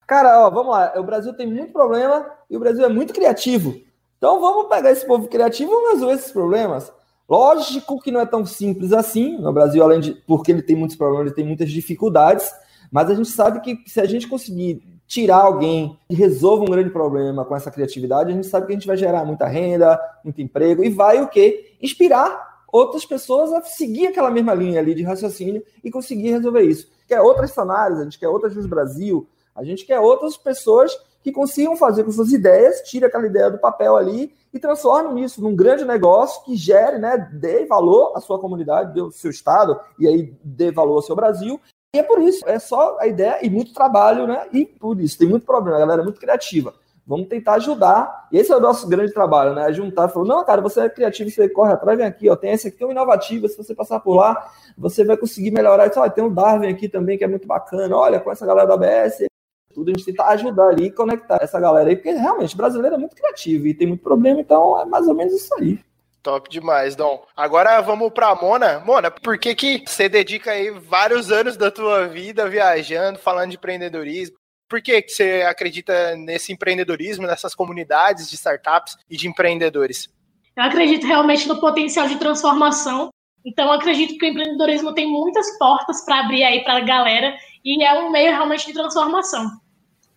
Cara, 0.08 0.48
ó, 0.48 0.50
vamos 0.50 0.72
lá. 0.72 0.94
O 0.96 1.04
Brasil 1.04 1.32
tem 1.36 1.46
muito 1.46 1.72
problema 1.72 2.32
e 2.50 2.58
o 2.58 2.60
Brasil 2.60 2.84
é 2.84 2.90
muito 2.90 3.14
criativo. 3.14 3.80
Então 4.18 4.40
vamos 4.40 4.68
pegar 4.68 4.90
esse 4.90 5.06
povo 5.06 5.28
criativo 5.28 5.72
e 5.72 5.92
resolver 5.92 6.16
esses 6.16 6.32
problemas. 6.32 6.92
Lógico 7.30 8.02
que 8.02 8.12
não 8.12 8.20
é 8.20 8.26
tão 8.26 8.46
simples 8.46 8.92
assim. 8.92 9.38
No 9.38 9.54
Brasil, 9.54 9.84
além 9.84 10.00
de 10.00 10.14
porque 10.28 10.52
ele 10.52 10.62
tem 10.62 10.76
muitos 10.76 10.96
problemas, 10.96 11.28
ele 11.28 11.36
tem 11.36 11.46
muitas 11.46 11.72
dificuldades. 11.72 12.52
Mas 12.92 13.10
a 13.10 13.16
gente 13.16 13.30
sabe 13.30 13.60
que 13.62 13.90
se 13.90 14.00
a 14.00 14.06
gente 14.06 14.28
conseguir 14.28 14.84
tirar 15.08 15.38
alguém 15.38 15.98
que 16.08 16.16
resolva 16.16 16.64
um 16.64 16.68
grande 16.68 16.90
problema 16.90 17.46
com 17.46 17.56
essa 17.56 17.72
criatividade, 17.72 18.32
a 18.32 18.36
gente 18.36 18.48
sabe 18.48 18.66
que 18.68 18.74
a 18.74 18.76
gente 18.76 18.88
vai 18.88 18.98
gerar 18.98 19.26
muita 19.26 19.48
renda, 19.48 20.00
muito 20.24 20.42
emprego 20.42 20.84
e 20.84 20.90
vai 20.90 21.22
o 21.22 21.28
quê? 21.28 21.76
Inspirar 21.82 22.64
outras 22.72 23.06
pessoas 23.06 23.54
a 23.54 23.62
seguir 23.62 24.08
aquela 24.08 24.32
mesma 24.32 24.54
linha 24.54 24.80
ali 24.80 24.96
de 24.96 25.04
raciocínio 25.04 25.64
e 25.84 25.92
conseguir 25.92 26.32
resolver 26.32 26.64
isso. 26.64 26.92
Quer 27.08 27.22
outras 27.22 27.52
cenários, 27.52 28.00
a 28.00 28.04
gente 28.04 28.18
quer 28.18 28.28
outras 28.28 28.54
Jus 28.54 28.66
Brasil, 28.66 29.28
a 29.56 29.64
gente 29.64 29.86
quer 29.86 30.00
outras 30.00 30.36
pessoas 30.36 30.92
que 31.24 31.32
consigam 31.32 31.76
fazer 31.76 32.04
com 32.04 32.12
suas 32.12 32.32
ideias, 32.32 32.82
tire 32.82 33.06
aquela 33.06 33.26
ideia 33.26 33.50
do 33.50 33.58
papel 33.58 33.96
ali 33.96 34.34
e 34.54 34.60
transforme 34.60 35.24
isso 35.24 35.42
num 35.42 35.56
grande 35.56 35.86
negócio 35.86 36.44
que 36.44 36.56
gere, 36.56 37.00
né, 37.00 37.30
dê 37.34 37.66
valor 37.66 38.12
à 38.16 38.20
sua 38.20 38.38
comunidade, 38.38 38.94
dê 38.94 39.00
ao 39.00 39.12
seu 39.12 39.32
estado 39.32 39.80
e 39.98 40.08
aí 40.08 40.34
dê 40.44 40.72
valor 40.72 40.96
ao 40.96 41.02
seu 41.02 41.16
Brasil 41.16 41.60
e 41.96 42.00
é 42.00 42.04
por 42.04 42.20
isso, 42.20 42.44
é 42.48 42.58
só 42.58 42.98
a 43.00 43.06
ideia 43.06 43.38
e 43.46 43.52
muito 43.52 43.72
trabalho, 43.72 44.26
né? 44.26 44.48
E 44.52 44.66
por 44.66 45.00
isso, 45.00 45.16
tem 45.16 45.28
muito 45.30 45.46
problema, 45.46 45.78
a 45.78 45.80
galera 45.82 46.02
é 46.02 46.04
muito 46.04 46.20
criativa. 46.20 46.74
Vamos 47.06 47.28
tentar 47.28 47.54
ajudar. 47.56 48.30
Esse 48.32 48.52
é 48.52 48.56
o 48.56 48.60
nosso 48.60 48.88
grande 48.88 49.14
trabalho, 49.14 49.54
né? 49.54 49.72
Juntar, 49.72 50.08
falou, 50.08 50.28
não, 50.28 50.44
cara, 50.44 50.60
você 50.60 50.82
é 50.82 50.90
criativo, 50.90 51.30
você 51.30 51.48
corre 51.48 51.74
atrás, 51.74 51.96
vem 51.96 52.08
aqui, 52.08 52.28
ó, 52.28 52.36
tem 52.36 52.52
esse 52.52 52.68
aqui, 52.68 52.78
tem 52.78 52.88
um 52.88 52.92
inovativo, 52.92 53.48
se 53.48 53.56
você 53.56 53.76
passar 53.76 54.00
por 54.00 54.16
lá, 54.16 54.50
você 54.76 55.06
vai 55.06 55.16
conseguir 55.18 55.52
melhorar. 55.52 55.92
Olha, 55.96 56.10
tem 56.10 56.24
um 56.24 56.34
Darwin 56.34 56.70
aqui 56.70 56.90
também, 56.90 57.16
que 57.16 57.24
é 57.24 57.28
muito 57.28 57.48
bacana, 57.48 57.96
olha, 57.96 58.20
com 58.20 58.32
essa 58.32 58.44
galera 58.44 58.66
da 58.66 58.74
ABS, 58.74 59.26
tudo, 59.74 59.90
a 59.90 59.94
gente 59.94 60.06
tenta 60.06 60.24
ajudar 60.26 60.70
ali 60.70 60.86
e 60.86 60.92
conectar 60.92 61.40
essa 61.42 61.60
galera 61.60 61.90
aí, 61.90 61.96
porque 61.96 62.12
realmente, 62.12 62.56
brasileiro 62.56 62.96
é 62.96 63.00
muito 63.00 63.16
criativo 63.16 63.68
e 63.68 63.74
tem 63.74 63.88
muito 63.88 64.04
problema, 64.04 64.40
então 64.40 64.80
é 64.80 64.86
mais 64.86 65.08
ou 65.08 65.16
menos 65.16 65.34
isso 65.34 65.54
aí. 65.56 65.80
Top 66.24 66.50
demais, 66.50 66.96
Dom. 66.96 67.26
Agora 67.36 67.82
vamos 67.82 68.10
para 68.12 68.34
Mona. 68.34 68.80
Mona, 68.80 69.12
por 69.12 69.38
que 69.38 69.54
que 69.54 69.84
você 69.86 70.08
dedica 70.08 70.52
aí 70.52 70.70
vários 70.70 71.30
anos 71.30 71.58
da 71.58 71.70
tua 71.70 72.08
vida 72.08 72.48
viajando, 72.48 73.20
falando 73.20 73.50
de 73.50 73.58
empreendedorismo? 73.58 74.38
Por 74.70 74.82
que 74.82 75.02
que 75.02 75.12
você 75.12 75.46
acredita 75.46 76.16
nesse 76.16 76.54
empreendedorismo, 76.54 77.28
nessas 77.28 77.54
comunidades 77.54 78.30
de 78.30 78.36
startups 78.36 78.96
e 79.10 79.18
de 79.18 79.28
empreendedores? 79.28 80.10
Eu 80.56 80.64
acredito 80.64 81.06
realmente 81.06 81.48
no 81.48 81.60
potencial 81.60 82.08
de 82.08 82.16
transformação. 82.16 83.10
Então, 83.46 83.66
eu 83.66 83.74
acredito 83.74 84.18
que 84.18 84.26
o 84.26 84.30
empreendedorismo 84.30 84.94
tem 84.94 85.06
muitas 85.06 85.58
portas 85.58 86.06
para 86.06 86.22
abrir 86.22 86.44
aí 86.44 86.64
para 86.64 86.78
a 86.78 86.80
galera 86.80 87.36
e 87.66 87.84
é 87.84 87.94
um 88.00 88.10
meio 88.10 88.32
realmente 88.32 88.66
de 88.66 88.74
transformação. 88.74 89.52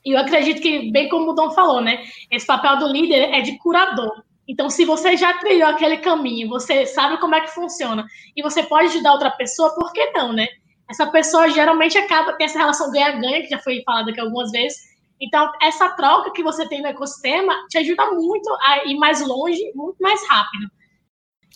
E 0.06 0.12
eu 0.12 0.20
acredito 0.20 0.62
que, 0.62 0.92
bem 0.92 1.08
como 1.08 1.32
o 1.32 1.34
Dom 1.34 1.50
falou, 1.50 1.80
né? 1.80 2.04
Esse 2.30 2.46
papel 2.46 2.78
do 2.78 2.86
líder 2.86 3.34
é 3.34 3.40
de 3.40 3.58
curador. 3.58 4.22
Então, 4.46 4.70
se 4.70 4.84
você 4.84 5.16
já 5.16 5.36
trilhou 5.38 5.68
aquele 5.68 5.96
caminho, 5.96 6.48
você 6.48 6.86
sabe 6.86 7.18
como 7.18 7.34
é 7.34 7.40
que 7.40 7.52
funciona, 7.52 8.06
e 8.36 8.40
você 8.40 8.62
pode 8.62 8.86
ajudar 8.86 9.14
outra 9.14 9.32
pessoa, 9.32 9.74
por 9.74 9.92
que 9.92 10.12
não, 10.12 10.32
né? 10.32 10.46
Essa 10.88 11.08
pessoa 11.08 11.50
geralmente 11.50 11.98
acaba, 11.98 12.34
tem 12.34 12.44
essa 12.44 12.56
relação 12.56 12.92
ganha-ganha, 12.92 13.42
que 13.42 13.48
já 13.48 13.58
foi 13.58 13.82
falado 13.84 14.08
aqui 14.10 14.20
algumas 14.20 14.52
vezes. 14.52 14.78
Então, 15.20 15.50
essa 15.60 15.88
troca 15.96 16.30
que 16.30 16.44
você 16.44 16.68
tem 16.68 16.80
no 16.80 16.86
ecossistema 16.86 17.52
te 17.68 17.78
ajuda 17.78 18.08
muito 18.12 18.48
a 18.62 18.84
ir 18.84 18.96
mais 18.96 19.26
longe, 19.26 19.60
muito 19.74 19.96
mais 20.00 20.24
rápido. 20.28 20.70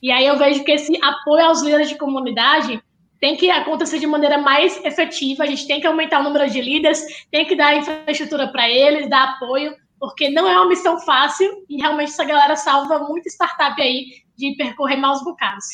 E 0.03 0.11
aí 0.11 0.27
eu 0.27 0.37
vejo 0.37 0.65
que 0.65 0.73
esse 0.73 0.99
apoio 1.01 1.45
aos 1.45 1.63
líderes 1.63 1.89
de 1.89 1.99
comunidade 1.99 2.83
tem 3.21 3.37
que 3.37 3.51
acontecer 3.51 3.99
de 3.99 4.07
maneira 4.07 4.39
mais 4.39 4.83
efetiva. 4.85 5.45
A 5.45 5.47
gente 5.47 5.67
tem 5.67 5.81
que 5.81 5.87
aumentar 5.87 6.21
o 6.21 6.25
número 6.25 6.49
de 6.49 6.61
líderes, 6.61 7.05
tem 7.31 7.47
que 7.47 7.55
dar 7.55 7.77
infraestrutura 7.77 8.49
para 8.49 8.69
eles, 8.69 9.09
dar 9.09 9.35
apoio, 9.35 9.77
porque 9.99 10.31
não 10.31 10.49
é 10.49 10.53
uma 10.53 10.69
missão 10.69 10.99
fácil 11.01 11.65
e 11.69 11.77
realmente 11.77 12.11
essa 12.11 12.25
galera 12.25 12.57
salva 12.57 12.99
muita 13.01 13.29
startup 13.29 13.81
aí 13.81 14.07
de 14.37 14.57
percorrer 14.57 14.97
maus 14.97 15.23
bocados. 15.23 15.67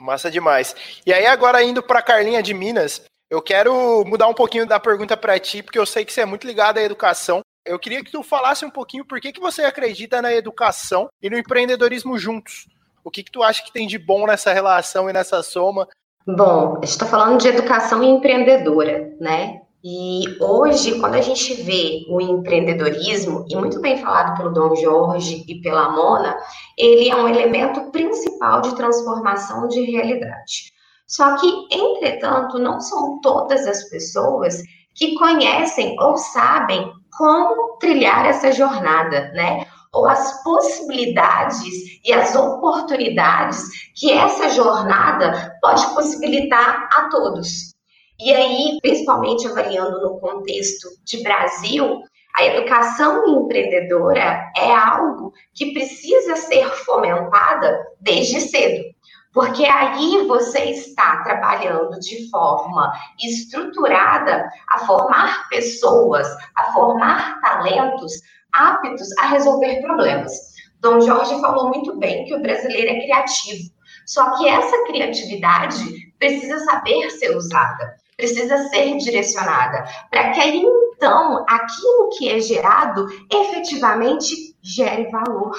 Massa 0.00 0.28
demais. 0.28 0.74
E 1.06 1.12
aí, 1.12 1.26
agora 1.26 1.62
indo 1.62 1.80
para 1.80 2.02
Carlinha 2.02 2.42
de 2.42 2.52
Minas, 2.52 3.04
eu 3.30 3.40
quero 3.40 4.04
mudar 4.04 4.26
um 4.26 4.34
pouquinho 4.34 4.66
da 4.66 4.80
pergunta 4.80 5.16
para 5.16 5.38
ti, 5.38 5.62
porque 5.62 5.78
eu 5.78 5.86
sei 5.86 6.04
que 6.04 6.12
você 6.12 6.22
é 6.22 6.26
muito 6.26 6.44
ligado 6.44 6.78
à 6.78 6.82
educação. 6.82 7.40
Eu 7.64 7.78
queria 7.78 8.02
que 8.02 8.10
tu 8.10 8.24
falasse 8.24 8.64
um 8.64 8.70
pouquinho 8.70 9.04
por 9.04 9.20
que, 9.20 9.32
que 9.32 9.40
você 9.40 9.62
acredita 9.62 10.20
na 10.20 10.34
educação 10.34 11.08
e 11.22 11.30
no 11.30 11.38
empreendedorismo 11.38 12.18
juntos. 12.18 12.66
O 13.04 13.10
que, 13.10 13.22
que 13.22 13.30
tu 13.30 13.42
acha 13.44 13.62
que 13.62 13.72
tem 13.72 13.86
de 13.86 13.96
bom 13.96 14.26
nessa 14.26 14.52
relação 14.52 15.08
e 15.08 15.12
nessa 15.12 15.40
soma? 15.42 15.88
Bom, 16.26 16.74
a 16.74 16.74
gente 16.76 16.90
está 16.90 17.06
falando 17.06 17.40
de 17.40 17.48
educação 17.48 18.02
empreendedora, 18.02 19.12
né? 19.20 19.60
E 19.84 20.22
hoje, 20.40 21.00
quando 21.00 21.16
a 21.16 21.20
gente 21.20 21.60
vê 21.64 22.06
o 22.08 22.20
empreendedorismo, 22.20 23.44
e 23.48 23.56
muito 23.56 23.80
bem 23.80 23.98
falado 23.98 24.36
pelo 24.36 24.52
Dom 24.52 24.76
Jorge 24.76 25.44
e 25.48 25.60
pela 25.60 25.90
Mona, 25.90 26.36
ele 26.78 27.10
é 27.10 27.16
um 27.16 27.26
elemento 27.26 27.90
principal 27.90 28.60
de 28.60 28.76
transformação 28.76 29.66
de 29.66 29.80
realidade. 29.80 30.72
Só 31.08 31.36
que, 31.36 31.66
entretanto, 31.72 32.60
não 32.60 32.80
são 32.80 33.20
todas 33.20 33.66
as 33.66 33.82
pessoas 33.90 34.62
que 34.94 35.16
conhecem 35.16 35.96
ou 35.98 36.16
sabem 36.16 36.92
como 37.18 37.78
trilhar 37.78 38.26
essa 38.26 38.52
jornada, 38.52 39.32
né? 39.32 39.66
Ou 39.94 40.06
as 40.06 40.42
possibilidades 40.42 42.00
e 42.04 42.12
as 42.12 42.34
oportunidades 42.34 43.68
que 43.94 44.10
essa 44.10 44.48
jornada 44.50 45.56
pode 45.60 45.86
possibilitar 45.94 46.88
a 46.92 47.08
todos. 47.10 47.72
E 48.18 48.32
aí, 48.32 48.78
principalmente 48.80 49.46
avaliando 49.46 50.00
no 50.00 50.18
contexto 50.18 50.88
de 51.04 51.22
Brasil, 51.22 52.02
a 52.34 52.44
educação 52.44 53.26
empreendedora 53.26 54.50
é 54.56 54.72
algo 54.72 55.32
que 55.54 55.72
precisa 55.72 56.36
ser 56.36 56.66
fomentada 56.70 57.78
desde 58.00 58.40
cedo. 58.40 58.84
Porque 59.32 59.64
aí 59.64 60.26
você 60.26 60.60
está 60.70 61.22
trabalhando 61.22 61.98
de 61.98 62.30
forma 62.30 62.92
estruturada 63.22 64.48
a 64.70 64.80
formar 64.80 65.48
pessoas, 65.48 66.28
a 66.54 66.72
formar 66.72 67.40
talentos 67.40 68.12
aptos 68.52 69.08
a 69.18 69.26
resolver 69.26 69.80
problemas. 69.80 70.32
Dom 70.80 71.00
Jorge 71.00 71.40
falou 71.40 71.68
muito 71.68 71.96
bem 71.96 72.24
que 72.24 72.34
o 72.34 72.42
brasileiro 72.42 72.90
é 72.90 73.00
criativo. 73.00 73.70
Só 74.06 74.36
que 74.36 74.48
essa 74.48 74.84
criatividade 74.86 76.12
precisa 76.18 76.58
saber 76.58 77.10
ser 77.10 77.36
usada 77.36 78.02
precisa 78.22 78.56
ser 78.68 78.96
direcionada 78.98 79.84
para 80.10 80.30
que 80.30 80.40
aí 80.40 80.62
então 80.96 81.44
aquilo 81.48 82.10
que 82.16 82.28
é 82.28 82.40
gerado 82.40 83.06
efetivamente 83.30 84.56
gere 84.62 85.10
valor. 85.10 85.58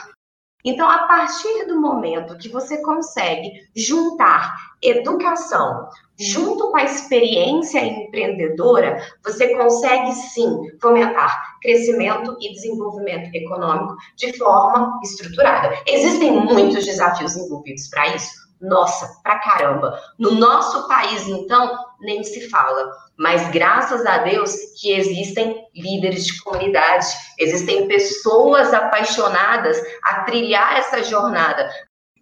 Então, 0.66 0.90
a 0.90 1.00
partir 1.08 1.66
do 1.68 1.80
momento 1.80 2.38
que 2.38 2.50
você 2.50 2.82
consegue 2.82 3.52
juntar 3.76 4.56
educação 4.82 5.90
junto 6.18 6.70
com 6.70 6.78
a 6.78 6.84
experiência 6.84 7.84
empreendedora, 7.84 9.02
você 9.24 9.56
consegue 9.56 10.14
sim 10.14 10.48
fomentar 10.80 11.42
crescimento 11.62 12.38
e 12.40 12.54
desenvolvimento 12.54 13.34
econômico 13.34 13.96
de 14.16 14.38
forma 14.38 15.00
estruturada. 15.04 15.74
Existem 15.88 16.32
muitos 16.32 16.86
desafios 16.86 17.36
envolvidos 17.36 17.90
para 17.90 18.16
isso, 18.16 18.43
Nossa, 18.62 19.22
pra 19.22 19.40
caramba. 19.40 20.00
No 20.18 20.32
nosso 20.32 20.88
país, 20.88 21.28
então, 21.28 21.78
nem 22.00 22.24
se 22.24 22.50
fala. 22.50 22.92
Mas 23.18 23.50
graças 23.52 24.06
a 24.06 24.20
Deus 24.20 24.56
que 24.80 24.92
existem 24.92 25.68
líderes 25.76 26.26
de 26.26 26.42
comunidade, 26.42 27.08
existem 27.38 27.88
pessoas 27.88 28.74
apaixonadas 28.74 29.78
a 30.04 30.24
trilhar 30.24 30.78
essa 30.78 31.04
jornada. 31.04 31.70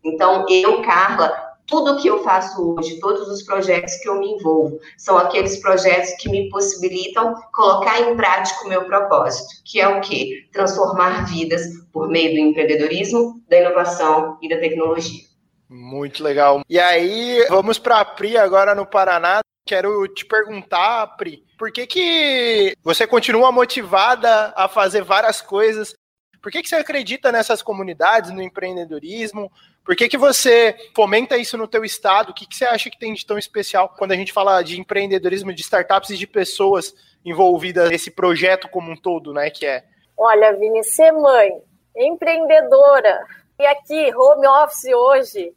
Então, 0.04 0.46
eu, 0.50 0.82
Carla, 0.82 1.52
tudo 1.68 1.98
que 2.02 2.08
eu 2.08 2.22
faço 2.24 2.76
hoje, 2.76 3.00
todos 3.00 3.30
os 3.30 3.44
projetos 3.44 3.96
que 3.96 4.10
eu 4.10 4.20
me 4.20 4.34
envolvo, 4.34 4.80
são 4.98 5.18
aqueles 5.18 5.62
projetos 5.62 6.12
que 6.20 6.30
me 6.30 6.50
possibilitam 6.50 7.34
colocar 7.54 8.02
em 8.02 8.16
prática 8.18 8.66
o 8.66 8.68
meu 8.68 8.84
propósito, 8.86 9.48
que 9.64 9.80
é 9.80 9.88
o 9.88 10.02
quê? 10.02 10.50
Transformar 10.52 11.26
vidas 11.28 11.62
por 11.94 12.10
meio 12.10 12.34
do 12.34 12.50
empreendedorismo, 12.50 13.42
da 13.48 13.62
inovação 13.62 14.38
e 14.42 14.50
da 14.50 14.58
tecnologia. 14.58 15.31
Muito 15.72 16.22
legal. 16.22 16.64
E 16.70 16.78
aí, 16.78 17.46
vamos 17.48 17.80
para 17.80 18.02
a 18.02 18.06
Pri 18.06 18.38
agora 18.38 18.76
no 18.76 18.86
Paraná. 18.86 19.40
Quero 19.66 20.06
te 20.10 20.26
perguntar, 20.26 21.16
Pri, 21.16 21.46
por 21.58 21.72
que, 21.72 21.88
que 21.88 22.76
você 22.84 23.08
continua 23.08 23.54
motivada 23.54 24.52
a 24.54 24.68
fazer 24.68 25.02
várias 25.02 25.42
coisas? 25.42 25.96
Por 26.42 26.52
que, 26.52 26.62
que 26.62 26.68
você 26.68 26.76
acredita 26.76 27.32
nessas 27.32 27.62
comunidades, 27.62 28.32
no 28.32 28.42
empreendedorismo? 28.42 29.50
Por 29.86 29.96
que, 29.96 30.10
que 30.10 30.18
você 30.18 30.76
fomenta 30.94 31.38
isso 31.38 31.58
no 31.58 31.70
teu 31.70 31.86
estado? 31.86 32.32
O 32.32 32.34
que, 32.34 32.46
que 32.46 32.56
você 32.56 32.66
acha 32.66 32.90
que 32.90 33.00
tem 33.00 33.14
de 33.14 33.26
tão 33.26 33.38
especial 33.38 33.96
quando 33.98 34.12
a 34.12 34.16
gente 34.18 34.34
fala 34.34 34.62
de 34.62 34.78
empreendedorismo, 34.78 35.54
de 35.54 35.62
startups 35.62 36.10
e 36.10 36.18
de 36.18 36.28
pessoas 36.28 36.94
envolvidas 37.24 37.90
nesse 37.90 38.12
projeto 38.12 38.68
como 38.68 38.92
um 38.92 38.96
todo, 38.98 39.32
né? 39.32 39.50
Que 39.50 39.66
é. 39.66 39.86
Olha, 40.18 40.52
Vini, 40.52 40.84
ser 40.84 41.14
mãe, 41.14 41.50
empreendedora 41.96 43.26
e 43.58 43.66
aqui 43.66 44.14
home 44.14 44.48
office 44.48 44.92
hoje 44.94 45.54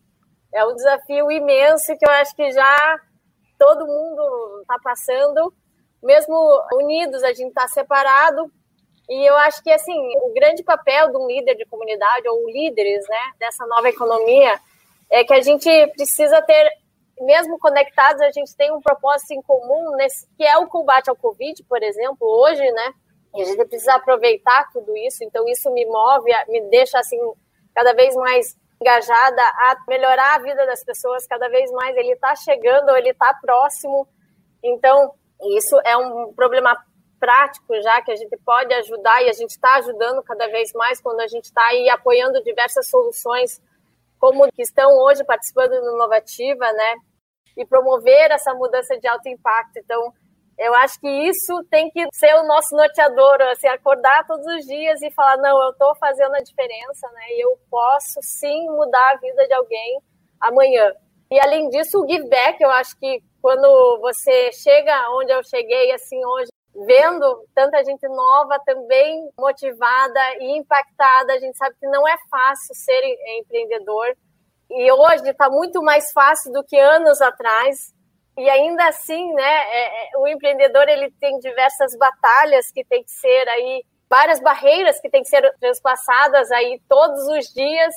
é 0.55 0.65
um 0.65 0.75
desafio 0.75 1.31
imenso 1.31 1.97
que 1.99 2.07
eu 2.07 2.11
acho 2.13 2.35
que 2.35 2.51
já 2.53 3.01
todo 3.59 3.87
mundo 3.87 4.61
está 4.63 4.79
passando. 4.83 5.53
Mesmo 6.03 6.37
unidos, 6.75 7.23
a 7.23 7.33
gente 7.33 7.49
está 7.49 7.67
separado, 7.67 8.51
e 9.09 9.29
eu 9.29 9.37
acho 9.37 9.63
que 9.63 9.71
assim, 9.71 9.99
o 10.23 10.33
grande 10.33 10.63
papel 10.63 11.11
de 11.11 11.17
um 11.17 11.27
líder 11.27 11.57
de 11.57 11.67
comunidade 11.67 12.29
ou 12.29 12.49
líderes, 12.49 13.05
né, 13.09 13.33
dessa 13.39 13.67
nova 13.67 13.89
economia 13.89 14.59
é 15.11 15.25
que 15.25 15.35
a 15.35 15.43
gente 15.43 15.69
precisa 15.89 16.41
ter 16.43 16.71
mesmo 17.21 17.59
conectados, 17.59 18.21
a 18.23 18.31
gente 18.31 18.57
tem 18.57 18.73
um 18.73 18.81
propósito 18.81 19.33
em 19.33 19.43
comum, 19.43 19.95
nesse, 19.97 20.27
que 20.37 20.45
é 20.45 20.59
o 20.59 20.67
combate 20.67 21.09
ao 21.09 21.17
Covid, 21.17 21.63
por 21.65 21.83
exemplo, 21.83 22.27
hoje, 22.27 22.69
né? 22.73 22.93
E 23.37 23.43
a 23.43 23.45
gente 23.45 23.65
precisa 23.67 23.95
aproveitar 23.95 24.69
tudo 24.73 24.97
isso, 24.97 25.23
então 25.23 25.47
isso 25.49 25.71
me 25.73 25.85
move, 25.87 26.31
me 26.49 26.61
deixa 26.71 26.99
assim 26.99 27.19
cada 27.75 27.93
vez 27.93 28.15
mais 28.17 28.57
engajada 28.81 29.43
a 29.43 29.77
melhorar 29.89 30.35
a 30.35 30.39
vida 30.39 30.67
das 30.67 30.85
pessoas, 30.85 31.27
cada 31.27 31.49
vez 31.49 31.71
mais 31.73 31.97
ele 31.97 32.13
está 32.13 32.35
chegando, 32.37 32.97
ele 32.97 33.11
está 33.11 33.33
próximo. 33.35 34.07
Então, 34.63 35.13
isso 35.57 35.79
é 35.85 35.97
um 35.97 36.33
problema 36.33 36.77
prático 37.19 37.81
já 37.81 38.03
que 38.03 38.13
a 38.13 38.17
gente 38.17 38.37
pode 38.45 38.75
ajudar 38.75 39.23
e 39.23 39.31
a 39.31 39.33
gente 39.33 39.51
está 39.51 39.77
ajudando 39.77 40.23
cada 40.23 40.47
vez 40.49 40.73
mais 40.75 41.01
quando 41.01 41.21
a 41.21 41.27
gente 41.27 41.45
está 41.45 41.65
aí 41.67 41.89
apoiando 41.89 42.43
diversas 42.43 42.89
soluções 42.89 43.63
como 44.25 44.51
que 44.53 44.63
estão 44.63 44.91
hoje 45.01 45.23
participando 45.25 45.71
do 45.71 45.95
Inovativa, 45.95 46.73
né? 46.73 46.95
E 47.59 47.67
promover 47.67 48.31
essa 48.31 48.55
mudança 48.55 48.99
de 48.99 49.07
alto 49.07 49.29
impacto. 49.29 49.77
Então, 49.77 50.13
eu 50.59 50.75
acho 50.77 51.01
que 51.01 51.09
isso 51.09 51.65
tem 51.71 51.91
que 51.91 52.07
ser 52.13 52.35
o 52.37 52.47
nosso 52.47 52.77
norteador, 52.77 53.41
assim, 53.53 53.69
acordar 53.69 54.27
todos 54.27 54.47
os 54.47 54.65
dias 54.67 55.03
e 55.03 55.11
falar, 55.13 55.37
não, 55.39 55.63
eu 55.63 55.71
estou 55.71 55.95
fazendo 55.97 56.35
a 56.35 56.41
diferença, 56.41 57.11
né? 57.13 57.23
E 57.31 57.45
eu 57.45 57.59
posso 57.71 58.21
sim 58.23 58.67
mudar 58.71 59.13
a 59.13 59.17
vida 59.17 59.47
de 59.47 59.55
alguém 59.55 60.01
amanhã. 60.41 60.93
E 61.31 61.41
além 61.41 61.69
disso, 61.71 62.01
o 62.01 62.09
give 62.09 62.29
back, 62.29 62.63
eu 62.63 62.71
acho 62.71 62.99
que 62.99 63.21
quando 63.43 63.99
você 64.01 64.53
chega 64.53 65.11
onde 65.11 65.33
eu 65.33 65.43
cheguei, 65.43 65.93
assim, 65.93 66.25
hoje, 66.25 66.51
vendo 66.75 67.47
tanta 67.55 67.85
gente 67.85 68.07
nova 68.09 68.59
também 68.65 69.29
motivada 69.39 70.21
e 70.41 70.59
impactada. 70.59 71.33
A 71.33 71.39
gente 71.39 71.57
sabe 71.57 71.77
que 71.79 71.87
não 71.87 72.07
é 72.07 72.17
fácil 72.31 72.75
ser 72.75 73.01
empreendedor 73.39 74.17
e 74.71 74.91
hoje 74.91 75.29
está 75.29 75.49
muito 75.49 75.83
mais 75.83 76.11
fácil 76.13 76.53
do 76.53 76.65
que 76.65 76.77
anos 76.77 77.21
atrás. 77.21 77.95
E 78.37 78.51
ainda 78.51 78.89
assim, 78.89 79.33
né, 79.33 79.43
é, 79.43 80.07
é, 80.07 80.19
o 80.19 80.27
empreendedor 80.27 80.89
ele 80.89 81.11
tem 81.21 81.39
diversas 81.39 81.97
batalhas 81.97 82.71
que 82.73 82.85
tem 82.85 83.03
que 83.05 83.11
ser 83.11 83.49
aí, 83.49 83.85
várias 84.11 84.41
barreiras 84.41 85.01
que 85.01 85.09
tem 85.09 85.23
que 85.23 85.29
ser 85.29 85.49
transpassadas 85.61 86.51
aí 86.51 86.81
todos 86.89 87.27
os 87.29 87.47
dias 87.53 87.95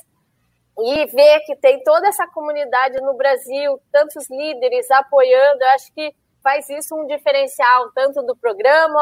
e 0.80 1.06
ver 1.08 1.40
que 1.42 1.56
tem 1.56 1.82
toda 1.84 2.08
essa 2.08 2.28
comunidade 2.28 3.02
no 3.02 3.16
Brasil, 3.16 3.82
tantos 3.92 4.30
líderes 4.30 4.90
apoiando, 4.92 5.64
eu 5.64 5.70
acho 5.70 5.92
que 5.94 6.14
faz 6.44 6.70
isso 6.70 6.96
um 6.96 7.08
diferencial 7.08 7.92
tanto 7.96 8.22
do 8.22 8.36
programa, 8.38 9.00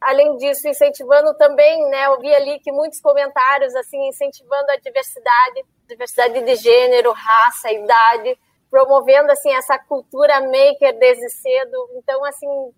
além 0.00 0.36
disso 0.36 0.68
incentivando 0.68 1.34
também, 1.34 1.84
né, 1.90 2.06
eu 2.06 2.20
vi 2.20 2.32
ali 2.32 2.60
que 2.60 2.70
muitos 2.70 3.00
comentários 3.00 3.74
assim 3.74 4.08
incentivando 4.08 4.70
a 4.70 4.76
diversidade, 4.76 5.64
diversidade 5.88 6.40
de 6.42 6.54
gênero, 6.54 7.12
raça, 7.12 7.72
idade, 7.72 8.38
promovendo 8.70 9.30
assim 9.30 9.52
essa 9.54 9.78
cultura 9.78 10.40
maker 10.40 10.98
desde 10.98 11.28
cedo. 11.30 11.88
Então 11.96 12.24
assim, 12.24 12.72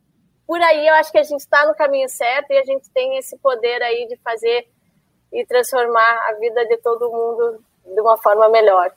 por 0.46 0.60
aí 0.60 0.86
eu 0.86 0.94
acho 0.94 1.12
que 1.12 1.18
a 1.18 1.22
gente 1.22 1.40
está 1.40 1.66
no 1.66 1.74
caminho 1.74 2.08
certo 2.08 2.50
e 2.50 2.58
a 2.58 2.64
gente 2.64 2.90
tem 2.90 3.18
esse 3.18 3.38
poder 3.38 3.82
aí 3.82 4.06
de 4.08 4.16
fazer 4.16 4.68
e 5.32 5.46
transformar 5.46 6.28
a 6.28 6.34
vida 6.34 6.66
de 6.66 6.76
todo 6.78 7.10
mundo 7.10 7.64
de 7.94 8.00
uma 8.00 8.16
forma 8.16 8.48
melhor. 8.48 8.90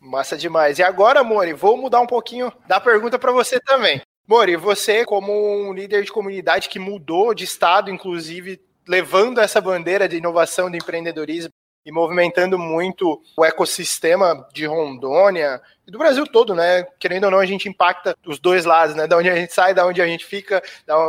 Massa 0.00 0.36
demais. 0.36 0.78
E 0.78 0.82
agora, 0.82 1.22
Mori, 1.22 1.52
vou 1.52 1.76
mudar 1.76 2.00
um 2.00 2.06
pouquinho 2.06 2.52
da 2.66 2.80
pergunta 2.80 3.18
para 3.18 3.32
você 3.32 3.60
também. 3.60 4.00
Mori, 4.26 4.56
você, 4.56 5.04
como 5.04 5.32
um 5.32 5.72
líder 5.72 6.04
de 6.04 6.12
comunidade 6.12 6.68
que 6.68 6.78
mudou 6.78 7.34
de 7.34 7.44
estado, 7.44 7.90
inclusive 7.90 8.60
levando 8.88 9.40
essa 9.40 9.60
bandeira 9.60 10.08
de 10.08 10.16
inovação, 10.16 10.70
de 10.70 10.78
empreendedorismo 10.78 11.52
e 11.84 11.90
movimentando 11.90 12.58
muito 12.58 13.22
o 13.36 13.44
ecossistema 13.44 14.46
de 14.52 14.66
Rondônia 14.66 15.60
e 15.86 15.90
do 15.90 15.98
Brasil 15.98 16.26
todo, 16.26 16.54
né? 16.54 16.84
Querendo 16.98 17.24
ou 17.24 17.30
não, 17.30 17.38
a 17.38 17.46
gente 17.46 17.68
impacta 17.68 18.14
os 18.26 18.38
dois 18.38 18.64
lados, 18.64 18.94
né? 18.94 19.06
Da 19.06 19.16
onde 19.16 19.30
a 19.30 19.34
gente 19.34 19.52
sai, 19.52 19.74
da 19.74 19.86
onde 19.86 20.00
a 20.00 20.06
gente 20.06 20.24
fica, 20.24 20.62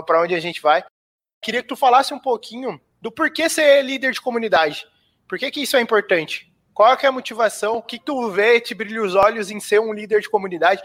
para 0.06 0.22
onde 0.22 0.34
a 0.34 0.40
gente 0.40 0.62
vai. 0.62 0.84
Queria 1.42 1.62
que 1.62 1.68
tu 1.68 1.76
falasse 1.76 2.14
um 2.14 2.20
pouquinho 2.20 2.80
do 3.02 3.12
porquê 3.12 3.50
ser 3.50 3.82
líder 3.82 4.12
de 4.12 4.22
comunidade. 4.22 4.86
Por 5.28 5.40
que, 5.40 5.50
que 5.52 5.62
isso 5.62 5.76
é 5.76 5.82
importante? 5.82 6.52
Qual 6.74 6.98
é 7.02 7.08
a 7.08 7.12
motivação? 7.12 7.78
O 7.78 7.82
que 7.82 8.00
tu 8.00 8.30
vê, 8.30 8.60
te 8.60 8.74
brilha 8.74 9.02
os 9.02 9.16
olhos 9.16 9.52
em 9.52 9.60
ser 9.60 9.80
um 9.80 9.94
líder 9.94 10.22
de 10.22 10.30
comunidade? 10.30 10.82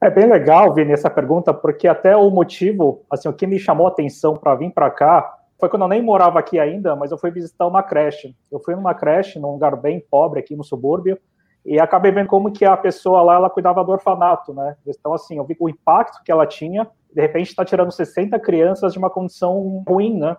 É 0.00 0.10
bem 0.10 0.28
legal, 0.28 0.74
Vini, 0.74 0.92
essa 0.92 1.08
pergunta, 1.08 1.54
porque 1.54 1.88
até 1.88 2.14
o 2.14 2.28
motivo, 2.28 3.04
assim, 3.10 3.28
o 3.28 3.32
que 3.32 3.46
me 3.46 3.58
chamou 3.58 3.86
a 3.86 3.90
atenção 3.90 4.36
para 4.36 4.54
vir 4.54 4.70
para 4.70 4.90
cá 4.90 5.38
foi 5.58 5.68
quando 5.68 5.82
eu 5.82 5.88
nem 5.88 6.02
morava 6.02 6.38
aqui 6.38 6.58
ainda, 6.58 6.96
mas 6.96 7.10
eu 7.10 7.18
fui 7.18 7.30
visitar 7.30 7.66
uma 7.66 7.82
creche. 7.82 8.36
Eu 8.50 8.60
fui 8.60 8.74
numa 8.74 8.94
creche, 8.94 9.38
num 9.38 9.52
lugar 9.52 9.76
bem 9.76 10.04
pobre 10.10 10.40
aqui 10.40 10.56
no 10.56 10.64
subúrbio, 10.64 11.18
e 11.64 11.80
acabei 11.80 12.12
vendo 12.12 12.28
como 12.28 12.52
que 12.52 12.64
a 12.64 12.76
pessoa 12.76 13.22
lá, 13.22 13.36
ela 13.36 13.48
cuidava 13.48 13.82
do 13.82 13.92
orfanato, 13.92 14.52
né? 14.52 14.76
Então, 14.86 15.14
assim, 15.14 15.38
eu 15.38 15.44
vi 15.44 15.56
o 15.58 15.68
impacto 15.68 16.22
que 16.22 16.30
ela 16.30 16.46
tinha, 16.46 16.86
de 17.14 17.22
repente 17.22 17.48
está 17.48 17.64
tirando 17.64 17.90
60 17.90 18.38
crianças 18.40 18.92
de 18.92 18.98
uma 18.98 19.08
condição 19.08 19.82
ruim, 19.88 20.18
né? 20.18 20.36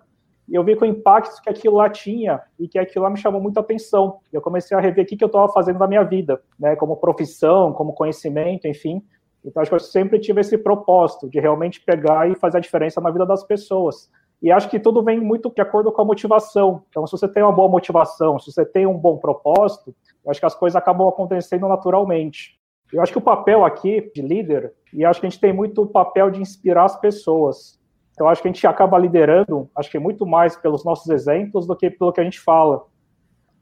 E 0.48 0.54
eu 0.54 0.62
vi 0.62 0.76
com 0.76 0.84
o 0.84 0.88
impacto 0.88 1.42
que 1.42 1.50
aquilo 1.50 1.76
lá 1.76 1.90
tinha 1.90 2.40
e 2.58 2.68
que 2.68 2.78
aquilo 2.78 3.04
lá 3.04 3.10
me 3.10 3.16
chamou 3.16 3.40
muita 3.40 3.60
atenção. 3.60 4.20
Eu 4.32 4.40
comecei 4.40 4.76
a 4.76 4.80
rever 4.80 5.04
o 5.04 5.08
que, 5.08 5.16
que 5.16 5.24
eu 5.24 5.26
estava 5.26 5.48
fazendo 5.48 5.78
na 5.78 5.88
minha 5.88 6.04
vida, 6.04 6.40
né, 6.58 6.76
como 6.76 6.96
profissão, 6.96 7.72
como 7.72 7.92
conhecimento, 7.92 8.68
enfim. 8.68 9.02
Então, 9.44 9.60
acho 9.60 9.70
que 9.70 9.74
eu 9.74 9.80
sempre 9.80 10.20
tive 10.20 10.40
esse 10.40 10.56
propósito 10.56 11.28
de 11.28 11.40
realmente 11.40 11.80
pegar 11.80 12.30
e 12.30 12.36
fazer 12.36 12.58
a 12.58 12.60
diferença 12.60 13.00
na 13.00 13.10
vida 13.10 13.26
das 13.26 13.42
pessoas. 13.42 14.08
E 14.42 14.52
acho 14.52 14.68
que 14.68 14.78
tudo 14.78 15.02
vem 15.02 15.18
muito 15.18 15.50
de 15.50 15.60
acordo 15.60 15.90
com 15.90 16.02
a 16.02 16.04
motivação. 16.04 16.82
Então, 16.90 17.06
se 17.06 17.12
você 17.12 17.26
tem 17.26 17.42
uma 17.42 17.52
boa 17.52 17.68
motivação, 17.68 18.38
se 18.38 18.52
você 18.52 18.64
tem 18.64 18.86
um 18.86 18.96
bom 18.96 19.16
propósito, 19.16 19.94
eu 20.24 20.30
acho 20.30 20.40
que 20.40 20.46
as 20.46 20.54
coisas 20.54 20.76
acabam 20.76 21.08
acontecendo 21.08 21.66
naturalmente. 21.66 22.60
Eu 22.92 23.02
acho 23.02 23.12
que 23.12 23.18
o 23.18 23.22
papel 23.22 23.64
aqui 23.64 24.10
de 24.14 24.22
líder, 24.22 24.72
e 24.92 25.04
acho 25.04 25.20
que 25.20 25.26
a 25.26 25.30
gente 25.30 25.40
tem 25.40 25.52
muito 25.52 25.82
o 25.82 25.86
papel 25.86 26.30
de 26.30 26.40
inspirar 26.40 26.84
as 26.84 26.98
pessoas. 27.00 27.80
Então, 28.12 28.28
acho 28.28 28.40
que 28.40 28.48
a 28.48 28.52
gente 28.52 28.66
acaba 28.66 28.98
liderando, 28.98 29.68
acho 29.74 29.90
que 29.90 29.98
muito 29.98 30.24
mais 30.24 30.56
pelos 30.56 30.84
nossos 30.84 31.08
exemplos 31.10 31.66
do 31.66 31.76
que 31.76 31.90
pelo 31.90 32.12
que 32.12 32.20
a 32.20 32.24
gente 32.24 32.40
fala. 32.40 32.84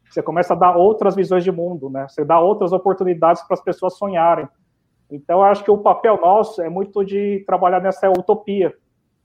Você 0.09 0.22
começa 0.22 0.55
a 0.55 0.57
dar 0.57 0.77
outras 0.77 1.16
visões 1.16 1.43
de 1.43 1.51
mundo, 1.51 1.91
né? 1.91 2.07
Você 2.09 2.25
dá 2.25 2.39
outras 2.39 2.72
oportunidades 2.72 3.43
para 3.43 3.55
as 3.55 3.61
pessoas 3.61 3.97
sonharem. 3.97 4.49
Então, 5.11 5.43
acho 5.43 5.64
que 5.64 5.70
o 5.70 5.79
papel 5.79 6.20
nosso 6.20 6.62
é 6.62 6.68
muito 6.68 7.05
de 7.05 7.43
trabalhar 7.47 7.81
nessa 7.81 8.09
utopia. 8.11 8.75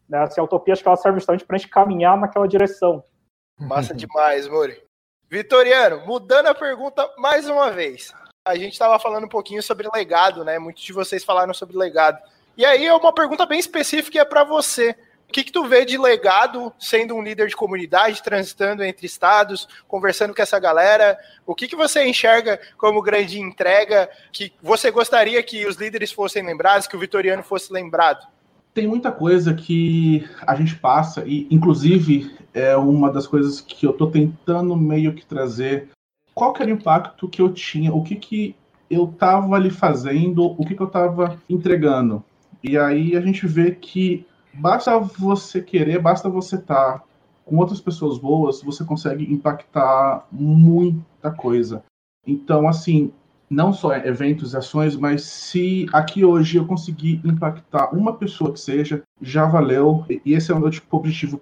Né? 0.09 0.23
Essa 0.23 0.41
utopia, 0.41 0.73
acho 0.73 0.81
que 0.81 0.87
ela 0.87 0.97
serve 0.97 1.19
justamente 1.19 1.45
para 1.45 1.55
a 1.55 1.59
gente 1.59 1.69
caminhar 1.69 2.17
naquela 2.17 2.47
direção. 2.47 3.03
Massa 3.59 3.93
demais, 3.93 4.47
Mori. 4.47 4.81
Vitoriano, 5.29 6.05
mudando 6.07 6.47
a 6.47 6.55
pergunta 6.55 7.07
mais 7.17 7.47
uma 7.47 7.71
vez. 7.71 8.11
A 8.43 8.55
gente 8.55 8.73
estava 8.73 8.97
falando 8.97 9.25
um 9.25 9.29
pouquinho 9.29 9.61
sobre 9.61 9.87
legado, 9.93 10.43
né? 10.43 10.57
Muitos 10.57 10.81
de 10.81 10.91
vocês 10.91 11.23
falaram 11.23 11.53
sobre 11.53 11.77
legado. 11.77 12.19
E 12.57 12.65
aí 12.65 12.85
é 12.85 12.93
uma 12.93 13.13
pergunta 13.13 13.45
bem 13.45 13.59
específica 13.59 14.19
é 14.19 14.25
para 14.25 14.43
você. 14.43 14.95
O 15.27 15.31
que, 15.31 15.43
que 15.43 15.51
tu 15.51 15.67
vê 15.67 15.85
de 15.85 15.95
legado 15.95 16.73
sendo 16.79 17.13
um 17.13 17.21
líder 17.21 17.47
de 17.47 17.55
comunidade, 17.55 18.23
transitando 18.23 18.83
entre 18.83 19.05
estados, 19.05 19.67
conversando 19.87 20.33
com 20.33 20.41
essa 20.41 20.57
galera? 20.57 21.19
O 21.45 21.53
que, 21.53 21.67
que 21.67 21.75
você 21.75 22.03
enxerga 22.03 22.59
como 22.75 23.01
grande 23.01 23.39
entrega 23.39 24.09
que 24.31 24.51
você 24.59 24.89
gostaria 24.89 25.43
que 25.43 25.67
os 25.67 25.75
líderes 25.75 26.11
fossem 26.11 26.43
lembrados, 26.43 26.87
que 26.87 26.95
o 26.95 26.99
Vitoriano 26.99 27.43
fosse 27.43 27.71
lembrado? 27.71 28.25
Tem 28.73 28.87
muita 28.87 29.11
coisa 29.11 29.53
que 29.53 30.25
a 30.45 30.55
gente 30.55 30.75
passa, 30.75 31.23
e 31.25 31.47
inclusive 31.49 32.31
é 32.53 32.75
uma 32.75 33.11
das 33.11 33.27
coisas 33.27 33.59
que 33.59 33.85
eu 33.85 33.91
estou 33.91 34.09
tentando 34.09 34.75
meio 34.75 35.13
que 35.13 35.25
trazer. 35.25 35.89
Qual 36.33 36.53
que 36.53 36.61
era 36.61 36.71
o 36.71 36.75
impacto 36.75 37.27
que 37.27 37.41
eu 37.41 37.51
tinha, 37.51 37.93
o 37.93 38.03
que, 38.03 38.15
que 38.15 38.55
eu 38.89 39.05
estava 39.05 39.55
ali 39.55 39.69
fazendo, 39.69 40.43
o 40.43 40.65
que, 40.65 40.75
que 40.75 40.81
eu 40.81 40.87
estava 40.87 41.39
entregando. 41.49 42.23
E 42.63 42.77
aí 42.77 43.15
a 43.15 43.21
gente 43.21 43.45
vê 43.45 43.71
que 43.71 44.25
basta 44.53 44.97
você 44.99 45.61
querer, 45.61 46.01
basta 46.01 46.29
você 46.29 46.55
estar 46.55 46.99
tá 46.99 47.03
com 47.45 47.57
outras 47.57 47.79
pessoas 47.79 48.17
boas, 48.17 48.61
você 48.61 48.83
consegue 48.83 49.31
impactar 49.31 50.27
muita 50.31 51.31
coisa. 51.31 51.83
Então, 52.25 52.67
assim, 52.67 53.11
não 53.49 53.73
só 53.73 53.95
eventos 53.95 54.53
ações, 54.53 54.95
mas 54.95 55.23
se 55.23 55.87
aqui 55.91 56.23
hoje 56.23 56.57
eu 56.57 56.67
conseguir 56.67 57.19
impactar 57.25 57.93
uma 57.95 58.15
pessoa 58.15 58.53
que 58.53 58.59
seja, 58.59 59.01
já 59.21 59.45
valeu. 59.45 60.05
E 60.09 60.33
esse 60.33 60.51
é 60.51 60.55
o 60.55 60.59
meu 60.59 60.69
tipo 60.69 60.95
objetivo. 60.95 61.41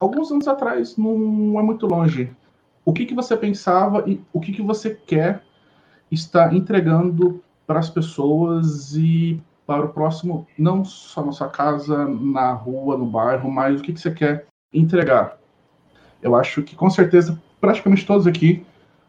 Alguns 0.00 0.32
anos 0.32 0.48
atrás, 0.48 0.96
não 0.96 1.58
é 1.60 1.62
muito 1.62 1.86
longe. 1.86 2.32
O 2.84 2.92
que, 2.92 3.04
que 3.04 3.14
você 3.14 3.36
pensava 3.36 4.02
e 4.08 4.20
o 4.32 4.40
que, 4.40 4.52
que 4.52 4.62
você 4.62 4.94
quer 4.94 5.42
estar 6.10 6.54
entregando 6.54 7.42
para 7.66 7.78
as 7.78 7.90
pessoas 7.90 8.96
e 8.96 9.40
para 9.66 9.84
o 9.84 9.88
próximo, 9.88 10.46
não 10.58 10.84
só 10.84 11.24
na 11.24 11.32
sua 11.32 11.48
casa, 11.48 12.06
na 12.06 12.52
rua, 12.52 12.98
no 12.98 13.06
bairro, 13.06 13.50
mas 13.50 13.80
o 13.80 13.82
que, 13.82 13.92
que 13.92 14.00
você 14.00 14.10
quer 14.10 14.46
entregar. 14.72 15.38
Eu 16.20 16.34
acho 16.34 16.62
que 16.62 16.74
com 16.74 16.90
certeza, 16.90 17.40
praticamente 17.60 18.06
todos 18.06 18.26
aqui, 18.26 18.64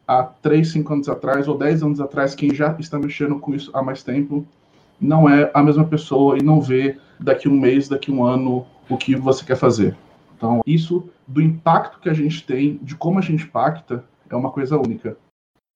há 0.08 0.24
3, 0.24 0.72
5 0.72 0.94
anos 0.94 1.10
atrás 1.10 1.48
ou 1.48 1.58
10 1.58 1.84
anos 1.84 2.02
atrás, 2.02 2.36
quem 2.36 2.54
já 2.54 2.76
está 2.80 3.00
mexendo 3.00 3.40
com 3.40 3.54
isso 3.54 3.72
há 3.74 3.82
mais 3.82 4.04
tempo, 4.04 4.46
não 5.00 5.30
é 5.30 5.50
a 5.54 5.64
mesma 5.64 5.86
pessoa 5.86 6.38
e 6.38 6.44
não 6.44 6.62
vê 6.62 6.98
daqui 7.20 7.48
um 7.48 7.60
mês, 7.60 7.88
daqui 7.88 8.12
um 8.12 8.24
ano, 8.24 8.66
o 8.90 8.98
que 8.98 9.16
você 9.16 9.44
quer 9.46 9.58
fazer. 9.58 9.96
Então, 10.36 10.62
isso 10.66 11.10
do 11.28 11.42
impacto 11.42 12.00
que 12.00 12.10
a 12.10 12.14
gente 12.14 12.46
tem, 12.46 12.78
de 12.82 12.96
como 12.96 13.20
a 13.20 13.22
gente 13.22 13.46
impacta, 13.46 14.04
é 14.30 14.36
uma 14.36 14.52
coisa 14.52 14.78
única. 14.78 15.18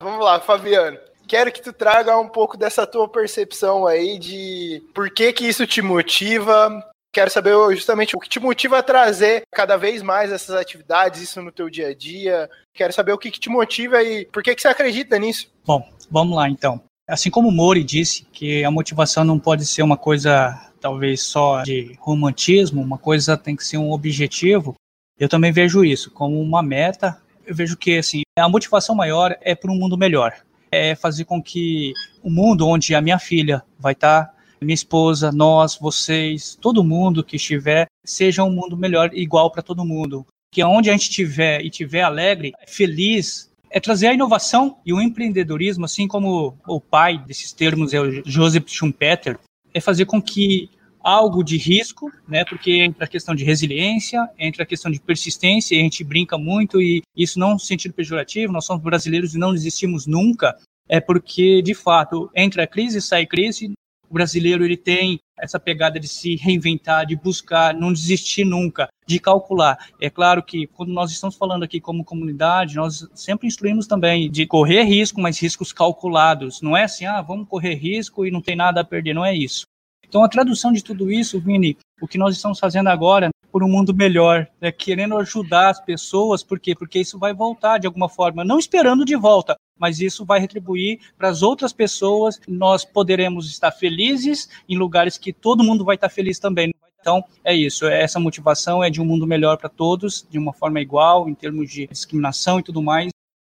Vamos 0.01 0.23
lá, 0.23 0.39
Fabiano 0.39 0.97
quero 1.27 1.51
que 1.51 1.61
tu 1.61 1.73
traga 1.73 2.17
um 2.17 2.29
pouco 2.29 2.57
dessa 2.57 2.87
tua 2.87 3.07
percepção 3.07 3.85
aí 3.85 4.17
de 4.17 4.81
por 4.93 5.09
que 5.11 5.33
que 5.33 5.47
isso 5.47 5.67
te 5.67 5.81
motiva. 5.81 6.83
Quero 7.17 7.31
saber 7.31 7.55
justamente 7.71 8.15
o 8.15 8.19
que 8.19 8.29
te 8.29 8.39
motiva 8.39 8.77
a 8.77 8.83
trazer 8.83 9.41
cada 9.51 9.75
vez 9.75 10.03
mais 10.03 10.31
essas 10.31 10.55
atividades, 10.55 11.19
isso 11.19 11.41
no 11.41 11.51
teu 11.51 11.67
dia 11.67 11.87
a 11.87 11.93
dia. 11.95 12.47
Quero 12.75 12.93
saber 12.93 13.11
o 13.11 13.17
que, 13.17 13.31
que 13.31 13.39
te 13.39 13.49
motiva 13.49 14.03
e 14.03 14.27
por 14.27 14.43
que, 14.43 14.53
que 14.53 14.61
você 14.61 14.67
acredita 14.67 15.17
nisso. 15.17 15.51
Bom, 15.65 15.83
vamos 16.11 16.37
lá 16.37 16.47
então. 16.47 16.79
Assim 17.09 17.31
como 17.31 17.49
o 17.49 17.51
Mori 17.51 17.83
disse, 17.83 18.23
que 18.31 18.63
a 18.63 18.69
motivação 18.69 19.23
não 19.23 19.39
pode 19.39 19.65
ser 19.65 19.81
uma 19.81 19.97
coisa 19.97 20.71
talvez 20.79 21.23
só 21.23 21.63
de 21.63 21.97
romantismo, 21.99 22.83
uma 22.83 22.99
coisa 22.99 23.35
tem 23.35 23.55
que 23.55 23.65
ser 23.65 23.77
um 23.79 23.91
objetivo. 23.91 24.75
Eu 25.19 25.27
também 25.27 25.51
vejo 25.51 25.83
isso 25.83 26.11
como 26.11 26.39
uma 26.39 26.61
meta. 26.61 27.19
Eu 27.47 27.55
vejo 27.55 27.75
que 27.75 27.97
assim, 27.97 28.21
a 28.37 28.47
motivação 28.47 28.93
maior 28.93 29.35
é 29.41 29.55
para 29.55 29.71
um 29.71 29.75
mundo 29.75 29.97
melhor 29.97 30.35
é 30.71 30.95
fazer 30.95 31.25
com 31.25 31.41
que 31.41 31.93
o 32.21 32.29
mundo 32.29 32.67
onde 32.67 32.93
a 32.93 33.01
minha 33.01 33.17
filha 33.17 33.63
vai 33.79 33.93
estar, 33.93 34.25
tá, 34.25 34.33
minha 34.61 34.73
esposa, 34.73 35.31
nós, 35.31 35.77
vocês, 35.79 36.57
todo 36.59 36.83
mundo 36.83 37.23
que 37.23 37.35
estiver, 37.35 37.87
seja 38.05 38.43
um 38.43 38.51
mundo 38.51 38.77
melhor, 38.77 39.11
igual 39.13 39.51
para 39.51 39.61
todo 39.61 39.85
mundo. 39.85 40.25
Que 40.51 40.63
onde 40.63 40.89
a 40.89 40.93
gente 40.93 41.09
estiver 41.09 41.61
e 41.61 41.67
estiver 41.67 42.01
alegre, 42.01 42.53
feliz, 42.67 43.51
é 43.69 43.79
trazer 43.79 44.07
a 44.07 44.13
inovação 44.13 44.77
e 44.85 44.93
o 44.93 45.01
empreendedorismo, 45.01 45.85
assim 45.85 46.07
como 46.07 46.57
o 46.67 46.79
pai 46.79 47.17
desses 47.17 47.51
termos 47.51 47.93
é 47.93 47.99
o 47.99 48.23
Joseph 48.25 48.67
Schumpeter, 48.67 49.37
é 49.73 49.81
fazer 49.81 50.05
com 50.05 50.21
que 50.21 50.69
algo 51.07 51.43
de 51.43 51.57
risco, 51.57 52.11
né? 52.27 52.43
Porque 52.43 52.81
entra 52.81 53.05
a 53.05 53.07
questão 53.07 53.33
de 53.33 53.43
resiliência, 53.43 54.29
entra 54.37 54.63
a 54.63 54.65
questão 54.65 54.91
de 54.91 54.99
persistência, 54.99 55.75
e 55.75 55.79
a 55.79 55.83
gente 55.83 56.03
brinca 56.03 56.37
muito 56.37 56.81
e 56.81 57.01
isso 57.15 57.39
não 57.39 57.53
no 57.53 57.59
sentido 57.59 57.93
pejorativo, 57.93 58.51
nós 58.51 58.65
somos 58.65 58.83
brasileiros 58.83 59.33
e 59.33 59.37
não 59.37 59.53
desistimos 59.53 60.05
nunca, 60.05 60.57
é 60.89 60.99
porque 60.99 61.61
de 61.61 61.73
fato, 61.73 62.29
entra 62.35 62.63
a 62.63 62.67
crise, 62.67 63.01
sai 63.01 63.25
crise, 63.25 63.71
o 64.09 64.13
brasileiro 64.13 64.63
ele 64.63 64.77
tem 64.77 65.19
essa 65.39 65.59
pegada 65.59 65.99
de 65.99 66.07
se 66.07 66.35
reinventar, 66.35 67.05
de 67.05 67.15
buscar, 67.15 67.73
não 67.73 67.93
desistir 67.93 68.43
nunca, 68.43 68.89
de 69.05 69.19
calcular. 69.19 69.77
É 70.01 70.09
claro 70.09 70.41
que 70.41 70.65
quando 70.67 70.91
nós 70.91 71.11
estamos 71.11 71.35
falando 71.35 71.63
aqui 71.63 71.79
como 71.79 72.03
comunidade, 72.03 72.75
nós 72.75 73.07
sempre 73.13 73.47
instruímos 73.47 73.85
também 73.85 74.31
de 74.31 74.47
correr 74.47 74.83
risco, 74.83 75.21
mas 75.21 75.39
riscos 75.39 75.71
calculados. 75.71 76.61
Não 76.61 76.75
é 76.75 76.85
assim, 76.85 77.05
ah, 77.05 77.21
vamos 77.21 77.47
correr 77.47 77.75
risco 77.75 78.25
e 78.25 78.31
não 78.31 78.41
tem 78.41 78.55
nada 78.55 78.81
a 78.81 78.85
perder, 78.85 79.13
não 79.13 79.25
é 79.25 79.35
isso. 79.35 79.65
Então, 80.07 80.23
a 80.23 80.29
tradução 80.29 80.71
de 80.71 80.83
tudo 80.83 81.11
isso, 81.11 81.39
Vini, 81.39 81.77
o 82.01 82.07
que 82.07 82.17
nós 82.17 82.35
estamos 82.35 82.59
fazendo 82.59 82.87
agora 82.87 83.29
por 83.57 83.63
um 83.63 83.67
mundo 83.67 83.91
melhor, 83.91 84.47
né, 84.61 84.71
querendo 84.71 85.17
ajudar 85.17 85.69
as 85.69 85.83
pessoas, 85.83 86.43
por 86.43 86.59
quê? 86.59 86.75
Porque 86.75 86.99
isso 86.99 87.17
vai 87.17 87.33
voltar 87.33 87.79
de 87.79 87.87
alguma 87.87 88.07
forma, 88.07 88.45
não 88.45 88.59
esperando 88.59 89.03
de 89.03 89.15
volta, 89.15 89.57
mas 89.79 89.99
isso 89.99 90.23
vai 90.23 90.39
retribuir 90.39 90.99
para 91.17 91.29
as 91.29 91.41
outras 91.41 91.73
pessoas, 91.73 92.39
nós 92.47 92.85
poderemos 92.85 93.49
estar 93.49 93.71
felizes 93.71 94.47
em 94.69 94.77
lugares 94.77 95.17
que 95.17 95.33
todo 95.33 95.63
mundo 95.63 95.83
vai 95.83 95.95
estar 95.95 96.07
feliz 96.07 96.37
também. 96.37 96.71
Então, 97.01 97.23
é 97.43 97.51
isso, 97.51 97.87
essa 97.87 98.19
motivação 98.19 98.83
é 98.83 98.91
de 98.91 99.01
um 99.01 99.05
mundo 99.05 99.25
melhor 99.25 99.57
para 99.57 99.69
todos, 99.69 100.23
de 100.29 100.37
uma 100.37 100.53
forma 100.53 100.79
igual, 100.79 101.27
em 101.27 101.33
termos 101.33 101.71
de 101.71 101.87
discriminação 101.87 102.59
e 102.59 102.63
tudo 102.63 102.79
mais. 102.79 103.09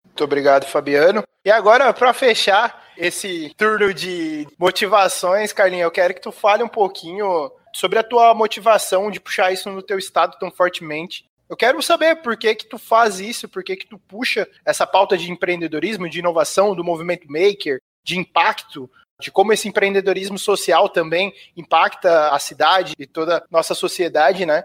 Muito 0.05 0.23
obrigado, 0.23 0.65
Fabiano. 0.65 1.23
E 1.43 1.49
agora, 1.49 1.91
para 1.91 2.13
fechar 2.13 2.83
esse 2.95 3.51
turno 3.57 3.91
de 3.95 4.47
motivações, 4.59 5.51
Carlinhos, 5.51 5.85
eu 5.85 5.91
quero 5.91 6.13
que 6.13 6.21
tu 6.21 6.31
fale 6.31 6.61
um 6.61 6.67
pouquinho 6.67 7.51
sobre 7.77 7.99
a 7.99 8.03
tua 8.03 8.33
motivação 8.33 9.11
de 9.11 9.19
puxar 9.19 9.53
isso 9.53 9.69
no 9.69 9.83
teu 9.83 9.99
estado 9.99 10.35
tão 10.39 10.49
fortemente. 10.49 11.25
Eu 11.47 11.55
quero 11.55 11.79
saber 11.79 12.23
por 12.23 12.35
que 12.35 12.55
que 12.55 12.67
tu 12.67 12.79
faz 12.79 13.19
isso, 13.19 13.47
por 13.47 13.63
que 13.63 13.75
que 13.75 13.85
tu 13.85 13.99
puxa 13.99 14.47
essa 14.65 14.87
pauta 14.87 15.15
de 15.15 15.31
empreendedorismo, 15.31 16.09
de 16.09 16.17
inovação, 16.17 16.73
do 16.73 16.83
movimento 16.83 17.27
maker, 17.29 17.79
de 18.03 18.17
impacto, 18.17 18.89
de 19.21 19.29
como 19.29 19.53
esse 19.53 19.67
empreendedorismo 19.67 20.39
social 20.39 20.89
também 20.89 21.31
impacta 21.55 22.29
a 22.29 22.39
cidade 22.39 22.93
e 22.97 23.05
toda 23.05 23.37
a 23.37 23.43
nossa 23.51 23.75
sociedade, 23.75 24.43
né? 24.43 24.63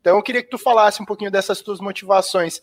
Então 0.00 0.16
eu 0.16 0.22
queria 0.22 0.42
que 0.42 0.50
tu 0.50 0.58
falasse 0.58 1.00
um 1.00 1.06
pouquinho 1.06 1.30
dessas 1.30 1.62
tuas 1.62 1.78
motivações. 1.78 2.60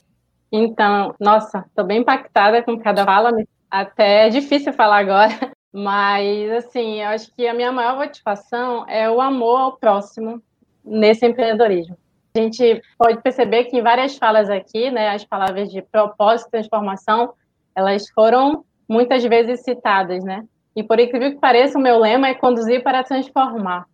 Então, 0.52 1.16
nossa, 1.22 1.64
estou 1.70 1.86
bem 1.86 2.02
impactada 2.02 2.62
com 2.64 2.78
cada 2.78 3.06
fala, 3.06 3.32
até 3.72 4.28
é 4.28 4.30
difícil 4.30 4.74
falar 4.74 4.98
agora, 4.98 5.55
mas 5.76 6.52
assim, 6.52 7.02
eu 7.02 7.10
acho 7.10 7.30
que 7.34 7.46
a 7.48 7.54
minha 7.54 7.72
maior 7.72 7.98
motivação 7.98 8.86
é 8.88 9.10
o 9.10 9.20
amor 9.20 9.60
ao 9.60 9.78
próximo 9.78 10.42
nesse 10.84 11.26
empreendedorismo. 11.26 11.98
A 12.36 12.40
gente 12.40 12.82
pode 12.98 13.22
perceber 13.22 13.66
que 13.66 13.78
em 13.78 13.82
várias 13.82 14.18
falas 14.18 14.50
aqui, 14.50 14.90
né, 14.90 15.10
as 15.10 15.26
palavras 15.26 15.70
de 15.70 15.82
propósito 15.82 16.48
e 16.48 16.52
transformação, 16.52 17.34
elas 17.76 18.10
foram 18.10 18.64
muitas 18.88 19.24
vezes 19.24 19.64
citadas, 19.64 20.24
né? 20.24 20.46
E 20.76 20.84
por 20.84 21.00
incrível 21.00 21.32
que 21.32 21.40
pareça, 21.40 21.78
o 21.78 21.82
meu 21.82 21.98
lema 22.00 22.28
é 22.28 22.34
conduzir 22.34 22.84
para 22.84 23.04
transformar. 23.04 23.86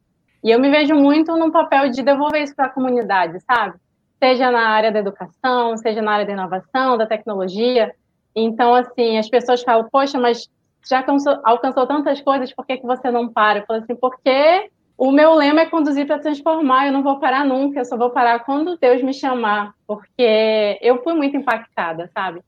E 0.44 0.52
eu 0.52 0.60
me 0.60 0.70
vejo 0.70 0.96
muito 0.96 1.36
no 1.38 1.52
papel 1.52 1.90
de 1.90 2.02
devolver 2.02 2.44
isso 2.44 2.56
para 2.56 2.66
a 2.66 2.70
comunidade, 2.70 3.40
sabe? 3.42 3.80
seja 4.24 4.52
na 4.52 4.70
área 4.70 4.92
da 4.92 5.00
educação, 5.00 5.76
seja 5.78 6.00
na 6.00 6.12
área 6.12 6.26
da 6.28 6.34
inovação, 6.34 6.96
da 6.96 7.08
tecnologia. 7.08 7.92
Então, 8.36 8.76
assim, 8.76 9.18
as 9.18 9.28
pessoas 9.28 9.64
falam, 9.64 9.90
poxa, 9.92 10.20
mas 10.20 10.48
já 10.88 11.00
alcançou, 11.00 11.40
alcançou 11.44 11.88
tantas 11.88 12.22
coisas, 12.22 12.54
por 12.54 12.66
que, 12.66 12.78
que 12.78 12.86
você 12.86 13.10
não 13.12 13.28
para? 13.28 13.60
Eu 13.60 13.66
falo 13.66 13.80
assim, 13.80 13.96
porque 13.96 14.70
o 14.98 15.12
meu 15.12 15.34
lema 15.34 15.62
é 15.62 15.66
conduzir 15.66 16.06
para 16.06 16.20
transformar, 16.20 16.88
eu 16.88 16.94
não 16.94 17.04
vou 17.04 17.20
parar 17.20 17.46
nunca, 17.46 17.80
eu 17.80 17.86
só 17.86 17.98
vou 17.98 18.12
parar 18.12 18.40
quando 18.46 18.78
Deus 18.78 19.02
me 19.02 19.14
chamar, 19.14 19.74
porque 19.88 20.78
eu 20.82 21.02
fui 21.04 21.14
muito 21.14 21.36
impactada, 21.36 22.10
sabe? 22.14 22.42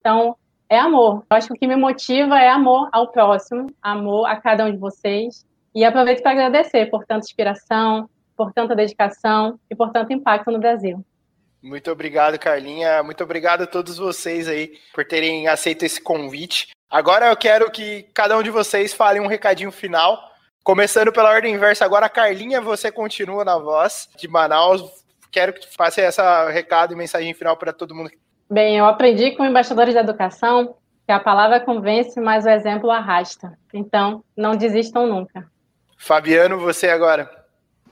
Então, 0.00 0.36
é 0.68 0.78
amor. 0.78 1.24
Eu 1.30 1.36
acho 1.36 1.48
que 1.48 1.54
o 1.54 1.56
que 1.56 1.66
me 1.66 1.76
motiva 1.76 2.38
é 2.38 2.48
amor 2.48 2.88
ao 2.92 3.10
próximo, 3.10 3.66
amor 3.80 4.26
a 4.26 4.36
cada 4.36 4.66
um 4.66 4.70
de 4.70 4.76
vocês. 4.76 5.46
E 5.74 5.84
aproveito 5.84 6.22
para 6.22 6.32
agradecer 6.32 6.86
por 6.90 7.04
tanta 7.04 7.24
inspiração, 7.24 8.08
por 8.36 8.52
tanta 8.52 8.74
dedicação 8.74 9.58
e 9.70 9.74
por 9.74 9.90
tanto 9.90 10.12
impacto 10.12 10.50
no 10.50 10.58
Brasil. 10.58 11.04
Muito 11.62 11.90
obrigado, 11.90 12.38
Carlinha. 12.38 13.02
Muito 13.02 13.24
obrigado 13.24 13.62
a 13.62 13.66
todos 13.66 13.96
vocês 13.96 14.46
aí 14.46 14.74
por 14.92 15.04
terem 15.06 15.48
aceito 15.48 15.84
esse 15.84 16.00
convite. 16.00 16.68
Agora 16.94 17.26
eu 17.26 17.36
quero 17.36 17.72
que 17.72 18.04
cada 18.14 18.38
um 18.38 18.42
de 18.44 18.50
vocês 18.50 18.94
fale 18.94 19.18
um 19.18 19.26
recadinho 19.26 19.72
final. 19.72 20.30
Começando 20.62 21.10
pela 21.10 21.28
ordem 21.28 21.52
inversa, 21.52 21.84
agora, 21.84 22.08
Carlinha, 22.08 22.60
você 22.60 22.88
continua 22.92 23.44
na 23.44 23.58
voz 23.58 24.08
de 24.16 24.28
Manaus. 24.28 24.80
Quero 25.32 25.52
que 25.52 25.66
faça 25.74 26.02
esse 26.02 26.22
recado 26.52 26.92
e 26.92 26.96
mensagem 26.96 27.34
final 27.34 27.56
para 27.56 27.72
todo 27.72 27.96
mundo. 27.96 28.12
Bem, 28.48 28.78
eu 28.78 28.84
aprendi 28.84 29.32
com 29.32 29.44
embaixadores 29.44 29.92
da 29.92 30.02
educação 30.02 30.76
que 31.04 31.10
a 31.10 31.18
palavra 31.18 31.58
convence, 31.58 32.20
mas 32.20 32.44
o 32.44 32.48
exemplo 32.48 32.88
arrasta. 32.92 33.58
Então, 33.72 34.22
não 34.36 34.54
desistam 34.54 35.04
nunca. 35.04 35.50
Fabiano, 35.98 36.60
você 36.60 36.90
agora. 36.90 37.28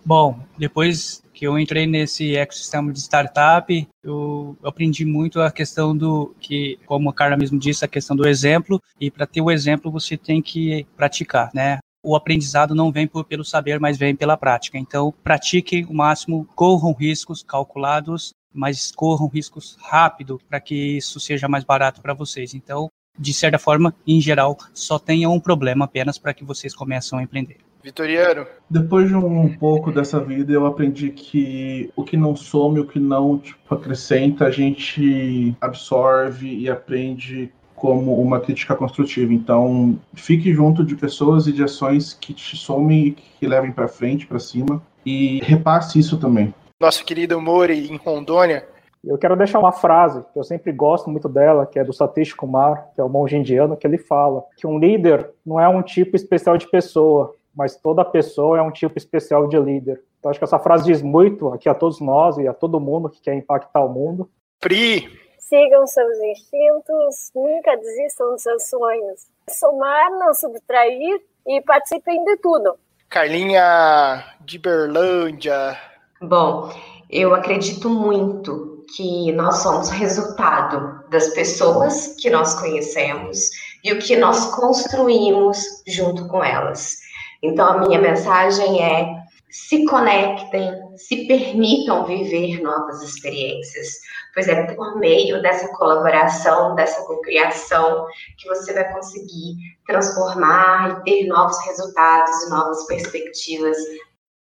Bom, 0.05 0.41
depois 0.59 1.23
que 1.33 1.47
eu 1.47 1.59
entrei 1.59 1.87
nesse 1.87 2.37
ecossistema 2.37 2.93
de 2.93 3.01
startup, 3.01 3.89
eu 4.03 4.57
aprendi 4.65 5.05
muito 5.05 5.41
a 5.41 5.51
questão 5.51 5.97
do 5.97 6.35
que, 6.41 6.79
como 6.87 7.09
a 7.09 7.15
Carla 7.15 7.37
mesmo 7.37 7.59
disse, 7.59 7.85
a 7.85 7.89
questão 7.89 8.17
do 8.17 8.29
exemplo. 8.29 8.83
E 9.01 9.11
para 9.11 9.27
ter 9.27 9.41
o 9.41 9.51
exemplo, 9.51 9.91
você 9.91 10.17
tem 10.17 10.43
que 10.43 10.87
praticar, 10.97 11.51
né? 11.55 11.79
o 12.03 12.17
aprendizado 12.17 12.75
não 12.75 12.91
vem 12.91 13.07
por, 13.07 13.25
pelo 13.25 13.45
saber, 13.45 13.79
mas 13.79 13.97
vem 13.97 14.15
pela 14.15 14.37
prática. 14.37 14.77
Então, 14.77 15.15
pratique 15.23 15.87
o 15.89 15.95
máximo, 15.95 16.47
corram 16.55 16.93
riscos 16.93 17.43
calculados, 17.43 18.35
mas 18.53 18.91
corram 18.91 19.29
riscos 19.29 19.79
rápido 19.81 20.41
para 20.49 20.61
que 20.61 20.75
isso 20.97 21.21
seja 21.21 21.49
mais 21.49 21.65
barato 21.65 22.03
para 22.03 22.13
vocês. 22.13 22.55
Então, 22.55 22.89
de 23.17 23.33
certa 23.33 23.59
forma, 23.59 23.95
em 24.07 24.21
geral, 24.21 24.59
só 24.75 24.99
tenha 24.99 25.31
um 25.31 25.39
problema 25.39 25.85
apenas 25.85 26.19
para 26.19 26.35
que 26.35 26.45
vocês 26.45 26.75
comecem 26.75 27.19
a 27.19 27.23
empreender. 27.23 27.59
Vitoriano. 27.83 28.47
Depois 28.71 29.09
de 29.09 29.15
um 29.15 29.57
pouco 29.57 29.91
dessa 29.91 30.21
vida, 30.21 30.53
eu 30.53 30.67
aprendi 30.67 31.11
que 31.11 31.91
o 31.97 32.05
que 32.05 32.17
não 32.17 32.37
some, 32.37 32.81
o 32.81 32.87
que 32.87 33.01
não 33.01 33.39
tipo, 33.39 33.75
acrescenta, 33.75 34.47
a 34.47 34.51
gente 34.51 35.55
absorve 35.61 36.49
e 36.49 36.71
aprende 36.71 37.53
como 37.75 38.21
uma 38.21 38.39
crítica 38.39 38.77
construtiva. 38.77 39.33
Então, 39.33 39.99
fique 40.15 40.53
junto 40.53 40.85
de 40.85 40.95
pessoas 40.95 41.49
e 41.49 41.53
de 41.53 41.65
ações 41.65 42.15
que 42.15 42.33
te 42.33 42.57
somem 42.57 43.09
e 43.09 43.11
que 43.11 43.47
levem 43.47 43.73
para 43.73 43.89
frente, 43.89 44.25
para 44.25 44.39
cima, 44.39 44.81
e 45.05 45.41
repasse 45.43 45.99
isso 45.99 46.17
também. 46.17 46.55
Nosso 46.81 47.05
querido 47.05 47.41
Mori, 47.41 47.89
em 47.93 47.97
Rondônia. 47.97 48.65
Eu 49.05 49.19
quero 49.19 49.35
deixar 49.35 49.59
uma 49.59 49.73
frase, 49.73 50.25
que 50.33 50.39
eu 50.39 50.45
sempre 50.45 50.71
gosto 50.71 51.11
muito 51.11 51.29
dela, 51.29 51.67
que 51.67 51.77
é 51.77 51.83
do 51.83 51.93
Satish 51.93 52.33
Kumar, 52.33 52.87
que 52.95 53.01
é 53.01 53.05
o 53.05 53.09
monge 53.09 53.37
indiano, 53.37 53.77
que 53.77 53.85
ele 53.85 53.99
fala 53.99 54.45
que 54.57 54.65
um 54.65 54.79
líder 54.79 55.29
não 55.45 55.59
é 55.59 55.69
um 55.69 55.83
tipo 55.83 56.15
especial 56.15 56.57
de 56.57 56.71
pessoa, 56.71 57.35
mas 57.55 57.77
toda 57.77 58.05
pessoa 58.05 58.59
é 58.59 58.63
um 58.63 58.71
tipo 58.71 58.97
especial 58.97 59.47
de 59.47 59.59
líder. 59.59 60.03
Então, 60.19 60.31
acho 60.31 60.41
que 60.41 60.45
essa 60.45 60.59
frase 60.59 60.85
diz 60.85 61.03
muito 61.03 61.49
aqui 61.49 61.69
a 61.69 61.75
todos 61.75 62.01
nós 62.01 62.39
e 62.39 62.47
a 62.47 62.55
todo 62.55 62.81
mundo 62.81 63.09
que 63.09 63.21
quer 63.21 63.35
impactar 63.35 63.85
o 63.85 63.89
mundo. 63.89 64.31
Pri, 64.61 65.09
Sigam 65.53 65.87
seus 65.87 66.19
instintos, 66.19 67.31
nunca 67.35 67.77
desistam 67.77 68.31
dos 68.31 68.43
seus 68.43 68.71
sonhos. 68.71 69.27
Somar, 69.51 70.11
não 70.13 70.33
subtrair 70.33 71.21
e 71.47 71.61
participem 71.61 72.25
de 72.25 72.39
tudo. 72.39 72.75
Carlinha 73.11 74.25
de 74.41 74.59
Berlândia. 74.59 75.77
Bom, 76.23 76.71
eu 77.11 77.35
acredito 77.35 77.91
muito 77.91 78.87
que 78.97 79.31
nós 79.33 79.57
somos 79.57 79.91
resultado 79.91 81.07
das 81.11 81.29
pessoas 81.35 82.17
que 82.19 82.31
nós 82.31 82.55
conhecemos 82.59 83.51
e 83.85 83.93
o 83.93 83.99
que 83.99 84.17
nós 84.17 84.55
construímos 84.55 85.83
junto 85.87 86.27
com 86.29 86.43
elas. 86.43 87.02
Então, 87.43 87.67
a 87.67 87.79
minha 87.79 88.01
mensagem 88.01 88.83
é: 88.83 89.15
se 89.51 89.85
conectem, 89.87 90.71
se 90.97 91.27
permitam 91.27 92.05
viver 92.05 92.61
novas 92.63 93.03
experiências 93.03 93.89
pois 94.35 94.49
é 94.49 94.75
por 94.75 94.99
meio 94.99 95.41
dessa 95.43 95.69
colaboração, 95.77 96.75
dessa 96.75 97.05
cocriação, 97.07 98.07
que 98.39 98.49
você 98.49 98.73
vai 98.73 98.91
conseguir 98.93 99.57
transformar 99.87 100.91
e 100.91 101.05
ter 101.05 101.27
novos 101.27 101.59
resultados 101.67 102.43
e 102.43 102.51
novas 102.51 102.87
perspectivas. 102.87 103.77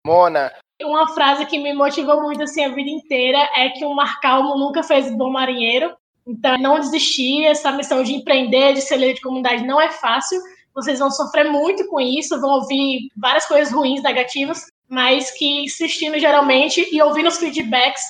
Mona. 0.05 0.51
Uma 0.81 1.07
frase 1.09 1.45
que 1.45 1.59
me 1.59 1.73
motivou 1.73 2.21
muito 2.21 2.43
assim 2.43 2.65
a 2.65 2.69
vida 2.69 2.89
inteira 2.89 3.37
é 3.55 3.69
que 3.69 3.85
o 3.85 3.93
mar 3.93 4.19
calmo 4.19 4.57
nunca 4.57 4.81
fez 4.81 5.11
bom 5.15 5.29
marinheiro. 5.29 5.95
Então, 6.25 6.57
não 6.57 6.79
desistir, 6.79 7.45
essa 7.45 7.71
missão 7.71 8.03
de 8.03 8.13
empreender, 8.13 8.73
de 8.73 8.81
ser 8.81 8.97
líder 8.97 9.15
de 9.15 9.21
comunidade 9.21 9.65
não 9.65 9.79
é 9.79 9.89
fácil. 9.89 10.39
Vocês 10.73 10.99
vão 10.99 11.11
sofrer 11.11 11.49
muito 11.49 11.87
com 11.87 11.99
isso, 11.99 12.39
vão 12.39 12.51
ouvir 12.51 13.09
várias 13.15 13.45
coisas 13.45 13.73
ruins, 13.73 14.01
negativas, 14.01 14.67
mas 14.87 15.31
que 15.31 15.63
insistindo 15.63 16.17
geralmente 16.19 16.87
e 16.91 17.01
ouvindo 17.01 17.27
os 17.27 17.37
feedbacks 17.37 18.01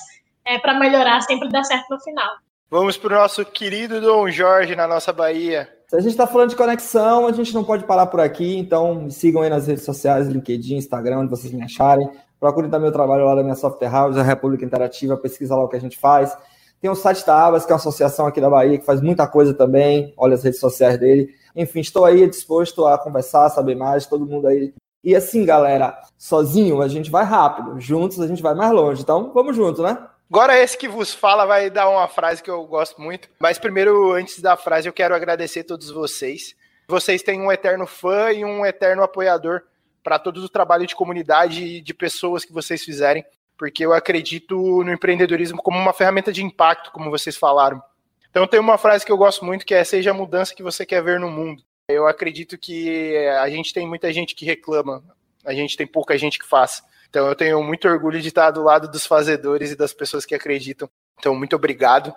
é, 0.44 0.58
para 0.58 0.78
melhorar 0.78 1.20
sempre 1.22 1.48
dá 1.48 1.62
certo 1.62 1.86
no 1.90 2.00
final. 2.00 2.30
Vamos 2.70 2.96
para 2.96 3.14
o 3.14 3.18
nosso 3.20 3.44
querido 3.44 4.00
Dom 4.00 4.28
Jorge 4.30 4.74
na 4.74 4.86
nossa 4.86 5.12
Bahia. 5.12 5.68
Se 5.88 5.96
a 5.96 6.00
gente 6.00 6.12
está 6.12 6.26
falando 6.26 6.48
de 6.48 6.56
conexão, 6.56 7.26
a 7.26 7.32
gente 7.32 7.52
não 7.52 7.62
pode 7.62 7.84
parar 7.84 8.06
por 8.06 8.18
aqui, 8.18 8.56
então 8.56 8.94
me 8.94 9.10
sigam 9.10 9.42
aí 9.42 9.50
nas 9.50 9.66
redes 9.66 9.84
sociais, 9.84 10.26
LinkedIn, 10.26 10.76
Instagram, 10.76 11.18
onde 11.18 11.30
vocês 11.30 11.52
me 11.52 11.62
acharem. 11.62 12.08
Procurem 12.40 12.70
também 12.70 12.88
o 12.88 12.92
trabalho 12.92 13.26
lá 13.26 13.34
da 13.34 13.42
minha 13.42 13.54
Software 13.54 13.90
House, 13.90 14.16
a 14.16 14.22
República 14.22 14.64
Interativa, 14.64 15.18
pesquisa 15.18 15.54
lá 15.54 15.62
o 15.62 15.68
que 15.68 15.76
a 15.76 15.80
gente 15.80 15.98
faz. 15.98 16.34
Tem 16.82 16.90
o 16.90 16.96
site 16.96 17.24
da 17.24 17.46
Abas, 17.46 17.64
que 17.64 17.70
é 17.70 17.74
uma 17.74 17.78
associação 17.78 18.26
aqui 18.26 18.40
da 18.40 18.50
Bahia, 18.50 18.76
que 18.76 18.84
faz 18.84 19.00
muita 19.00 19.24
coisa 19.28 19.54
também. 19.54 20.12
Olha 20.16 20.34
as 20.34 20.42
redes 20.42 20.58
sociais 20.58 20.98
dele. 20.98 21.32
Enfim, 21.54 21.78
estou 21.78 22.04
aí 22.04 22.28
disposto 22.28 22.84
a 22.84 22.98
conversar, 22.98 23.48
saber 23.50 23.76
mais, 23.76 24.04
todo 24.04 24.26
mundo 24.26 24.48
aí. 24.48 24.74
E 25.04 25.14
assim, 25.14 25.44
galera, 25.44 25.96
sozinho 26.18 26.82
a 26.82 26.88
gente 26.88 27.08
vai 27.08 27.24
rápido, 27.24 27.78
juntos 27.80 28.20
a 28.20 28.26
gente 28.26 28.42
vai 28.42 28.52
mais 28.52 28.72
longe. 28.72 29.00
Então, 29.00 29.30
vamos 29.32 29.54
juntos, 29.54 29.80
né? 29.80 29.96
Agora 30.28 30.58
esse 30.58 30.76
que 30.76 30.88
vos 30.88 31.14
fala 31.14 31.46
vai 31.46 31.70
dar 31.70 31.88
uma 31.88 32.08
frase 32.08 32.42
que 32.42 32.50
eu 32.50 32.66
gosto 32.66 33.00
muito. 33.00 33.28
Mas 33.38 33.60
primeiro, 33.60 34.12
antes 34.12 34.40
da 34.40 34.56
frase, 34.56 34.88
eu 34.88 34.92
quero 34.92 35.14
agradecer 35.14 35.60
a 35.60 35.64
todos 35.64 35.88
vocês. 35.88 36.56
Vocês 36.88 37.22
têm 37.22 37.40
um 37.40 37.52
eterno 37.52 37.86
fã 37.86 38.32
e 38.32 38.44
um 38.44 38.66
eterno 38.66 39.04
apoiador 39.04 39.62
para 40.02 40.18
todo 40.18 40.38
o 40.38 40.48
trabalho 40.48 40.84
de 40.84 40.96
comunidade 40.96 41.62
e 41.62 41.80
de 41.80 41.94
pessoas 41.94 42.44
que 42.44 42.52
vocês 42.52 42.82
fizerem, 42.82 43.24
porque 43.62 43.86
eu 43.86 43.92
acredito 43.92 44.56
no 44.82 44.92
empreendedorismo 44.92 45.62
como 45.62 45.78
uma 45.78 45.92
ferramenta 45.92 46.32
de 46.32 46.42
impacto, 46.42 46.90
como 46.90 47.12
vocês 47.12 47.36
falaram. 47.36 47.80
Então 48.28 48.44
tem 48.44 48.58
uma 48.58 48.76
frase 48.76 49.06
que 49.06 49.12
eu 49.12 49.16
gosto 49.16 49.44
muito 49.44 49.64
que 49.64 49.72
é 49.72 49.84
seja 49.84 50.10
a 50.10 50.14
mudança 50.14 50.52
que 50.52 50.64
você 50.64 50.84
quer 50.84 51.00
ver 51.00 51.20
no 51.20 51.30
mundo. 51.30 51.62
Eu 51.88 52.08
acredito 52.08 52.58
que 52.58 53.16
a 53.40 53.48
gente 53.48 53.72
tem 53.72 53.86
muita 53.86 54.12
gente 54.12 54.34
que 54.34 54.44
reclama, 54.44 55.00
a 55.44 55.54
gente 55.54 55.76
tem 55.76 55.86
pouca 55.86 56.18
gente 56.18 56.40
que 56.40 56.44
faz. 56.44 56.82
Então 57.08 57.28
eu 57.28 57.36
tenho 57.36 57.62
muito 57.62 57.86
orgulho 57.86 58.20
de 58.20 58.26
estar 58.26 58.50
do 58.50 58.64
lado 58.64 58.90
dos 58.90 59.06
fazedores 59.06 59.70
e 59.70 59.76
das 59.76 59.92
pessoas 59.92 60.26
que 60.26 60.34
acreditam. 60.34 60.90
Então, 61.20 61.32
muito 61.32 61.54
obrigado. 61.54 62.12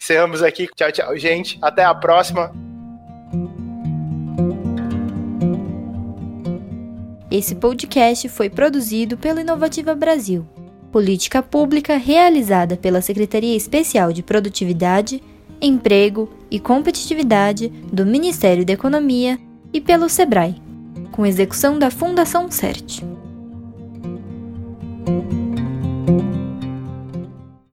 Encerramos 0.00 0.42
aqui. 0.42 0.66
Tchau, 0.74 0.90
tchau, 0.90 1.14
gente. 1.18 1.58
Até 1.60 1.84
a 1.84 1.94
próxima. 1.94 2.50
Esse 7.30 7.54
podcast 7.54 8.30
foi 8.30 8.48
produzido 8.48 9.18
pela 9.18 9.42
Inovativa 9.42 9.94
Brasil, 9.94 10.48
política 10.96 11.42
pública 11.42 11.98
realizada 11.98 12.74
pela 12.74 13.02
Secretaria 13.02 13.54
Especial 13.54 14.14
de 14.14 14.22
Produtividade, 14.22 15.22
Emprego 15.60 16.26
e 16.50 16.58
Competitividade 16.58 17.68
do 17.92 18.06
Ministério 18.06 18.64
da 18.64 18.72
Economia 18.72 19.38
e 19.74 19.78
pelo 19.78 20.08
SEBRAE, 20.08 20.56
com 21.12 21.26
execução 21.26 21.78
da 21.78 21.90
Fundação 21.90 22.50
CERT. 22.50 23.04